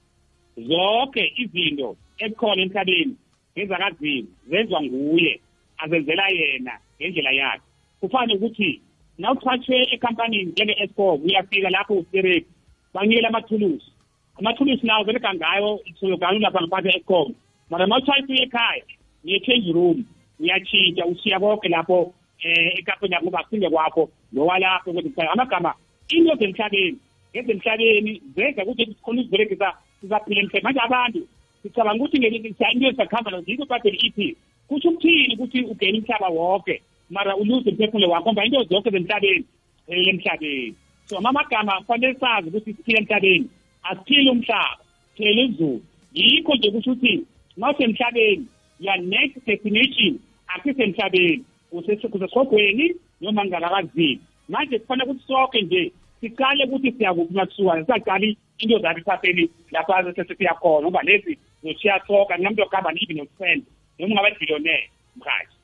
Zonke 0.57 1.33
izinto 1.37 1.97
ezikhona 2.19 2.63
emhlabeni 2.63 3.17
ngezakazimu 3.57 4.29
zenziwa 4.51 4.83
nguye. 4.83 5.41
Azenzela 5.79 6.29
yena 6.29 6.73
ngendlela 7.01 7.33
yakhe. 7.33 7.63
Kufane 8.01 8.35
ukuthi 8.35 8.81
nawuthathwe 9.19 9.77
ekampanini 9.95 10.53
njenge-escom 10.53 11.25
uyafika 11.25 11.71
lapho 11.71 11.95
uspirit 11.95 12.47
banikele 12.95 13.29
amathulusi. 13.29 13.91
Amathulusi 14.39 14.87
lawo 14.87 15.05
bereka 15.05 15.35
ngayo 15.35 15.81
slogan 15.99 16.39
lapha 16.41 16.61
ngaphansi 16.63 16.89
e-escom 16.89 17.35
mara 17.71 17.87
ma 17.87 17.99
utshayisa 17.99 18.35
ekhaya 18.45 18.83
niye-change 19.25 19.73
room 19.73 20.05
uyatshintsha 20.41 21.07
ushiya 21.07 21.41
konke 21.41 21.69
lapho 21.69 22.15
eh 22.43 22.79
ekapeni 22.79 23.15
yakho 23.15 23.31
baphinde 23.31 23.69
kwakho 23.71 24.09
lowalapho 24.33 24.93
kwezemhlabeni 24.93 25.33
amagama 25.33 25.75
into 26.09 26.35
zemhlabeni 26.37 26.99
ngezemhlabeni 27.35 28.23
zenza 28.35 28.65
ukuthi 28.65 28.87
sikhona 28.87 29.21
ukuziberegisa 29.21 29.69
sizaphila 30.01 30.41
emhlabeni. 30.41 30.65
Manje 30.65 30.81
abantu 30.81 31.21
sicabanga 31.63 32.05
ukuthi 32.05 32.17
into 32.17 32.87
ezisakuhamba 32.89 33.31
nazo 33.31 33.51
yikho 33.51 33.65
ibhayibheli 33.65 33.99
ithi 34.07 34.37
kusho 34.69 34.89
ukuthini 34.89 35.35
ukuthi 35.35 35.59
ugena 35.63 35.99
umhlaba 35.99 36.29
wonke 36.29 36.83
mara 37.11 37.37
uluze 37.37 37.71
umphefumulo 37.71 38.11
wakho 38.11 38.33
ngoba 38.33 38.45
into 38.45 38.65
zonke 38.65 38.91
zemhlabeni 38.91 39.45
ziphelele 39.89 40.11
emhlabeni. 40.11 40.75
So 41.07 41.19
amagama 41.19 41.81
kufanele 41.81 42.15
sazi 42.21 42.49
ukuthi 42.49 42.75
siphila 42.75 42.99
emhlabeni 42.99 43.49
asiphile 43.83 44.31
umhlaba 44.31 44.79
phela 45.17 45.43
izulu. 45.43 45.83
Yikho 46.13 46.55
nje 46.55 46.71
kusho 46.71 46.93
ukuthi 46.93 47.25
mawusemhlabeni 47.57 48.47
ya 48.81 48.97
next 48.97 49.47
destination 49.47 50.19
akusemhlabeni. 50.49 51.45
Kusesogweni 51.71 52.95
noma 53.21 53.45
ngingakakazini 53.45 54.21
manje 54.49 54.79
kufanele 54.79 55.11
ukuthi 55.11 55.27
sonke 55.27 55.63
nje 55.63 55.93
siqale 56.21 56.65
ukuthi 56.65 56.93
siyakuphi 56.93 57.35
makusuka 57.35 57.81
sisaqali 57.81 58.37
into 58.59 58.79
zathi 58.79 59.03
sapheli 59.05 59.51
lapha 59.71 60.15
sesiyakhona 60.15 60.83
ngoba 60.83 61.03
lezi 61.03 61.39
zoshiya 61.63 62.01
soka 62.07 62.35
ngingamuntu 62.35 62.63
okuhamba 62.63 62.93
nibi 62.93 63.15
no-friend 63.15 63.63
noma 63.99 64.21
ungababillionaire 64.21 64.91
mkhathi 65.17 65.59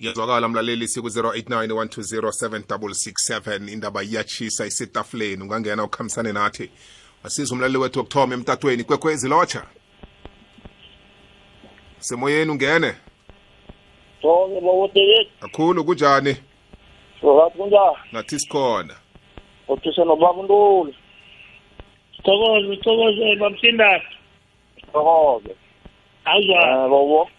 yazwakala 0.00 0.48
mlaleli 0.48 0.88
siku-089 0.88 1.66
120 2.50 3.72
indaba 3.72 4.02
iyachisa 4.02 4.66
isetafuleni 4.66 5.42
ungangena 5.42 5.84
ukhambisane 5.84 6.32
nathi. 6.32 6.70
Asiza 7.24 7.54
umlaleli 7.54 7.78
wethu 7.78 7.98
wokuthoma 7.98 8.34
emtatweni 8.34 8.84
kwekwezi 8.84 9.28
lotsha. 9.28 9.66
Semoyeni 11.98 12.50
ungene. 12.50 12.94
Sonke 14.22 14.60
bawoteke 14.60 15.30
kakhulu 15.40 15.84
kunjani? 15.84 16.36
Sokathi 17.20 17.58
kunjani? 17.58 17.96
Nathi 18.12 18.38
sikhona. 18.38 18.94
Uthise 19.68 20.04
nobaba 20.04 20.40
untuli 20.40 20.94
sithokoze 22.16 22.66
uthokozele 22.66 23.36
bamsindana 23.36 24.02
sokoke 24.92 25.56
awuzwa. 26.24 26.84
Um 26.84 26.90
bobo. 26.90 27.30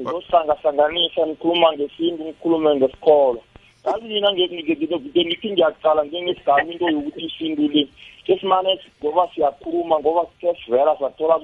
Ngizosihlanganisa 0.00 1.26
nikhuluma 1.26 1.72
ngesintu 1.72 2.24
nikhulume 2.24 2.76
ngesikolo. 2.76 3.40
Yazi 3.84 4.04
mina 4.04 4.32
ngithi 4.32 5.52
ngiyaqala 5.52 6.04
njengesigaba 6.04 6.62
into 6.62 6.90
yokuthi 6.90 7.24
isintu 7.24 7.68
le 7.68 7.88
sesimane 8.26 8.78
ngoba 9.02 9.28
siyakhuluma 9.34 10.00
ngoba 10.00 10.26
sike 10.30 10.54
sivela 10.64 10.96
sathola 10.98 11.40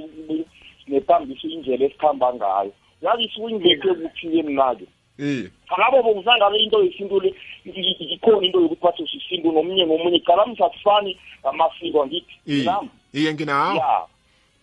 sinekambiso 0.84 1.48
indlela 1.48 1.84
esikhamba 1.84 2.34
ngayo. 2.34 2.72
Yazi 3.02 3.28
sikuyingekho 3.28 3.88
ekuphile 3.90 4.42
mnake 4.42 4.86
iye 5.18 5.50
angabe 5.68 6.02
bokusangabe 6.02 6.58
into 6.58 6.84
yesintu 6.84 7.20
le 7.20 7.34
ikhona 7.64 8.46
into 8.46 8.60
yokuthi 8.60 8.82
bathi 8.82 9.02
usisintu 9.02 9.52
nomunye 9.52 9.84
nomunye? 9.84 10.20
Cala 10.20 10.46
msakufani 10.46 11.18
ngamasiko 11.42 12.06
ngithi 12.06 12.34
iye 12.46 12.64
nami 12.64 12.88
iye 13.12 13.34
nginawo. 13.34 13.76
Ya. 13.76 14.06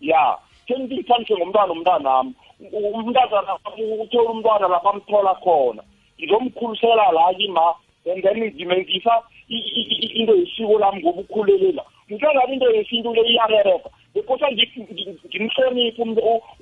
Ya. 0.01 0.37
Sengithanise 0.67 1.35
ngomntwana 1.35 1.73
umntanami 1.73 2.33
umntazana 2.59 3.57
uthola 4.03 4.29
umntwana 4.31 4.67
lapha 4.67 4.89
amthola 4.89 5.35
khona. 5.43 5.83
Ngizomkhulisela 6.19 7.11
la 7.11 7.33
kima 7.33 7.75
and 8.05 8.23
then 8.23 8.37
ngimenzisa 8.37 9.23
into 9.49 10.33
yesiko 10.35 10.79
lami 10.79 11.01
ngoba 11.01 11.21
ukhulelela 11.21 11.83
ngithengabi 12.09 12.53
into 12.53 12.71
yesintu 12.71 13.13
le 13.13 13.21
iyarereka. 13.21 13.89
Bekosa 14.13 14.47
ngimhloniphe 14.51 16.01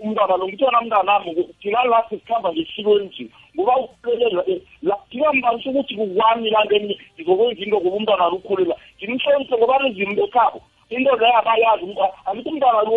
umntwana 0.02 0.38
lo. 0.38 0.48
Ngithona 0.48 0.82
mntanami 0.82 1.36
thina 1.62 1.84
la 1.84 2.04
sisikhamba 2.10 2.54
ngesiko 2.54 2.96
elinje 2.96 3.28
ngoba 3.56 3.78
ukhulelela 3.78 4.44
ngingambanisa 5.10 5.70
ukuthi 5.70 5.96
kukwami 5.96 6.50
la 6.50 6.66
then 6.70 6.96
ngizokwenza 7.16 7.62
into 7.64 7.78
ngoba 7.78 7.96
umntwana 7.98 8.30
lo 8.30 8.36
ukhulela 8.36 8.76
ngimhloniphe 8.98 9.58
ngoba 9.58 9.78
rezimo 9.78 10.16
bekhabo 10.16 10.62
into 10.96 11.16
leyo 11.16 11.38
abayazi 11.38 11.86
angithi 12.26 12.50
umntwana 12.50 12.82
lo 12.84 12.96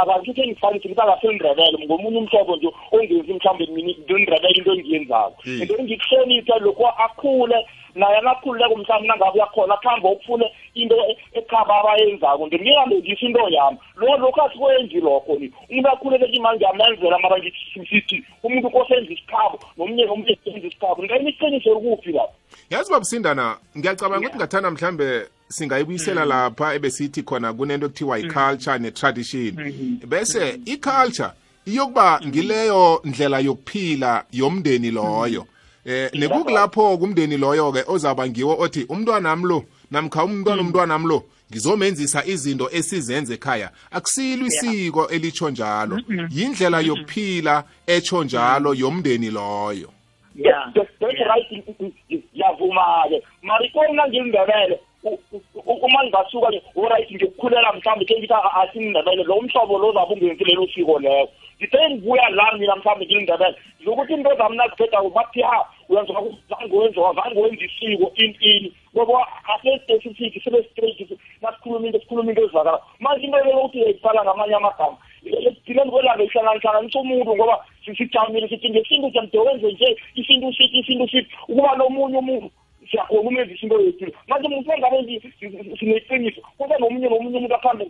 akangithi 0.00 0.40
engifanisi 0.42 0.88
ngithi 0.88 1.00
akasendrebele 1.02 1.78
ngomunye 1.84 2.18
umhlobo 2.18 2.56
nje 2.56 2.68
ongenzi 2.92 3.32
mhlawumbe 3.32 3.66
mina 3.66 3.92
ndendrebele 4.04 4.58
into 4.58 4.72
engiyenzako. 4.72 5.36
Mm. 5.46 5.60
and 5.60 5.68
then 5.70 5.84
ngikuhloniphe 5.86 6.54
lokhu 6.60 6.86
akhule 6.86 7.58
naye 7.94 8.16
akakhululeko 8.18 8.76
mhlawumbe 8.76 9.08
nangabe 9.08 9.38
uyakhona 9.38 9.74
akuhambe 9.74 10.08
ukufune 10.08 10.46
into 10.74 10.96
e- 11.10 11.16
ekhaba 11.32 11.74
abayenzako 11.80 12.46
nje. 12.46 12.58
Ngingambenzisa 12.58 13.26
into 13.26 13.48
yami. 13.48 13.78
Lo 13.96 14.16
lokhu 14.16 14.42
asikwenzi 14.42 15.00
lokho 15.00 15.34
ni. 15.40 15.52
Umuntu 15.70 15.88
akhuleleke 15.88 16.36
imali 16.36 16.56
ngiyamenzela 16.58 17.18
mara 17.18 17.38
ngisithi 17.38 18.24
umuntu 18.42 18.70
kosenza 18.70 19.12
isikhabo 19.12 19.58
nomunye 19.76 20.04
nomunye 20.04 20.38
senza 20.44 20.66
isikhabo 20.66 21.02
ngayini 21.04 21.30
iqiniso 21.30 21.74
likuphi 21.74 22.12
lapho. 22.12 22.35
Yazi 22.70 22.90
babusindana 22.90 23.56
ngiyacabanga 23.78 24.26
ukuthi 24.26 24.36
ngathanda 24.36 24.70
mhlambe 24.70 25.26
singayibuyisela 25.48 26.24
lapha 26.24 26.74
ebesithi 26.74 27.22
khona 27.22 27.52
kunento 27.52 27.86
ekuthiwa 27.86 28.18
i-culture 28.18 28.78
ne-tradition. 28.78 29.54
Bese 30.06 30.60
i-culture 30.64 31.30
iyokuba 31.66 32.20
ngileyo 32.26 33.00
ndlela 33.04 33.38
yokuphila 33.38 34.24
yomndeni 34.32 34.90
loyo. 34.90 35.46
Eh 35.84 36.10
nekukulapho 36.14 36.98
kumndeni 36.98 37.36
loyo 37.36 37.72
ke 37.72 37.84
ozaba 37.86 38.28
ngiwo 38.28 38.56
othi 38.58 38.86
umntwana 38.88 39.36
lo 39.36 39.64
namkha 39.90 40.24
umntwana 40.24 40.62
umntwana 40.62 40.98
lo 40.98 41.24
ngizomenzisa 41.50 42.24
izinto 42.26 42.68
esizenze 42.72 43.34
ekhaya. 43.34 43.70
Akusilwe 43.90 44.48
isiko 44.48 45.08
elitsho 45.08 45.50
njalo. 45.50 46.00
Yindlela 46.30 46.80
yokuphila 46.80 47.64
etsho 47.86 48.24
njalo 48.24 48.74
yomndeni 48.74 49.30
loyo 49.30 49.90
ya 50.36 50.72
that's 50.74 50.90
right 51.00 51.48
yavuma-ke. 52.34 53.22
Mara 53.42 53.64
ikona 53.64 54.08
ngilindebele 54.08 54.78
uma 55.66 56.04
ngingasuka 56.04 56.50
ke 56.50 56.62
oright 56.76 57.10
ngikukhulela 57.10 57.72
mhlawumbe 57.72 58.04
ke 58.04 58.14
ngithi 58.18 58.34
asindebele 58.34 59.22
lo 59.24 59.40
mhlobo 59.40 59.78
lo 59.78 59.92
zabe 59.92 60.14
ungenzi 60.14 60.44
lelo. 60.44 60.66
Siko 60.66 60.98
leyo 60.98 61.28
ngithe 61.60 61.90
ngibuya 61.90 62.28
la 62.30 62.52
mina 62.58 62.76
mhlawumbe 62.76 63.06
ngilindebele 63.06 63.56
zokuthi 63.84 64.12
into 64.12 64.34
zami 64.36 64.56
naziphetha 64.56 65.02
bathi 65.14 65.42
ha 65.42 65.64
uyenza 65.88 66.12
zange 66.48 66.76
wenza 66.76 67.12
zange 67.14 67.40
wenza 67.40 67.64
isiko 67.64 68.12
ini 68.16 68.36
ini 68.40 68.72
ngoba 68.94 69.26
ase-specific 69.54 70.42
sebe-straight 70.44 71.18
nasikhuluma 71.42 71.86
into 71.86 72.00
sikhuluma 72.00 72.30
into 72.30 72.42
ezivakala 72.42 72.80
manje 73.00 73.26
into 73.26 73.38
leyo 73.38 73.58
ukuthi 73.58 73.78
uyayibhala 73.78 74.24
ngamanye 74.24 74.54
amagama. 74.54 74.96
Ekugcineni 75.26 75.90
kwelanga 75.90 76.22
ihlanganihlanganisa 76.24 76.98
umuntu 77.00 77.36
ngoba 77.36 77.56
sijamile 77.84 78.48
sithi 78.48 78.70
ngesintu 78.70 79.10
jamde 79.14 79.38
wenze 79.38 79.72
nje 79.72 79.88
isintu 80.14 80.52
sithi 80.56 80.78
isintu 80.78 81.08
sithi 81.08 81.30
ukuba 81.48 81.76
nomunye 81.76 82.18
umuntu 82.18 82.50
siyakhona 82.90 83.28
umenzisa 83.28 83.62
into 83.62 83.80
yethile 83.80 84.12
manje 84.28 84.48
muntu 84.48 84.72
engabe 84.72 85.20
sineqiniso 85.78 86.40
kube 86.58 86.74
nomunye 86.78 87.08
nomunye 87.08 87.38
umuntu 87.38 87.54
akuhambe 87.54 87.84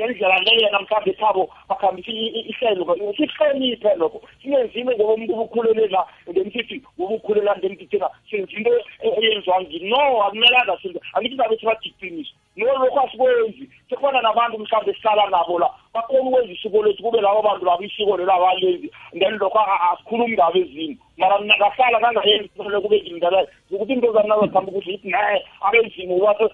ngendlela 0.00 0.38
leyo 0.38 0.60
yena 0.64 0.80
mhlawumbe 0.80 1.10
ekhabo 1.10 1.50
bakhambisa 1.68 2.10
ihlelo 2.10 2.82
sihloniphe 3.16 3.90
lokho 4.00 4.18
singenzime 4.42 4.94
ngoba 4.94 5.14
umuntu 5.14 5.32
ubukhulela 5.34 5.86
la 5.94 6.06
then 6.34 6.50
sithi 6.52 6.82
ubukhulela 6.98 7.54
then 7.60 7.76
thina 7.76 8.08
senza 8.30 8.52
into 8.56 8.70
eyenziwa 9.02 9.60
ngini 9.62 9.90
no 9.90 10.22
akumelanga 10.24 10.78
senze 10.82 11.00
angithi 11.14 11.36
zabe 11.36 11.56
sibathi 11.56 11.88
iqiniso 11.88 12.34
no 12.49 12.49
lokho 12.64 13.00
asikwenzi 13.00 13.70
sekufana 13.88 14.22
nabantu 14.22 14.58
mhlawumbe 14.58 14.94
sihlala 14.94 15.30
nabo 15.30 15.58
la 15.58 15.70
bakhona 15.94 16.20
ukwenza 16.20 16.52
isiko 16.52 16.82
lethu 16.82 17.02
kube 17.02 17.20
labo 17.20 17.42
bantu 17.42 17.64
labo 17.64 17.82
isiko 17.82 18.16
lelo 18.16 18.32
abalenzi 18.32 18.90
then 19.18 19.38
lokho 19.38 19.58
asikhulumi 19.58 20.36
ngabo 20.36 20.58
ezinye 20.58 20.96
mara 21.16 21.38
mina 21.38 21.56
ngahlala 21.56 22.00
kangayenzi 22.00 22.48
kube 22.56 23.02
ngindabele 23.02 23.48
ukuthi 23.70 23.92
into 23.92 24.12
zami 24.12 24.28
nazokuhamba 24.28 24.70
ukuthi 24.70 24.90
ithi 24.94 25.08
naye 25.08 25.44
abenzima 25.60 26.14
ubaso 26.14 26.50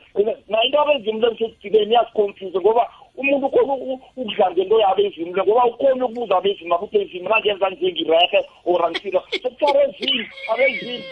na 0.48 0.64
into 0.64 0.80
abenzima 0.80 1.28
lesesidibeni 1.28 1.92
iyasiconfuse 1.92 2.58
ngoba 2.60 2.88
umuntu 3.16 3.46
ukhona 3.46 3.72
ukudla 3.74 4.50
ngento 4.50 4.80
yabezimu 4.80 5.36
le 5.36 5.42
ngoba 5.42 5.64
ukhona 5.64 6.04
ukubuza 6.04 6.36
abezimu 6.36 6.74
akuthi 6.74 6.96
ezimo 7.00 7.28
nangenza 7.28 7.70
njengirehe 7.70 8.40
or 8.66 8.84
angisilo 8.84 9.22
sekuthiwa 9.30 9.70
abezimu 9.70 10.24
abezimu 10.52 11.04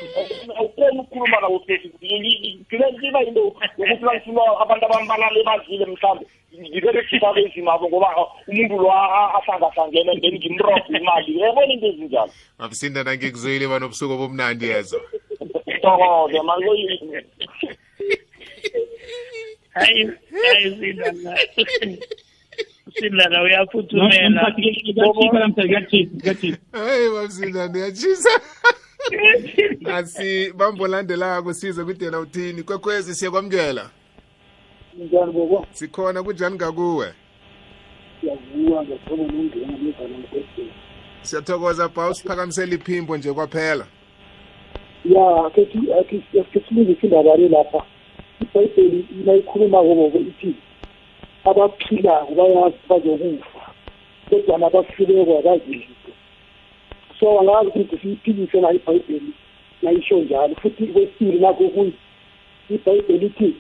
ukhona 0.64 1.00
ukukhuluma 1.02 1.40
nabo 1.40 1.60
liba 3.00 3.22
into 3.22 3.54
yokuthi 3.78 4.04
langifuna 4.04 4.42
abantu 4.84 5.12
abambalala 5.12 5.38
ebazile 5.40 5.86
mhlawumbe. 5.86 6.26
Ngiberekisa 6.54 7.28
abezimu 7.28 7.70
abo 7.70 7.88
ngoba 7.88 8.08
umuntu 8.48 8.74
lo 8.82 8.88
ahlangahlangene 8.92 10.20
then 10.20 10.34
ngimrobhe 10.38 10.98
imali. 10.98 11.40
Yabona 11.40 11.72
into 11.72 11.86
ezinjalo? 11.86 12.32
Babusindana 12.58 13.16
ngikuzwile 13.16 13.66
banobusuku 13.66 14.12
obumnandi 14.14 14.64
yezo. 14.68 15.00
Tokoze 15.82 16.40
manje 16.46 17.24
hayi 19.74 20.10
hayi 20.42 20.66
uyaphuthumela. 23.44 24.54
Hayi 26.72 27.08
babusindana 27.14 27.74
uyatshisa 27.74 28.40
nasi 29.80 30.52
bambolandelako 30.52 31.52
size 31.54 31.84
kuthi 31.84 32.04
yena 32.04 32.20
uthini 32.20 32.62
kwekwezi 32.62 33.14
siyakwamukela. 33.14 33.90
Njani 34.98 35.32
bobo 35.32 35.66
sikhona 35.72 36.22
kunjani 36.22 36.56
ngakuwe? 36.56 37.06
siyavuka 38.20 38.82
ngathoba 38.82 39.24
nongena 39.32 39.72
ngezana 39.78 40.18
mkwesini 40.18 40.72
siyathokoza 41.22 41.88
ba 41.88 42.08
usiphakamisela 42.08 42.74
iphimbo 42.74 43.16
nje 43.16 43.32
kwaphela. 43.32 43.86
Ya 45.04 45.50
kesilungisa 46.52 47.06
indaba 47.06 47.36
le 47.36 47.48
lapha? 47.48 47.84
Ibhayibheli 48.42 49.06
inayikhuluma-ko 49.20 49.94
bobo 49.94 50.18
ithi 50.18 50.54
abaphilako 51.44 52.34
bayazi 52.34 52.76
bazokufa 52.88 53.60
kodwa 54.30 54.58
nabafileko 54.58 55.38
akazi 55.38 55.74
lutho 55.74 56.12
so 57.20 57.40
angazi 57.40 57.68
ukuthi 57.68 57.98
siyiphikise 57.98 58.60
nayo 58.60 58.74
ibhayibheli 58.74 59.32
nayisho 59.82 60.18
njalo. 60.18 60.54
Futhi 60.54 60.86
kwesibili 60.86 61.38
nakho 61.40 61.68
kuyi 61.68 61.92
ibhayibheli 62.70 63.26
ithi 63.26 63.54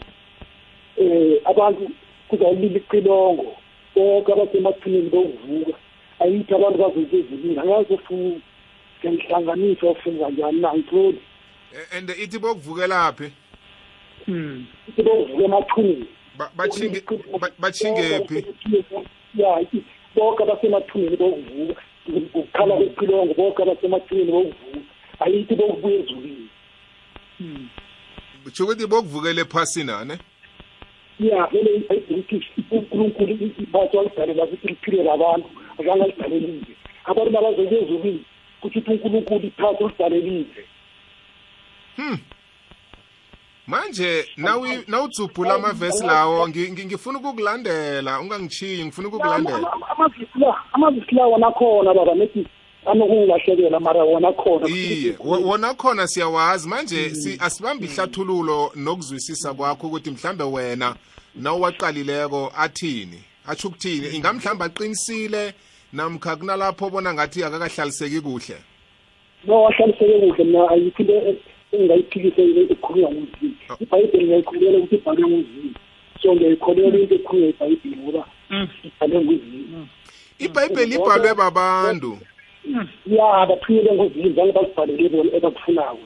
eh 0.96 1.40
abantu 1.44 1.90
kuzawulila 2.28 2.76
icilongo 2.78 3.56
bonke 3.94 4.32
abasemathuneni 4.32 5.10
bokuvuka. 5.10 5.78
Ayithi 6.20 6.54
abantu 6.54 6.78
bazoke 6.78 7.16
ezulwini 7.18 7.58
angazi 7.58 7.94
ufuna 7.94 8.40
siyayihlanganisa 9.00 9.86
ofuna 9.86 10.28
njani 10.30 10.60
na 10.60 10.74
ngitholi 10.74 11.18
Eh, 11.74 11.96
and 11.98 12.10
ithi 12.10 12.38
bokuvukelaphi 12.38 13.30
Mm. 14.28 14.66
ithi 14.88 15.02
bokuvuka 15.02 15.44
emathuneni. 15.44 16.06
Ba- 16.38 16.50
bachinge 16.56 17.00
ba- 17.40 17.50
bachingephi 17.58 18.46
ya 19.34 19.60
ithi 19.60 19.84
bonke 20.14 20.42
abasemathuneni 20.42 21.16
bokuvuka 21.16 21.82
ukukhala 22.16 22.76
kwecilongo 22.76 23.34
bonke 23.34 23.62
abasemathuneni 23.62 24.32
bokuvuka. 24.32 24.80
Ayithi 25.20 25.54
bokubuya 25.54 25.98
ezulwini. 26.00 26.48
Mm. 27.40 27.68
kusho 28.44 28.64
ukuthi 28.64 28.86
bokuvukela 28.86 29.40
ephasini 29.42 29.90
ane 29.92 30.18
ya 31.20 31.46
vele 31.46 31.74
ibhayibheli 31.76 32.20
ithi 32.20 32.46
unkulunkulu 32.70 33.32
iphathi 33.58 33.96
walidalela 33.96 34.44
ukuthi 34.44 34.66
liphile 34.68 35.02
labantu 35.02 35.48
azange 35.80 36.02
alidalelize 36.04 36.72
abantu 37.04 37.30
nabazoke 37.32 37.74
ezulwini 37.74 38.24
kuthi 38.60 38.78
uthi 38.78 38.90
unkulunkulu 38.90 39.46
iphathi 39.46 39.84
ulidalelize 39.84 40.64
Hmm. 41.96 42.18
Manje 43.66 44.24
nawi 44.36 44.68
nawudzubhula 44.88 45.54
amavesi 45.54 46.06
lawo 46.06 46.48
ngi- 46.48 46.70
ngi- 46.72 46.86
ngifuna 46.86 47.18
ukukulandela 47.18 48.20
ungangichiyi 48.20 48.84
ngifuna 48.84 49.08
ukukulandela. 49.08 49.72
amavisi 49.90 50.38
la 50.38 50.54
amavisi 50.72 51.14
la 51.14 51.26
wona 51.26 51.50
khona 51.52 51.94
baba 51.94 52.14
nethi 52.14 52.46
anokungilahlekela 52.86 53.80
mara 53.80 54.04
wona 54.04 54.32
khona 54.32 54.68
Iye, 54.68 55.16
wo- 55.20 55.40
wona 55.40 55.74
khona 55.74 56.06
siyawazi 56.06 56.68
manje 56.68 57.10
si 57.14 57.36
asibambe 57.40 57.86
ihlathululo 57.86 58.72
nokuzwisisa 58.76 59.54
kwakho 59.54 59.86
ukuthi 59.86 60.10
mhlambe 60.10 60.44
wena 60.44 60.94
nawuwaqalileko 61.34 62.52
athini. 62.56 63.18
Athi 63.46 63.66
ukuthini? 63.66 64.08
Ingamhlamba 64.16 64.64
aqinisile 64.64 65.54
namkha 65.92 66.36
kunalapho 66.36 66.90
bona 66.90 67.14
ngathi 67.14 67.44
akakahlaliseki 67.44 68.20
kuhle. 68.20 68.56
no 69.46 69.62
wahlaliseke 69.62 70.20
kuhle 70.20 70.44
mina 70.44 70.68
ayikho 70.70 71.02
into 71.02 71.36
engingayiphikise 71.72 72.42
ekhulunywa 72.72 73.10
nguzini 73.10 73.56
ibhayibheli 73.80 74.24
ngiyayikholelwa 74.24 74.78
ukuthi 74.80 74.94
ibhalwe 74.96 75.26
nguzini 75.28 75.74
so 76.22 76.34
ngiyayikholelwa 76.34 77.00
into 77.00 77.14
ekhulunywa 77.14 77.48
ibhayibheli 77.50 77.96
ngoba 77.96 78.24
Mm. 78.50 78.68
ibhalwe 78.84 79.20
nguzini 79.24 79.88
iBhayibheli 80.38 80.94
ibhalwe 80.94 81.34
babantu. 81.34 82.18
Ya 83.06 83.46
bathunyelwe 83.46 83.92
nguzini 83.94 84.34
zange 84.34 84.52
bazibhalele 84.52 85.08
bona 85.08 85.30
ebakufunako 85.36 85.98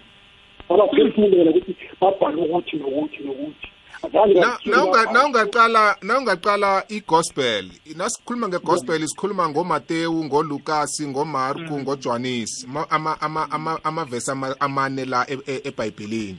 abaphefumulela 0.69 1.51
ukuthi 1.51 1.77
babhale 2.01 2.43
ukuthi 2.43 2.77
nokuthi 2.77 3.23
nokuthi 3.25 3.69
azange 4.03 4.35
Na 4.35 4.47
bathule 4.47 4.77
nawunga 4.77 4.99
babhale. 4.99 5.13
nawungaqala 5.13 5.97
nawungaqala 6.03 6.85
igospel 6.89 7.65
nasikhuluma 7.97 8.49
ngegospel 8.49 9.07
sikhuluma 9.09 9.49
ngoMateyu 9.49 10.25
ngoLukas 10.25 11.03
ngoMarku 11.07 11.81
ngoJohnis 11.81 12.67
ma- 12.69 12.91
ama 12.91 13.21
ama 13.21 13.51
ama 13.51 13.79
amavesi 13.85 14.31
ama- 14.31 14.57
amane 14.61 15.05
la 15.05 15.27
e- 15.31 15.39
e- 15.47 15.61
eBhayibhelini 15.69 16.39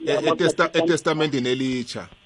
Ya, 0.00 0.20
E- 0.20 0.24
etesta- 0.30 0.70
ama- 0.74 0.84
etestamenteni 0.84 1.48
elitsha 1.48 2.00
Ya. 2.00 2.06
A- 2.06 2.25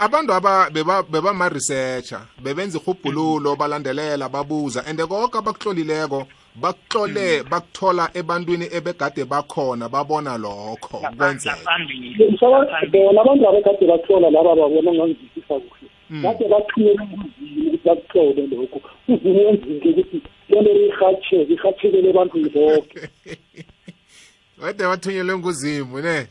abantu 0.00 0.32
aba 0.32 0.70
beba 0.70 1.02
beba 1.02 1.32
ma 1.34 1.48
researcher 1.48 2.20
bebenza 2.42 2.78
ihubhululo 2.78 3.56
balandelela 3.56 4.28
babuza 4.28 4.84
and 4.86 5.00
konke 5.00 5.38
abakuhlolileko 5.38 6.26
bakuhlole 6.60 7.42
bakuthola 7.42 8.10
ebantwini 8.14 8.68
ebegade 8.72 9.24
bakhona 9.24 9.88
babona 9.88 10.36
lokho 10.38 10.98
kwenzeka. 11.16 11.56
phambili 11.56 12.30
Msaba- 12.30 12.86
bona 12.92 13.20
abantu 13.20 13.48
abakade 13.48 13.86
bathola 13.86 14.30
laba 14.30 14.56
babona 14.56 14.92
ngangizwisisa 14.92 15.54
kuhle. 15.54 15.88
Mm. 16.10 16.22
kade 16.22 16.48
bathunyelwe 16.48 17.06
nguzini 17.06 17.66
ukuthi 17.66 17.88
bakuhlole 17.88 18.46
lokho 18.46 18.80
uzini 19.08 19.44
wenzile 19.44 19.90
ukuthi 19.90 20.22
lento 20.48 20.70
irhatsheke 20.72 21.52
irhatshekele 21.52 22.10
ebantwini 22.10 22.48
bonke 22.50 23.00
wade 24.62 24.84
bathunyelwe 24.84 25.38
nguzimu 25.38 26.00
ne? 26.00 26.26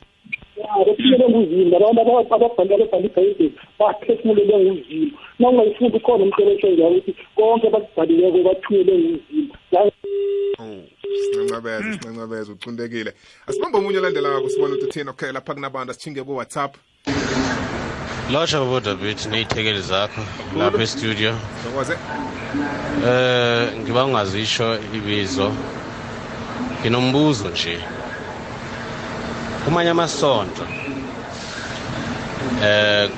Ya 0.58 0.86
bathunyelwe 0.88 1.30
nguzini 1.30 1.76
abantu 1.76 1.99
ababhalele 2.36 2.86
bhale 2.91 3.06
ibhayibheli 3.08 3.53
baphefumulele 3.80 4.56
nguzini 4.58 5.14
na 5.39 5.49
ungayifunda 5.49 5.97
ukhona 5.97 6.24
umhlolesho 6.24 6.68
njalo 6.68 6.95
ukuthi 6.97 7.12
konke 7.36 7.68
abakubhalileko 7.68 8.38
bathunyelwe 8.47 8.97
nguzini 8.97 9.49
Oh, 10.60 10.82
sincancabeza 11.32 11.93
sincancabeza 11.93 12.51
ucundekile 12.53 13.14
asibambe 13.47 13.78
omunye 13.78 13.97
olandelako 13.97 14.49
sibone 14.49 14.74
ukuthi 14.74 14.88
uthini 14.88 15.10
okay 15.10 15.32
lapha 15.32 15.53
kunabantu 15.53 15.91
asichinge 15.91 16.24
ku-whatsapp. 16.24 16.72
Lotsha 18.32 18.60
bodavid 18.60 19.20
ney'thekeli 19.32 19.82
zakho 19.82 20.22
lapha 20.58 20.84
estudio. 20.84 21.34
Thokoze 21.64 21.95
eh 23.08 23.64
ngiba 23.80 24.06
ungazisho 24.06 24.68
ibizo. 24.97 25.47
Nginombuzo 26.80 27.49
nje. 27.49 27.78
Kumanye 29.66 29.89
amasonto 29.89 30.63
eh 32.63 33.09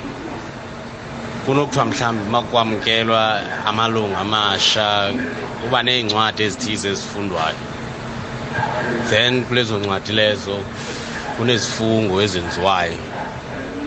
kunokuthiwa 1.45 1.85
mhlawumbe 1.85 2.29
makwamukelwa 2.31 3.41
amalungu 3.65 4.17
amasha 4.17 5.13
kuba 5.61 5.83
ney'ncwadi 5.83 6.43
ezithize 6.43 6.87
ezifundwayo. 6.89 7.55
Then 9.09 9.45
kulezo 9.45 9.79
ncwadi 9.79 10.11
lezo 10.11 10.55
kunezifungo 11.37 12.21
ezenziwayo 12.21 12.97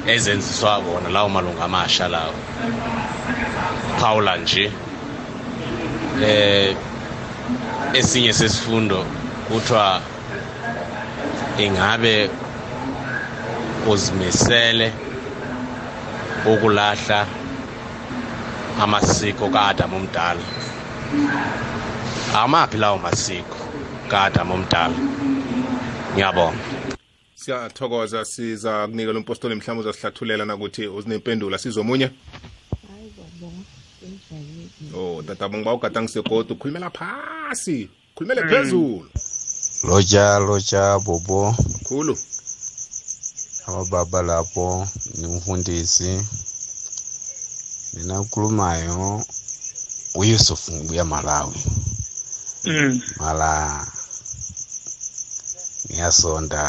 ezenziswa 0.06 0.80
bona 0.80 1.08
lawo 1.08 1.28
malungu 1.28 1.62
amasha 1.62 2.08
lawo. 2.08 2.34
Phawula 4.00 4.36
nje 4.36 4.72
eh 6.24 6.76
esinye 7.92 8.32
sesifundo 8.32 9.04
kuthiwa 9.48 10.00
ingabe 11.58 12.30
uzimisele 13.88 14.92
ukulahla 16.46 17.26
amasiko 18.80 19.48
kaAdam 19.48 19.94
omdala. 19.94 20.42
Amaphi 22.34 22.76
lawo 22.78 22.98
masiko 22.98 23.56
kaAdam 24.08 24.50
omdala? 24.50 24.94
Ngiyabonga. 26.12 26.58
Siyathokoza 27.34 28.24
siza 28.24 28.86
kunikela 28.86 29.18
umpostoli 29.18 29.54
mhlawumbe 29.54 29.88
uzasihlathulela 29.88 30.44
nakuthi 30.44 30.86
uzinempendulo. 30.86 31.58
Sizomunye 31.58 32.04
hayi 32.04 33.12
baba 33.16 33.52
kunjani 34.00 34.70
oh 34.96 35.22
tata 35.22 35.48
ngiba 35.48 35.74
ugadangisegoda 35.74 36.54
ukhulumela 36.54 36.90
phasi. 36.90 37.88
Khulumele 38.14 38.42
phezulu. 38.42 39.08
Loja 39.82 40.38
loja 40.38 40.98
bobo. 40.98 41.54
Khulu. 41.88 42.18
Abababa 43.70 44.20
lapho 44.28 44.66
nimfundisi 45.18 46.10
mina 47.94 48.20
ukhulumayo 48.20 49.24
uyusuf 50.20 50.62
ngibuya 50.72 51.04
malawi. 51.04 51.60
Mm. 52.64 53.00
mala 53.20 53.50
ngiyasonda 55.88 56.62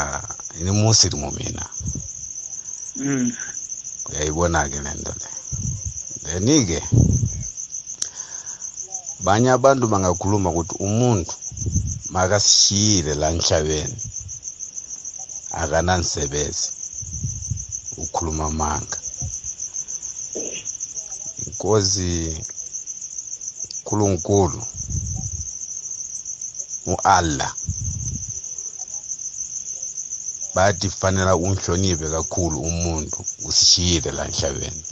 ni 0.62 0.70
musilimu 0.70 1.30
mina 1.38 1.64
Mm. 2.96 3.32
uyayibona-ke 4.08 4.78
le 4.84 4.92
nto 4.98 5.12
le. 5.20 5.28
Then-ke 6.24 6.80
banye 9.24 9.48
abantu 9.56 9.84
bangakhuluma 9.92 10.50
ukuthi 10.50 10.74
umuntu 10.86 11.32
makasishiyile 12.14 13.12
la 13.20 13.26
emhlabeni 13.32 13.96
akanansebenzi 15.60 16.68
ukhuluma 17.96 18.44
amanga 18.44 18.98
inkosi 21.46 22.12
nkulunkulu 23.80 24.60
u-allah 26.92 27.52
bathi 30.54 30.90
fanela 30.90 31.36
unhloniphe 31.36 32.06
kakhulu 32.14 32.56
umuntu 32.60 33.18
usishiyile 33.48 34.10
la 34.16 34.24
emhlabeni. 34.28 34.82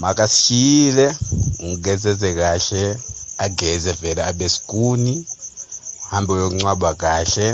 Makasishiyile 0.00 1.06
ungezeze 1.66 2.34
kahle 2.34 2.82
ageze 3.38 3.92
vele 3.92 4.22
abe 4.24 4.48
sikuni 4.48 5.14
uhambe 6.02 6.32
uyoncwaba 6.32 6.94
kahle. 6.94 7.48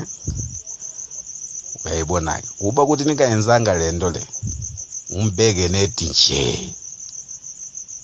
Uyayibona-ke 2.03 2.49
uba 2.61 2.83
ukuthi 2.83 3.05
ningayenzanga 3.05 3.73
le 3.75 3.93
nto 3.93 4.09
le 4.11 4.23
umbeke 5.19 5.69
nedi 5.69 6.07
nje 6.11 6.75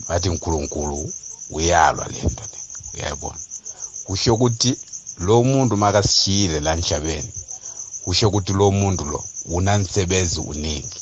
bathi 0.06 0.28
nkulunkulu 0.34 0.98
uyalwa 1.50 2.04
lento 2.14 2.44
le 2.52 2.58
uyayibona. 2.94 3.40
Kusho 4.04 4.34
ukuthi 4.34 4.70
lo 5.26 5.42
muntu 5.42 5.74
makasishiyile 5.76 6.60
la 6.60 6.72
emhlabeni 6.76 7.30
kusho 8.04 8.28
ukuthi 8.28 8.52
lo 8.52 8.70
muntu 8.70 9.04
lo 9.12 9.20
unansebenzi 9.56 10.40
uningi. 10.40 11.00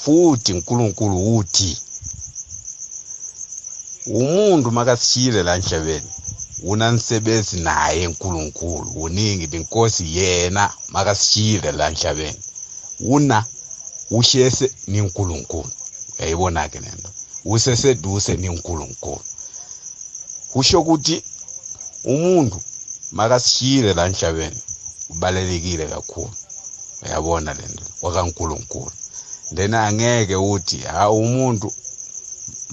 Futhi 0.00 0.52
uNkulunkulu 0.52 1.16
uthi 1.36 1.70
umuntu 4.06 4.68
makasishiyile 4.76 5.42
la 5.42 5.56
emhlabeni 5.56 6.10
unansebenzi 6.62 7.60
naye 7.60 8.06
uNkulunkulu 8.06 8.90
uningi 8.90 9.46
benkosi 9.46 10.16
yena 10.16 10.72
makasishiyile 10.88 11.72
la 11.72 11.88
emhlabeni. 11.88 12.38
Una 13.00 13.44
ushese 14.10 14.70
niNkulunkulu 14.86 15.70
uyayibona 16.18 16.68
ke 16.68 16.80
lento 16.80 17.10
useseduse 17.44 18.36
niNkulunkulu 18.36 19.24
kusho 20.52 20.80
ukuthi 20.80 21.22
umuntu 22.04 22.62
makasishiyile 23.12 23.94
la 23.94 24.06
emhlabeni 24.06 24.60
ubalekile 25.08 25.86
kakhulu. 25.86 26.34
Uyabona 27.02 27.54
lento 27.54 27.84
wakaNkulunkulu 28.02 28.92
then 29.54 29.74
angeke 29.74 30.36
uthi 30.36 30.78
ha 30.78 31.10
umuntu 31.10 31.72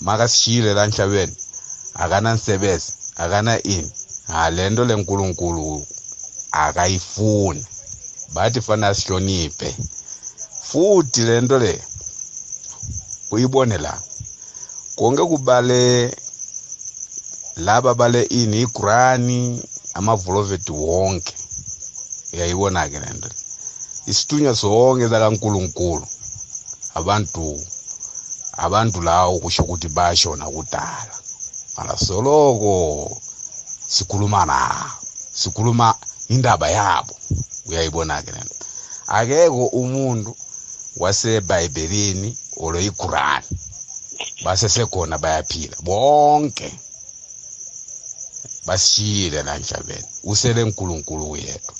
makasishiyile 0.01 0.73
la 0.73 0.83
emhlabeni 0.83 1.35
akanansebenzi 1.93 2.96
akana 3.23 3.53
ini 3.63 3.91
ha 4.27 4.49
lento 4.49 4.85
lenkulunkulu 4.85 5.85
akayifuni. 6.51 7.65
Bathi 8.33 8.61
fana 8.61 8.93
sihloniphe 8.93 9.69
futhi 10.67 11.21
lento 11.29 11.57
le 11.63 11.73
uyibone 13.31 13.77
la. 13.77 13.93
Konke 14.95 15.23
kubale 15.31 16.11
laba 17.57 17.93
bale 17.93 18.21
ini 18.23 18.61
igrani 18.61 19.61
amavuloveti 19.93 20.71
wonke. 20.71 21.33
Uyayibona 22.33 22.89
ke 22.89 22.99
lento 22.99 23.29
isithunywa 24.07 24.53
zonke 24.53 25.07
zakankulunkulu 25.07 26.07
abantu 26.99 27.45
abantu 28.65 29.01
lawo 29.01 29.39
kusho 29.39 29.63
ukuthi 29.63 29.87
bashona 29.97 30.45
kudala 30.55 31.13
mara 31.77 31.97
soloko 31.97 32.73
sikhuluma 33.87 34.45
nabo 34.45 34.93
sikhuluma 35.33 35.95
indaba 36.29 36.69
yabo. 36.69 37.13
Uyayibona 37.65 38.21
ke 38.23 38.31
lento 38.31 38.55
akekho 39.07 39.65
umuntu 39.81 40.31
wasebhayibhelini 41.01 42.29
olo 42.63 42.79
iqurani 42.79 43.47
basesekhona 44.43 45.17
bayaphila 45.17 45.77
bonke. 45.83 46.69
Basishiyile 48.65 49.43
la 49.43 49.55
emhlabeni. 49.55 50.07
Usele 50.23 50.63
uNkulunkulu 50.63 51.31
uyedwa. 51.31 51.73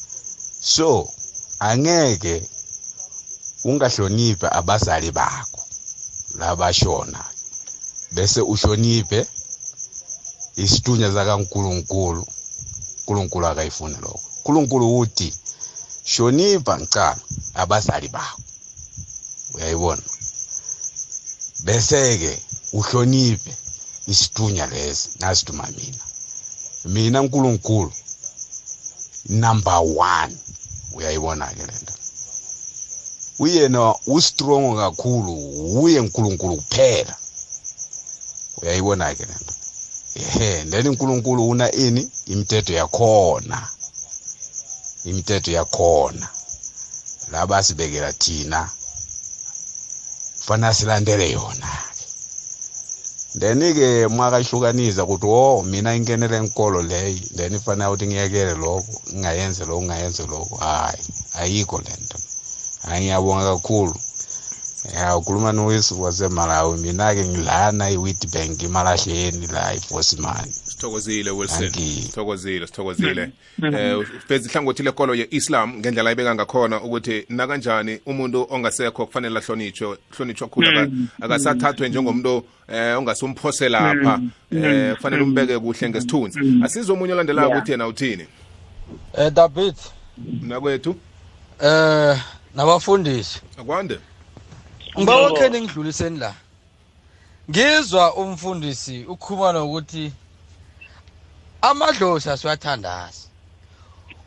So 0.61 1.11
angeke 1.59 2.35
ungahloniphe 3.63 4.47
abazali 4.51 5.11
bakho 5.11 5.61
labashona 6.39 7.21
bese 8.11 8.41
uhloniphe 8.41 9.27
isithunya 10.63 11.07
zakaNkulunkulu 11.15 12.23
uNkulunkulu 12.99 13.45
akayifuni 13.47 13.97
lokho. 14.03 14.21
uNkulunkulu 14.37 14.85
uthi 14.99 15.29
hlonipha 16.11 16.73
ngicala 16.79 17.21
abazali 17.61 18.07
bakho. 18.15 18.41
Uyayibona? 19.53 20.03
Bese 21.65 22.17
ke 22.21 22.33
uhloniphe 22.73 23.53
isithunya 24.11 24.65
lesi 24.73 25.09
nasituma 25.19 25.65
mina. 25.77 26.03
Mina 26.85 27.21
uNkulunkulu 27.21 27.93
number 29.29 29.79
1 29.79 30.31
uyayibona 30.95 31.45
ke 31.57 31.65
lento 31.69 31.93
uyena 33.39 33.95
ustrong 34.07 34.75
kakhulu 34.75 35.33
uye 35.81 35.99
uNkulunkulu 35.99 36.55
kuphela. 36.57 37.15
Uyayibona 38.61 39.15
ke 39.15 39.25
lento 39.25 39.56
ehe 40.25 40.65
then 40.71 40.87
uNkulunkulu 40.87 41.49
una 41.49 41.71
ini? 41.71 42.09
Imithetho 42.25 42.73
yakhona. 42.73 43.69
Imithetho 45.05 45.51
yakhona. 45.51 46.27
Laba 47.31 47.63
sibekela 47.63 48.13
thina 48.13 48.69
fana 50.47 50.73
silandele 50.73 51.31
yona 51.31 51.69
then 53.39 53.59
ke 53.59 54.07
mwakahlukanisa 54.07 55.03
ukuthi 55.03 55.27
oh 55.29 55.61
mina 55.63 55.95
ingenele 55.95 56.37
inkolo 56.37 56.81
leyi 56.81 57.19
then 57.35 57.53
ifanele 57.55 57.87
ukuthi 57.89 58.07
ngiyekele 58.07 58.53
lokho 58.55 58.93
ngingayenze 59.11 59.65
lokho 59.65 59.81
ngingayenze 59.81 60.23
lokho. 60.25 60.55
Hayi 60.55 61.03
ayikho 61.33 61.77
lento 61.77 62.17
hayi 62.81 63.01
ngiyabonga 63.05 63.43
kakhulu. 63.51 63.95
Ya 64.95 65.17
ukhuluma 65.17 65.51
nowisu 65.51 66.01
wasemalawi. 66.01 66.79
Mina-ke 66.79 67.25
ngilana 67.27 67.89
i-witbank 67.91 68.63
imalahleni 68.63 69.47
la 69.47 69.73
ifosimani 69.73 70.51
sithokozile 70.63 71.31
wilson. 71.31 71.71
Sithokozile 72.01 72.67
sithokozile. 72.67 73.29
Eh 73.63 73.99
ufeza 73.99 74.49
ihlangothi 74.49 74.83
lekolo 74.83 75.15
ye-islam 75.15 75.77
ngendlela 75.77 76.09
ayibeka 76.09 76.35
ngakhona 76.35 76.81
ukuthi 76.81 77.25
nakanjani 77.29 77.99
umuntu 78.05 78.47
ongasekho 78.49 79.05
kufanele 79.05 79.39
ahlonitshwe 79.39 79.97
hlonitshwa 80.17 80.47
khulu 80.47 80.67
aka- 80.69 80.89
akasathathwe 81.21 81.89
njengomuntu 81.89 82.43
eh 82.67 82.97
ongasumphose 82.97 83.69
lapha 83.69 84.19
eh 84.51 84.95
kufanele 84.95 85.23
umbeke 85.23 85.59
kuhle 85.59 85.89
ngesithunzi. 85.89 86.39
Asize 86.63 86.91
omunye 86.91 87.13
olandelayo 87.13 87.49
ukuthi 87.49 87.71
yena 87.71 87.87
uthini? 87.87 88.25
Eh 89.17 89.31
David. 89.33 89.75
Mnakwethu? 90.41 90.95
Eh 91.63 92.17
nabafundisi. 92.55 93.41
Akwande. 93.59 93.99
Ngibawa 94.99 95.33
khe 95.33 95.49
ningidluliseni 95.49 96.17
la 96.19 96.33
ngizwa 97.49 98.13
umfundisi 98.15 99.05
ukhuluma 99.05 99.51
nokuthi 99.51 100.13
amadlozi 101.61 102.29
asiwathandazi. 102.29 103.27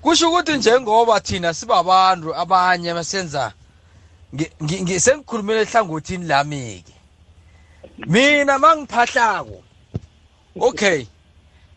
Kusho 0.02 0.28
ukuthi 0.28 0.56
njengoba 0.56 1.20
thina 1.20 1.55
sibabantu 1.55 2.34
abanye 2.36 2.92
ngi- 4.62 5.01
sengikhulumela 5.01 5.60
ehlangothini 5.60 6.26
lami-ke 6.26 6.94
mina 8.06 8.59
mangiphahlako 8.59 9.62
okay 10.60 11.06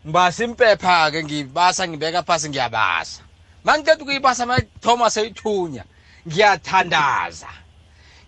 ngibasa 0.06 0.44
impepha-ke 0.44 1.24
ngibasa 1.24 1.88
ngibeka 1.88 2.22
phasi 2.22 2.48
ngiyabasa. 2.48 3.22
Mangiceda 3.64 4.02
ukuyibasa 4.02 4.46
mathoma 4.46 5.10
seyithunya 5.10 5.84
ngiyathandaza. 6.28 7.48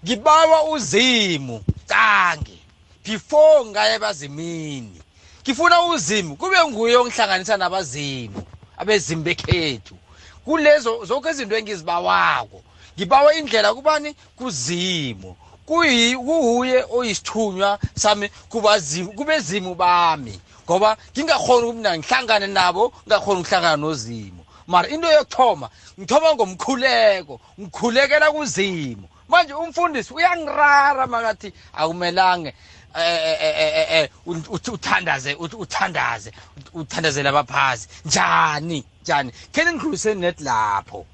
Ngibawa 0.07 0.63
uzimu 0.65 1.65
cange 1.87 2.59
before 3.05 3.65
ngaye 3.65 3.95
ebazimini 3.95 5.01
ngifuna 5.43 5.83
uzimu. 5.83 6.37
Kube 6.37 6.65
nguye 6.65 6.97
ongihlanganisa 6.97 7.57
nabazimu 7.57 8.43
abezimu 8.79 9.23
bekhethu. 9.23 9.97
Kulezo 10.45 11.05
zonke 11.05 11.31
izinto 11.31 11.57
engizibawako. 11.57 12.63
Ngibawa 12.99 13.35
indlela 13.35 13.75
kubani? 13.75 14.15
Kuzimu. 14.37 15.37
Kuyi 15.67 16.17
kuhuye 16.17 16.85
oyisithunywa 16.91 17.79
sami 17.95 18.29
kubazimu 18.49 19.13
kubezimu 19.13 19.75
bami. 19.75 20.41
Ngoba 20.65 20.97
ngingakhona 21.13 21.67
ukuthi 21.67 21.77
mina 21.77 21.99
ngihlangane 21.99 22.47
nabo 22.47 22.93
ngingakhona 23.07 23.41
ukuhlangana 23.41 23.77
nozimu. 23.77 24.43
Mara 24.67 24.89
into 24.89 25.11
yokuthoma 25.13 25.71
ngithoma 25.99 26.35
ngomkhuleko 26.35 27.41
ngikhulekela 27.61 28.31
kuzimu. 28.33 29.09
Manje 29.29 29.55
umfundisi 29.55 30.15
uyangirara 30.15 31.07
makathi 31.07 31.53
akumelange 31.73 32.55
eh, 32.95 33.19
eh, 33.25 33.39
eh, 33.41 33.73
eh, 33.77 33.87
eh, 33.91 34.11
u- 34.27 34.45
uthi 34.55 34.71
uthandaze 34.71 35.35
uthi 35.35 35.57
uthandaze 35.57 36.33
uthandazela 36.75 37.31
abaphasi 37.31 37.89
njani 38.05 38.85
njani? 39.03 39.33
Khe 39.53 39.65
ningidluliseni 39.65 40.21
net 40.21 40.41
lapho? 40.41 41.07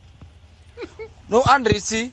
No 1.28 1.42
andrisi 1.42 2.10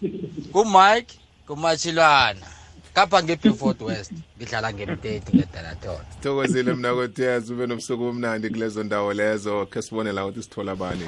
ngumike 0.49 1.15
ngumachilwana 1.45 2.45
kapha 2.93 3.23
ngebefort 3.23 3.81
west 3.81 4.11
ngidlala 4.37 4.73
ngemteti 4.73 5.35
ngedalathona 5.37 6.05
sithokozile 6.13 6.73
mnakwethu 6.73 7.21
yazi 7.23 7.53
ube 7.53 7.67
nobusuku 7.67 8.03
omnandi 8.03 8.49
kulezo 8.49 8.83
ndawo 8.83 9.13
lezo 9.13 9.65
khe 9.65 9.81
sibone 9.81 10.11
la 10.11 10.25
ukuthi 10.25 10.43
sithola 10.43 10.75
bani. 10.75 11.07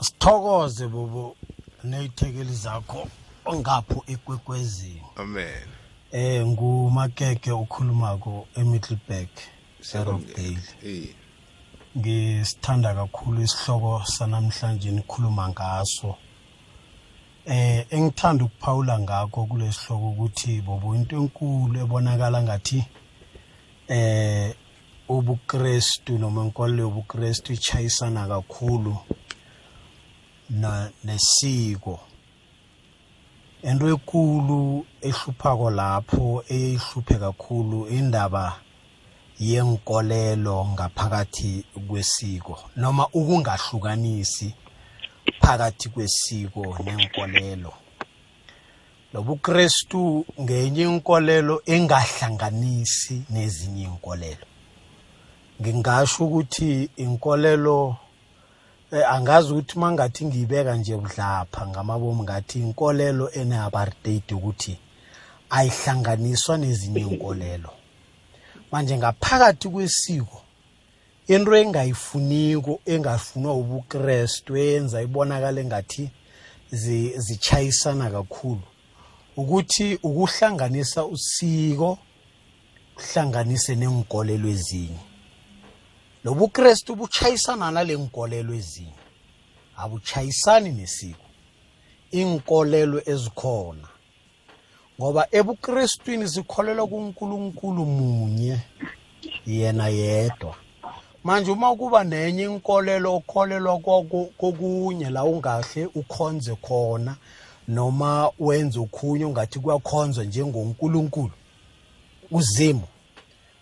Sithokoze 0.00 0.86
bobo 0.86 1.36
neyithekeli 1.84 2.54
zakho. 2.54 3.08
Ongapho 3.44 4.04
ekwekwezini. 4.06 5.02
Amen. 5.16 5.68
Eh 6.12 6.46
ngumakeke 6.46 7.52
ukhulumako 7.52 8.46
emiddleburg 8.54 9.28
erockdale 9.94 10.62
Eh, 10.84 11.14
ngisithanda 11.98 12.94
kakhulu 12.94 13.42
isihloko 13.42 14.02
sanamhlanje 14.04 14.90
nikhuluma 14.90 15.48
ngaso. 15.48 16.16
Eh 17.46 17.86
engithanda 17.90 18.44
ukuphawula 18.44 18.98
ngakho 18.98 19.46
kulesihloko 19.46 20.08
ukuthi 20.10 20.60
bobo 20.60 20.94
into 20.94 21.16
enkulu 21.16 21.80
ebonakala 21.80 22.42
ngathi 22.42 22.84
eh 23.88 24.54
ubukrestu 25.08 26.18
noma 26.18 26.44
inkolelo 26.44 26.82
yobukrestu 26.82 27.52
ichayisana 27.52 28.28
kakhulu 28.28 28.96
na 30.50 30.90
nesiko. 31.04 32.00
Into 33.62 33.88
ekulu 33.94 34.86
ehluphako 35.08 35.70
lapho 35.70 36.44
eyihluphe 36.48 37.14
kakhulu 37.14 37.88
indaba 37.88 38.58
yenkolelo 39.38 40.66
ngaphakathi 40.74 41.64
kwesiko 41.88 42.58
noma 42.76 43.06
ukungahlukanisi 43.18 44.54
phakathi 45.40 45.88
kwesiko 45.88 46.78
nenkolelo. 46.84 47.72
Lobukrestu 49.12 50.26
ngenye 50.40 50.82
inkolelo 50.82 51.62
engahlanganisi 51.66 53.22
nezinye 53.30 53.84
inkolelo 53.84 54.46
ngingasho 55.60 56.24
ukuthi 56.24 56.90
inkolelo 56.96 57.96
angazi 58.92 59.52
ukuthi 59.52 59.78
mangathi 59.78 60.24
ngiyibeka 60.24 60.74
nje 60.76 60.96
budlapha 60.96 61.66
ngamabomu 61.66 62.22
ngathi 62.22 62.58
inkolelo 62.58 63.30
ene-apartheid 63.32 64.32
ukuthi 64.32 64.78
ayihlanganiswa 65.50 66.58
nezinye 66.58 67.00
inkolelo 67.00 67.70
manje 68.72 68.96
ngaphakathi 68.98 69.68
kwesiko 69.68 70.42
into 71.26 71.56
engayifuniko 71.56 72.80
engafunwa 72.86 73.54
ubukrestu 73.54 74.56
eyenza 74.56 75.02
ibonakale 75.02 75.64
ngathi 75.64 76.10
zi- 76.72 77.12
zichayisana 77.18 78.10
kakhulu 78.10 78.62
ukuthi 79.36 79.98
ukuhlanganisa 80.02 81.04
usiko 81.04 81.98
kuhlanganise 82.96 83.74
nenkolelo 83.74 84.48
ezinye. 84.48 85.11
Lobukrestu 86.24 86.96
buchayisana 86.96 87.70
nale 87.70 87.96
nkolelo 87.96 88.54
ezinye. 88.54 88.94
Abuchayisani 89.76 90.70
nesiko. 90.72 91.26
Inkolelo 92.10 93.02
ezikhona. 93.06 93.88
Ngoba 95.00 95.26
ebukrestwini 95.32 96.28
sikholelwa 96.28 96.86
kuNkulunkulu 96.86 97.86
munye 97.86 98.58
yena 99.46 99.88
yedwa. 99.88 100.54
Manje 101.24 101.50
uma 101.50 101.76
kuba 101.76 102.04
nenye 102.04 102.44
inkolelo 102.44 103.16
okholelwa 103.16 103.80
kokunye 104.38 105.10
la 105.10 105.24
ungahle 105.24 105.86
ukhonze 105.94 106.54
khona 106.54 107.16
noma 107.68 108.30
wenze 108.38 108.78
okhunye 108.78 109.24
ungathi 109.24 109.58
kuyakhonzwa 109.58 110.24
njengonkulunkulu 110.24 111.32
uzimu 112.30 112.86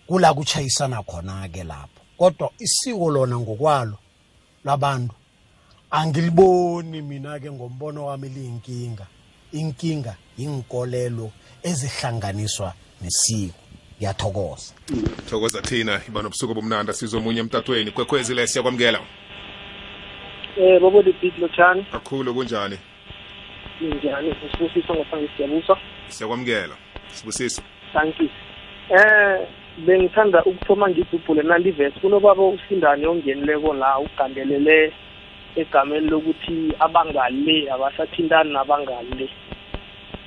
kula 0.07 0.35
kuchayisana 0.35 1.03
khona 1.03 1.49
ke 1.49 1.65
lapho. 1.65 2.00
Kodwa 2.21 2.51
isiko 2.59 3.11
lona 3.11 3.39
ngokwalo 3.39 3.97
labantu 4.65 5.15
angiliboni 5.91 7.03
mina 7.03 7.39
ke 7.41 7.51
ngombono 7.51 8.07
wami 8.07 8.29
liyinkinga. 8.29 9.07
Inkinga 9.53 10.17
inkolelo 10.39 11.31
ezihlanganiswa 11.63 12.75
nesiko. 13.01 13.59
Ngiyathokoza. 13.99 14.73
Thokoza 15.31 15.63
thina 15.63 16.01
iba 16.09 16.23
nobusuku 16.23 16.55
bomnanda 16.55 16.93
sizomunye 16.93 17.41
emtatweni. 17.41 17.91
Kwekhwezile 17.91 18.47
siyakwamukela. 18.47 19.01
Eh 20.57 20.81
bobo 20.81 21.03
the 21.03 21.13
big 21.13 21.39
lochani 21.39 21.85
kakhulu 21.93 22.35
kunjani? 22.35 22.79
Njani 23.81 24.35
usibusiso 24.47 24.95
ngaphansi 24.95 25.31
siyabusa. 25.37 25.77
Siyakwamukela. 26.09 26.77
Sibusiso 27.13 27.63
thank 27.93 28.21
you. 28.21 28.29
Eh 28.91 29.49
bengithanda 29.79 30.45
ukuthoma 30.45 30.91
ngibhubhule 30.91 31.43
nalivesi 31.43 32.01
kunobaba 32.01 32.43
usindane 32.43 33.07
ongenileko 33.07 33.75
la 33.75 33.99
ugandelele 33.99 34.93
egameni 35.57 36.09
lokuthi 36.09 36.75
abangale 36.79 37.71
abasathintani 37.71 38.53
nabangale. 38.53 39.29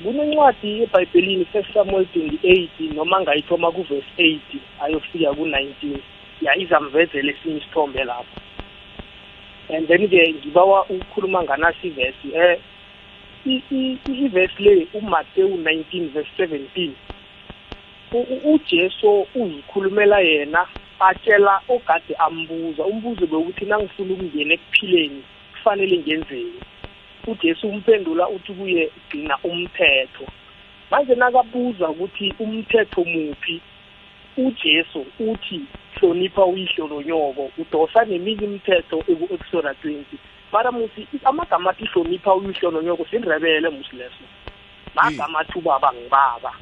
Kunencwadi 0.04 0.84
ebhayibhelini 0.84 1.46
first 1.46 1.74
samuel 1.74 2.06
28 2.16 2.68
noma 2.96 3.22
ngayithoma 3.22 3.72
kuvesi 3.72 4.12
8 4.18 4.40
ayofika 4.84 5.34
ku-19 5.34 5.98
ya 6.42 6.58
izamvezela 6.58 7.32
esinye 7.32 7.58
isithombe 7.58 8.04
lapho. 8.04 8.36
And 9.70 9.88
then-ke 9.88 10.34
ngibawa 10.34 10.86
ukukhuluma 10.90 11.44
nganasi 11.44 11.88
ivesi 11.88 12.28
eh 12.36 12.60
i- 13.46 13.98
ivesi 14.08 14.64
le 14.64 14.88
umatewu 14.94 15.58
19 15.58 16.10
verse 16.14 16.30
17 16.38 16.90
U- 16.90 16.92
u- 16.92 17.23
ujesu 18.44 19.28
uzikhulumela 19.36 20.20
yena 20.20 20.68
atshela 21.00 21.62
ogade 21.68 22.16
ambuza. 22.16 22.86
Umbuzo 22.86 23.28
bewukuthi 23.28 23.66
nangifuna 23.66 24.14
ukungena 24.14 24.54
ekuphileni 24.54 25.24
kufanele 25.54 25.98
ngenzeni? 25.98 26.60
Ujesu 27.28 27.68
umphendula 27.68 28.30
uthi 28.30 28.54
kuye 28.54 28.92
gcina 29.10 29.38
umthetho. 29.44 30.26
Manje 30.92 31.16
nakabuza 31.16 31.90
ukuthi 31.90 32.34
umthetho 32.40 33.04
muphi 33.04 33.62
ujesu 34.38 35.06
uthi 35.20 35.62
hlonipha 35.96 36.46
uyihlo 36.46 36.88
nonyoko. 36.88 37.52
Udosa 37.58 38.06
neminye 38.06 38.46
imithetho 38.46 39.04
eku-exoda 39.08 39.72
20 39.84 40.04
mara 40.52 40.72
musi 40.72 41.08
amagama 41.24 41.72
athi 41.72 41.86
hlonipha 41.86 42.34
uyihlo 42.34 42.72
nonyoko 42.72 43.06
sindrebele 43.10 43.70
musi 43.70 43.96
leso. 43.96 44.24
Magama 44.96 45.40
athi 45.40 45.60
ubaba 45.60 45.94
ngibaba. 45.94 46.54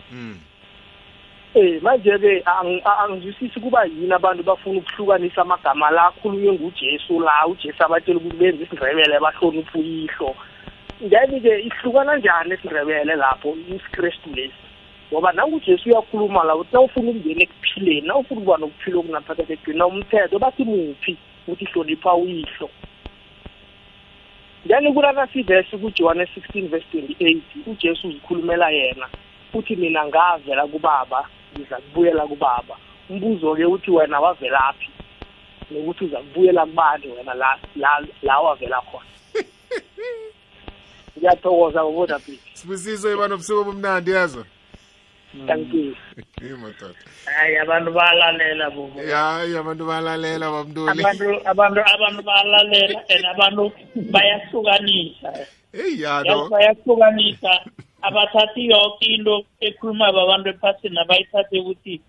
Eh 1.54 1.82
manje-ke 1.84 2.44
ang- 2.48 2.82
a- 2.86 3.04
angizwisisi 3.04 3.60
kuba 3.60 3.84
yini 3.84 4.14
abantu 4.14 4.44
bafuna 4.44 4.80
ukuhlukanisa 4.80 5.42
amagama 5.42 5.92
la 5.92 6.08
akhulunywe 6.08 6.54
ngujesu 6.54 7.20
la 7.20 7.48
ujesu 7.48 7.84
abatshela 7.84 8.20
ukuthi 8.20 8.38
benze 8.38 8.64
isindrebele 8.64 9.20
bahlonipha 9.20 9.80
uyihlo. 9.80 10.36
Then-ke 11.02 11.60
ihlukana 11.68 12.16
njani 12.16 12.54
esindrebele 12.54 13.16
lapho 13.16 13.58
isikrestu 13.68 14.30
lesi? 14.36 14.54
Ngoba 15.12 15.32
nangujesu 15.32 15.90
uyakhuluma 15.90 16.44
la 16.44 16.56
ukuthi 16.56 16.74
nawufuna 16.74 17.10
ukungena 17.12 17.44
ekuphileni 17.44 18.08
nawufuna 18.08 18.42
ukuba 18.42 18.58
nokuphila 18.58 18.98
okunaphakade 19.00 19.56
gcina 19.56 19.88
umthetho 19.88 20.40
bathi 20.40 20.64
muphi 20.64 21.18
ukuthi 21.48 21.66
hlonipha 21.66 22.16
uyihlo? 22.16 22.70
Then 24.68 24.94
kulanasivesi 24.94 25.78
kujohane 25.78 26.24
16 26.24 26.70
verse 26.70 26.88
28 26.94 27.42
ujesu 27.68 28.08
uzikhulumela 28.08 28.70
yena 28.72 29.08
uthi 29.54 29.76
mina 29.76 30.06
ngavela 30.08 30.68
kubaba. 30.68 31.28
Ngiza 31.62 31.78
kubuyela 31.78 32.28
kubaba. 32.28 32.76
Umbuzo-ke 33.10 33.66
uthi 33.66 33.92
wena 33.92 34.20
wavelaphi 34.20 34.90
nokuthi 35.72 36.06
uza 36.06 36.18
kubuyela 36.18 36.66
kubani 36.66 37.08
wena 37.08 37.34
la 37.34 37.60
la 37.76 38.06
la 38.22 38.40
wavela 38.40 38.82
khona? 38.82 39.06
Ngiyathokoza 41.18 41.84
bobodabili 41.84 42.40
sibusiso 42.54 43.14
iba 43.14 43.28
nobusuku 43.28 43.64
bomnandi 43.64 44.12
yazo 44.12 44.46
thank 45.48 45.74
you. 45.74 45.96
Eh, 46.42 46.58
madoda. 46.58 46.98
Hayi 47.26 47.58
abantu 47.58 47.92
bayalalela 47.94 48.70
bobo. 48.70 49.00
Hayi 49.00 49.56
abantu 49.56 49.86
balalela 49.86 50.52
bamntuli. 50.52 50.90
Abantu 50.90 51.26
abantu 51.46 51.80
abantu 51.94 52.22
bayalalela 52.24 53.00
and 53.10 53.26
abantu 53.26 53.72
bayahlukanisa. 54.12 55.30
Eyi 55.74 56.02
yazi 56.02 56.28
yano 56.28 56.50
bayahlukanisa. 56.50 57.52
abathathi 58.02 58.70
yonke 58.70 59.06
into 59.06 59.46
ekhuluma 59.62 60.12
babantu 60.12 60.50
ephasini 60.50 61.00
abayithathe 61.00 61.60
ukuthi 61.60 62.02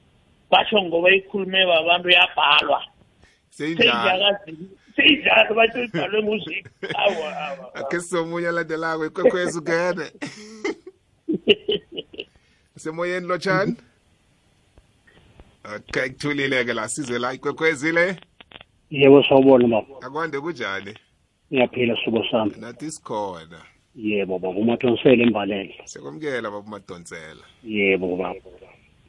basho 0.51 0.83
ngoba 0.83 1.11
ikhulume 1.11 1.67
babantu 1.67 2.09
yabhalwa 2.11 2.83
seyinjalo. 3.51 3.93
Seyinjakazi 3.93 4.69
seyinjalo 4.97 5.55
basho 5.55 5.85
ibhalwe 5.85 6.23
nguziko 6.23 6.69
awa 6.95 7.29
awa 7.47 7.75
akhe 7.75 8.01
sizomunye 8.01 8.49
alandelako 8.49 9.07
ikwekhwezi 9.07 9.59
ungene 9.59 10.07
semoyeni 12.83 13.27
lotshani 13.27 13.77
okay 15.65 16.09
kuthulile-ke 16.09 16.73
la 16.73 16.89
sizwe 16.89 17.19
la 17.19 17.33
ikwekhwezi 17.33 17.93
le. 17.93 18.17
Yebo 18.91 19.23
sawubona 19.25 19.69
baba 19.69 20.07
akwande 20.07 20.41
kunjani? 20.41 20.95
Ngiyaphila 21.53 21.97
sibo 22.05 22.25
sami. 22.31 22.53
Nathi 22.61 22.91
sikhona. 22.91 23.72
Yebo 23.97 24.39
baba 24.39 24.59
umatonsele 24.61 25.23
embalele 25.23 25.75
sekwamukela 25.85 26.51
baba 26.51 26.59
umadonsela 26.67 27.43
yebo 27.65 28.17
baba. 28.17 28.41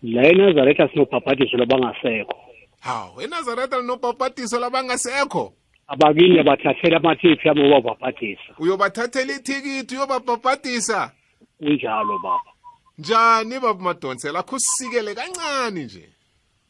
La 0.04 0.22
enazaretha 0.28 0.88
sinobhabhadiso 0.90 1.58
labangasekho. 1.58 2.36
Hawu 2.80 3.22
enazaretha 3.22 3.80
linobhabhadiso 3.82 4.60
labangasekho? 4.60 5.54
Abakini 5.88 6.40
abathathela 6.40 6.98
amathipi 6.98 7.50
ami 7.50 7.62
ubabhabhadisa 7.68 8.52
uyobathathela 8.60 9.34
ithikithi 9.34 9.96
uyobabhabhadisa 9.96 11.12
kunjalo 11.60 12.20
baba. 12.20 12.52
Njani 12.98 13.60
baba 13.60 13.80
umadonsela 13.80 14.40
akho 14.40 14.56
usikele 14.56 15.16
kancane 15.16 15.84
nje. 15.84 16.10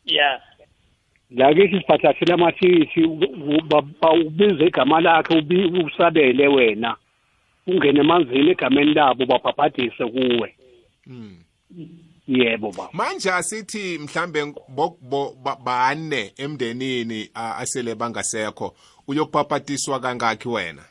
Ya. 0.06 0.41
La 1.31 1.53
kithi 1.53 1.80
sibhathathela 1.80 2.34
amathikithi 2.34 3.02
ubize 4.27 4.65
igama 4.65 5.02
lakhe 5.02 5.38
ubi- 5.38 5.84
usabele 5.85 6.48
wena. 6.48 6.95
Ungene 7.68 7.99
emanzini 7.99 8.49
egameni 8.52 8.94
labo 8.94 9.26
babhabhadise 9.26 10.06
kuwe. 10.06 10.56
Yebo 12.27 12.72
baba. 12.72 12.90
Manje 12.94 13.31
asithi 13.31 13.98
mhlambe 13.99 14.53
bo- 14.69 14.98
bo- 15.02 15.35
ba- 15.44 15.56
bane 15.64 16.34
emndenini 16.38 17.30
asele 17.34 17.95
bangasekho 17.95 18.76
uyokupapatiswa 19.07 19.99
kangakhi 19.99 20.48
wena? 20.49 20.84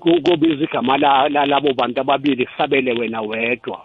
Ku- 0.00 0.22
kubiza 0.22 0.64
igama 0.64 0.96
la- 0.98 1.28
la- 1.28 1.46
labo 1.46 1.72
bantu 1.74 2.00
ababili 2.00 2.46
kusabele 2.46 2.92
wena 2.92 3.20
wedwa. 3.22 3.84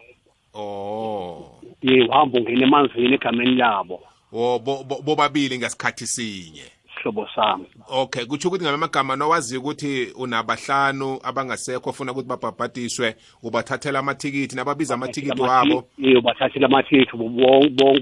Oh. 0.54 1.60
Ye 1.82 2.04
uhamba 2.04 2.40
ungena 2.40 2.64
emanzini 2.68 3.14
egameni 3.14 3.56
labo. 3.56 4.02
Oh 4.34 4.60
bo- 4.60 4.84
bo- 4.84 5.02
bobabili 5.02 5.58
ngasikhathi 5.58 6.08
sinye. 6.08 6.66
Sihlobo 6.98 7.28
sami. 7.36 7.66
Okay 7.90 8.26
kutsho 8.26 8.48
ukuthi 8.48 8.64
ngala 8.64 8.78
magama 8.78 9.16
nowaziyo 9.16 9.62
ukuthi 9.62 10.14
unabahlanu 10.16 11.20
abangasekho 11.24 11.90
ofuna 11.90 12.12
ukuthi 12.12 12.28
babhabhadiswe 12.28 13.16
ubathathela 13.44 14.00
amathikithi 14.00 14.56
nababiza 14.56 14.94
amathikithi 14.94 15.42
wabo. 15.42 15.88
ye 15.98 16.18
ubathathela 16.18 16.68
amathikithi 16.68 17.18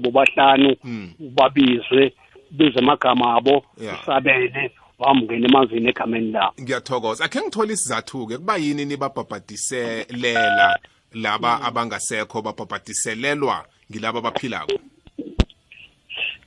bobahlanu 0.02 0.76
ubabizwe 1.20 2.12
bize 2.50 2.78
amagama 2.78 3.34
abo 3.34 3.64
usabele 3.76 4.72
uhamba 4.98 5.22
ungena 5.22 5.48
emanzini 5.48 5.88
egameni 5.88 6.32
labo. 6.32 6.54
Ngiyathokoza. 6.60 7.24
Akhe 7.24 7.40
ngithole 7.40 7.72
isizathu-ke 7.72 8.38
kuba 8.38 8.56
yini 8.56 8.84
nibabhabhadiselela 8.84 10.78
laba 11.14 11.62
abangasekho 11.62 12.42
babhabhadiselelwa 12.42 13.64
ngilaba 13.90 14.18
abaphilako? 14.18 14.78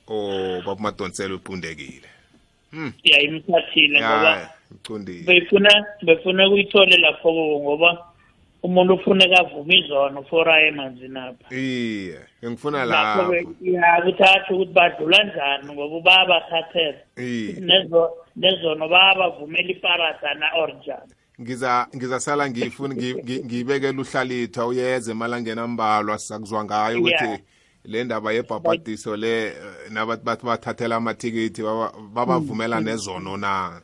Oh 0.08 0.62
babumadonselo 0.66 1.36
uqundekile 1.36 2.19
hmm. 2.70 2.92
Ya 3.04 3.20
imthathile 3.20 4.00
ngoba 4.00 4.30
ya 4.30 4.50
ucundile 4.70 5.22
befuna 5.40 5.86
befuna 6.02 6.48
kuyithole 6.50 6.96
lapho 6.96 7.22
kuwo 7.32 7.60
ngoba 7.60 8.06
umuntu 8.62 8.94
ufuneka 8.94 9.38
avume 9.40 9.78
izono 9.78 10.22
for 10.22 10.48
aye 10.50 10.68
emanzini 10.68 11.18
apha. 11.18 11.54
Iye 11.56 12.18
ngifuna 12.44 12.84
lapho 12.84 13.32
lapho. 13.32 13.54
ya 13.60 14.02
kuthatha 14.04 14.54
ukuthi 14.54 14.72
badlula 14.72 15.24
njani 15.24 15.72
ngoba 15.72 16.00
bayabathathela 16.00 16.98
iye. 17.16 17.52
Nezo 17.60 18.10
nezono 18.36 18.88
bayabavumela 18.88 19.68
iparadana 19.68 20.46
or 20.58 20.72
njani. 20.74 21.12
Ngiza 21.40 21.86
ngizasala 21.96 22.50
ngifuna 22.50 22.94
ngi- 22.94 23.14
ngi- 23.22 23.44
ngiyibekela 23.44 24.00
uhlalitha 24.00 24.66
uyeze 24.66 25.10
emalangeni 25.10 25.60
ambalwa 25.60 26.18
sakuzwa 26.18 26.64
ngayo 26.64 26.98
ukuthi 27.00 27.24
Yeah. 27.24 27.38
Le 27.84 28.04
ndaba 28.04 28.32
yebhabhadiso 28.32 29.16
le 29.16 29.46
eh, 29.46 29.54
nabathi 29.90 30.24
bathi 30.24 30.46
bathathela 30.46 30.96
amathikithi 30.96 31.62
baba- 31.62 31.92
babavumela 32.14 32.80
nezono 32.80 33.36
na? 33.36 33.80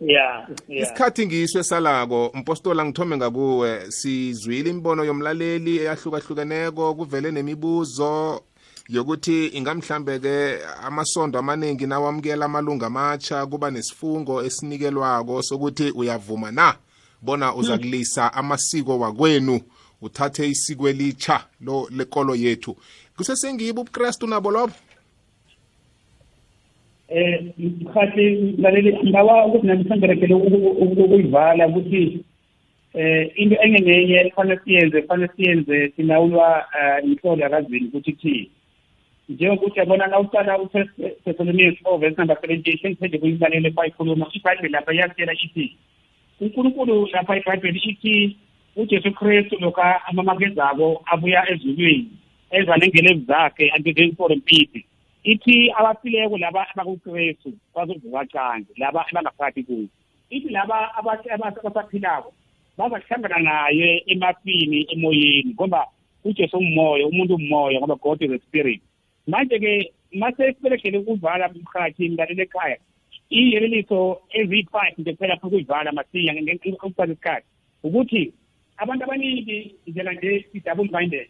Ya 0.00 0.48
isikhathi 0.68 1.26
ngiso 1.26 1.58
esalako 1.58 2.30
mpostola 2.34 2.84
ngithome 2.84 3.16
ngakuwe 3.16 3.90
sizwile 3.90 4.70
imibono 4.70 5.04
yomlaleli 5.04 5.78
eyahlukahlukeneko 5.78 6.94
kuvele 6.94 7.30
nemibuzo 7.30 8.42
yokuthi 8.88 9.46
ingamhlambe-ke 9.46 10.58
amasondo 10.82 11.38
amaningi 11.38 11.86
nawamukela 11.86 12.44
amalunga 12.44 12.86
amatsha 12.86 13.46
kuba 13.46 13.70
nesifungo 13.70 14.42
esinikelwako 14.42 15.42
sokuthi 15.42 15.90
uyavuma 15.90 16.50
na? 16.52 16.74
Bona 17.22 17.54
uza 17.54 17.78
kulisa 17.78 18.32
amasiko 18.34 18.98
wakwenu 18.98 19.60
uthathe 20.02 20.48
isiko 20.48 20.88
elitsha 20.88 21.44
lo 21.60 21.88
lekolo 21.90 22.34
yethu. 22.34 22.76
Kusesengibo 23.16 23.80
ubukrestu 23.80 24.26
nabo 24.26 24.50
lobo? 24.50 24.72
Eh 27.08 27.44
mkhathi 27.58 28.54
laleli 28.58 28.98
ngawa 29.10 29.46
ukuthi 29.46 29.66
nami 29.66 29.84
sengerekele 29.88 30.34
ukuyivala 30.34 31.68
ukuthi 31.68 32.24
eh 32.94 33.32
into 33.36 33.56
enye 33.62 33.78
nenye 33.78 34.30
kufanele 34.30 34.60
siyenze 34.64 35.02
kufanele 35.02 35.30
siyenze 35.36 35.92
sinawulwa 35.96 36.64
inhlolo 37.04 37.42
yakazini 37.42 37.86
ukuthi 37.86 38.12
kuthini. 38.12 38.50
Njengokuthi 39.28 39.78
yabona 39.78 40.06
na 40.06 40.18
uqala 40.20 40.58
uthessalonians 40.58 41.78
four 41.82 41.98
verse 41.98 42.16
number 42.18 42.36
seventeen 42.40 42.78
sengithende 42.78 43.18
kuyibalele 43.18 43.70
kwayikhuluma 43.70 44.26
ibhayibheli 44.32 44.72
lapha 44.72 44.92
iyasitshela 44.92 45.32
ithi 45.32 45.76
unkulunkulu 46.40 47.06
lapha 47.12 47.36
ibhayibheli 47.36 47.78
ithi 47.78 48.36
ujesu 48.76 49.12
kristu 49.12 49.56
lokha 49.60 50.06
amamakezako 50.06 51.02
abuya 51.06 51.50
ezulwini. 51.52 52.10
Eza 52.56 52.76
nengelevu 52.76 53.24
zakhe 53.30 53.70
angizeni 53.74 54.12
for 54.18 54.32
empiti 54.32 54.80
ithi 55.24 55.72
abafileko 55.78 56.38
laba 56.38 56.66
abakukristu 56.70 57.52
bazovuka 57.74 58.24
canje 58.32 58.72
laba 58.76 59.00
abangaphakathi 59.08 59.62
kuyo 59.66 59.88
ithi 60.30 60.48
laba 60.48 60.76
abathi- 60.98 61.32
abathi- 61.36 61.60
abasaphilako 61.66 62.30
bazakuhlangana 62.78 63.38
naye 63.38 64.02
emafini 64.06 64.86
emoyeni 64.92 65.50
ngoba 65.54 65.86
ujesu 66.24 66.58
umoya 66.58 67.06
umuntu 67.06 67.34
umoya 67.34 67.78
ngoba 67.78 67.96
god 68.02 68.22
is 68.22 68.30
a 68.30 68.38
spirit. 68.38 68.80
Manje-ke 69.26 69.92
mase 70.12 70.52
siberegele 70.52 70.98
ukuvala 70.98 71.48
mkhathi 71.48 72.08
ngilalele 72.08 72.42
ekhaya 72.42 72.76
iyeleliso 73.30 74.20
eziyi-five 74.38 74.94
nje 74.98 75.12
kuphela 75.12 75.36
funa 75.36 75.48
ukuyivala 75.48 75.92
masinya 75.92 76.32
ukufaka 76.66 77.12
isikhathi 77.12 77.46
ukuthi 77.82 78.32
abantu 78.76 79.04
abaningi 79.04 79.74
njela 79.86 80.12
nje 80.12 80.44
si-double 80.52 80.90
minded 80.98 81.28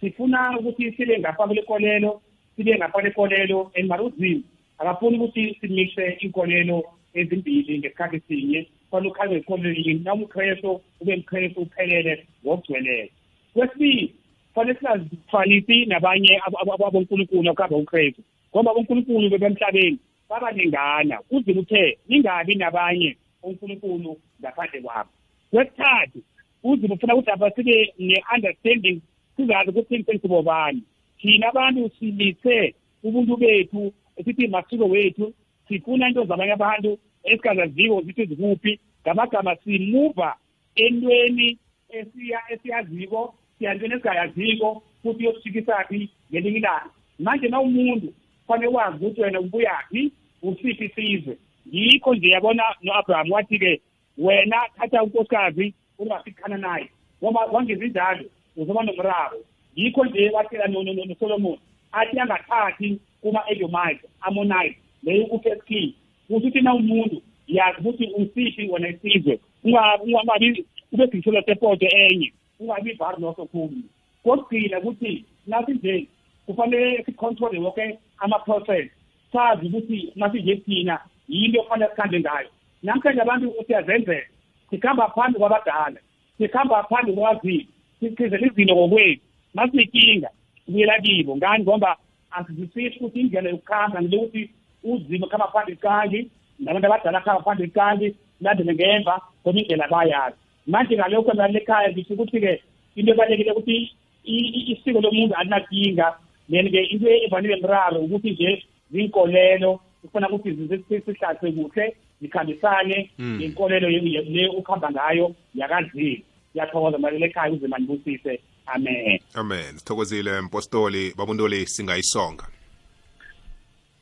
sifuna 0.00 0.58
ukuthi 0.58 0.92
sibe 0.92 1.18
ngapha 1.18 1.46
kule 1.46 1.62
kolelo 1.62 2.22
sibe 2.56 2.76
ngapha 2.76 2.92
kule 2.92 3.10
kolelo 3.10 3.70
and 3.76 3.88
mara 3.88 4.02
uzimo 4.02 4.42
akafuni 4.78 5.18
ukuthi 5.18 5.58
simixe 5.60 6.16
inkolelo 6.20 6.84
ezimbili 7.14 7.78
ngesikhathi 7.78 8.20
sinye 8.28 8.66
fanele 8.90 9.10
ukhaze 9.10 9.36
ikolelo 9.38 9.70
yini 9.74 10.00
noma 10.04 10.24
ukrestu 10.24 10.80
ube 11.00 11.16
mkrestu 11.16 11.60
uphelele 11.60 12.26
ngokugcweleyo. 12.44 13.08
Kwesibili 13.54 14.14
fanele 14.54 14.78
singazithwalisi 14.78 15.84
nabanye 15.86 16.40
ab- 16.46 16.56
ab- 16.62 16.70
ab- 16.70 16.84
abonkulunkulu 16.86 17.50
akuhamba 17.50 17.76
ukrestu 17.76 18.22
ngoba 18.54 18.70
abonkulunkulu 18.70 19.30
bebemhlabeni 19.30 19.98
babalingana. 20.28 21.20
Uzima 21.30 21.60
uthe 21.60 21.98
ningabi 22.08 22.54
nabanye 22.54 23.16
onkulunkulu 23.42 24.16
ngaphandle 24.40 24.80
kwabo? 24.80 25.10
Kwesithathu 25.50 26.18
uzima 26.64 26.94
ufuna 26.94 27.14
ukuthi 27.14 27.30
apha 27.30 27.50
sibe 27.50 27.94
ne-understanding 27.98 29.00
sizazi 29.38 29.70
ukuthi 29.70 30.04
sensibobani 30.04 30.82
thina 31.20 31.48
abantu 31.48 31.90
silise 31.98 32.74
ubuntu 33.02 33.36
bethu 33.36 33.92
sithi 34.24 34.48
masiko 34.48 34.84
wethu 34.84 35.32
sifuna 35.68 36.08
into 36.08 36.24
zabanye 36.24 36.52
abantu 36.52 36.98
esingazaziwo 37.24 38.02
zithi 38.02 38.26
zikuphi. 38.26 38.80
Ngamagama 39.02 39.56
simuva 39.56 40.36
entweni 40.74 41.58
esiya 41.88 42.40
esiyaziko 42.48 43.34
siya 43.58 43.72
entweni 43.72 43.94
esingayaziko 43.94 44.82
futhi 45.02 45.24
yokushikisaphi 45.24 46.10
ngelinye 46.30 46.58
ilanga. 46.58 46.90
Manje 47.18 47.48
na 47.48 47.60
umuntu 47.60 48.12
kufanele 48.40 48.72
wazi 48.72 49.04
ukuthi 49.04 49.20
wena 49.20 49.40
ubuyaphi 49.40 50.12
usiphi 50.42 50.84
isizwe. 50.84 51.38
Yikho 51.72 52.14
nje 52.14 52.28
yabona 52.28 52.62
no-abraham 52.82 53.30
wathi-ke 53.32 53.80
wena 54.18 54.56
thatha 54.76 55.02
unkosikazi 55.02 55.74
ungasikhana 55.98 56.56
naye. 56.56 56.88
Ngoba 57.22 57.40
wangenza 57.44 57.84
injalo. 57.84 58.24
Uzoba 58.58 58.82
nomraro. 58.82 59.38
Yikho 59.76 60.04
nje 60.04 60.30
watshela 60.30 60.66
no- 60.68 60.82
no- 60.82 60.92
no- 60.92 61.04
nosolomoni 61.04 61.60
athi 61.92 62.20
angathathi 62.20 62.98
kuma-edomite 63.22 64.04
amonite 64.20 64.76
leyo 65.02 65.26
ku-first 65.26 65.64
king 65.64 65.94
kusho 66.26 66.36
ukuthi 66.36 66.60
na 66.60 66.74
umuntu 66.74 67.22
yazi 67.46 67.80
ukuthi 67.80 68.04
usiphi 68.16 68.68
wena 68.68 68.88
isizwe. 68.88 69.40
Unga- 69.64 70.00
ungabi 70.02 70.64
ube 70.92 71.06
sisholo 71.06 71.42
sepoto 71.42 71.86
enye 71.86 72.32
ungabi 72.60 72.92
vari 72.92 73.20
nosokhulu 73.22 73.82
kokugcina 74.22 74.78
ukuthi 74.78 75.24
nathi 75.46 75.72
nje 75.72 76.06
kufanele 76.46 77.04
sicontrole 77.04 77.58
wonke 77.58 77.98
ama-process. 78.18 78.90
Sazi 79.32 79.66
ukuthi 79.66 80.12
nasinje 80.16 80.56
thina 80.56 80.98
yinto 81.28 81.60
okufanele 81.60 81.90
sikhambe 81.90 82.20
ngayo. 82.20 82.48
Namhlanje 82.82 83.20
abantu 83.20 83.54
siyazenzela 83.66 84.26
sikhamba 84.70 85.08
phambi 85.08 85.38
kwabadala 85.38 86.00
sikhamba 86.38 86.82
phambi 86.82 87.12
kwabazili 87.12 87.68
sichizela 88.00 88.46
izinto 88.46 88.74
ngokwethu 88.76 89.22
masinenkinga 89.54 90.30
sibuyela 90.66 91.00
kibo 91.00 91.36
ngani? 91.36 91.64
Ngoba 91.64 91.96
asizwisisi 92.30 92.98
ukuthi 92.98 93.20
indlela 93.20 93.50
yokukhamba 93.50 94.02
ngile 94.02 94.16
ukuthi 94.16 94.50
uzima 94.84 95.26
kuhamba 95.26 95.48
phambili 95.52 95.76
kanti 95.76 96.30
nabantu 96.58 96.86
abadala 96.86 97.20
kuhamba 97.20 97.42
phambili 97.44 97.70
kanti 97.70 98.14
landele 98.40 98.74
ngemva 98.74 99.20
ngoba 99.42 99.58
indlela 99.60 99.88
bayazi 99.88 100.36
manje 100.66 100.96
ngalokho 100.96 101.32
nalele 101.32 101.58
ekhaya 101.58 101.90
ngisho 101.92 102.14
ukuthi-ke 102.14 102.60
into 102.96 103.12
ebalulekile 103.12 103.52
ukuthi 103.52 103.90
isiko 104.24 105.00
lomuntu 105.00 105.34
alinakinga. 105.34 106.14
Then-ke 106.50 106.80
into 106.92 107.08
evanile 107.08 107.56
mraro 107.56 108.00
ukuthi 108.00 108.30
nje 108.30 108.62
zinkolelo 108.92 109.80
kufuna 110.02 110.28
ukuthi 110.28 110.56
sihlahle 110.88 111.52
kuhle 111.52 111.96
zikhambisane 112.20 113.10
Mm. 113.18 113.40
inkolelo 113.42 113.88
ye- 113.90 114.02
ye- 114.12 114.22
le 114.22 114.48
ukuhamba 114.48 114.90
ngayo 114.90 115.34
yakazini 115.54 116.22
ngiyathokoza 116.62 116.98
malele 116.98 117.26
ekhaya 117.26 117.52
uze 117.52 117.68
manibusise 117.68 118.40
amen. 118.66 119.18
Amen. 119.34 119.78
Sithokozile 119.78 120.40
mpostoli. 120.40 121.14
Babuntoli 121.16 121.66
singayisonga. 121.66 122.44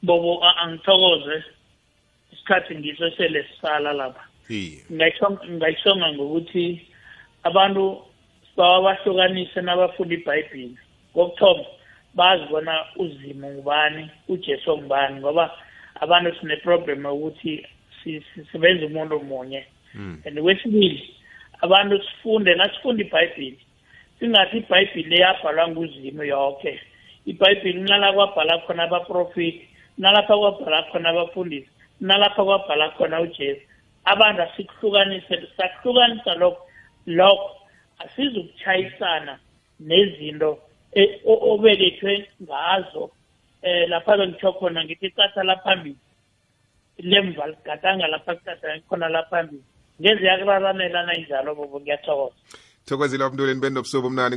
Bobo 0.02 0.44
a- 0.44 0.56
angithokoze. 0.56 1.44
Isikhathi 2.32 2.74
ngiso 2.74 3.10
sele 3.10 3.44
sisala 3.54 3.92
lapha. 3.92 4.24
Iye. 4.48 4.78
Ngingayishonga- 4.90 5.44
ngingayishonga 5.48 6.12
ngokuthi 6.12 6.80
abantu 7.42 8.02
bawabahlukanise 8.56 9.60
nabafunda 9.60 10.14
ibhayibhili 10.14 10.78
kokuthoma 11.14 11.64
bazi 12.14 12.44
bona 12.50 12.84
uzimo 12.96 13.50
ngubani 13.50 14.10
ujesu 14.28 14.78
ngubani 14.78 15.20
ngoba 15.20 15.50
abantu 16.00 16.34
sineproblem 16.40 17.04
yokuthi 17.04 17.66
si- 18.04 18.20
si- 18.34 18.44
sibenza 18.52 18.86
umuntu 18.86 19.20
munye 19.20 19.66
and 20.26 20.40
kwesibili 20.40 21.15
abantu 21.60 22.02
sifunde 22.04 22.54
nasifunda 22.54 23.02
ibhayibhili 23.04 23.60
singathi 24.18 24.56
ibhayibhili 24.58 25.10
leyabhalwa 25.10 25.68
nguzimo 25.68 26.24
yonke 26.24 26.80
ibhayibhili 27.26 27.78
kunalapha 27.80 28.12
kwabhala 28.14 28.58
khona 28.58 28.82
abaprofiti 28.82 29.68
kunalapha 29.96 30.36
kwabhala 30.38 30.82
khona 30.82 31.08
abafundisi 31.08 31.70
kunalapha 31.98 32.44
kwabhala 32.44 32.90
khona 32.90 33.20
ujesu. 33.20 33.60
Abantu 34.04 34.42
asikuhlukanise 34.42 35.42
sakuhlukanisa 35.56 36.34
lokho 36.34 36.62
lokho 37.06 37.50
asizukuchayisana 37.98 39.38
nezinto 39.80 40.58
e- 40.94 41.20
o- 41.24 41.54
obelethwe 41.54 42.28
ngazo. 42.42 43.10
Eh 43.62 43.88
lapha 43.88 44.16
bengitsho 44.16 44.52
khona 44.52 44.84
ngithi 44.84 45.06
icatha 45.06 45.42
laphambili 45.42 45.96
lemva 46.98 47.46
ligadanga 47.46 48.06
lapha 48.06 48.34
kucatha 48.34 48.80
khona 48.88 49.08
laphambili. 49.08 49.62
Ngeze 50.00 50.24
yakuraranelana 50.26 51.12
injalo 51.18 51.54
bobo. 51.54 51.80
Ngiyathokoza. 51.80 52.34
Thokozile 52.86 53.24
abantoleni 53.24 53.60
benobusuku 53.60 54.06
omnani 54.06 54.36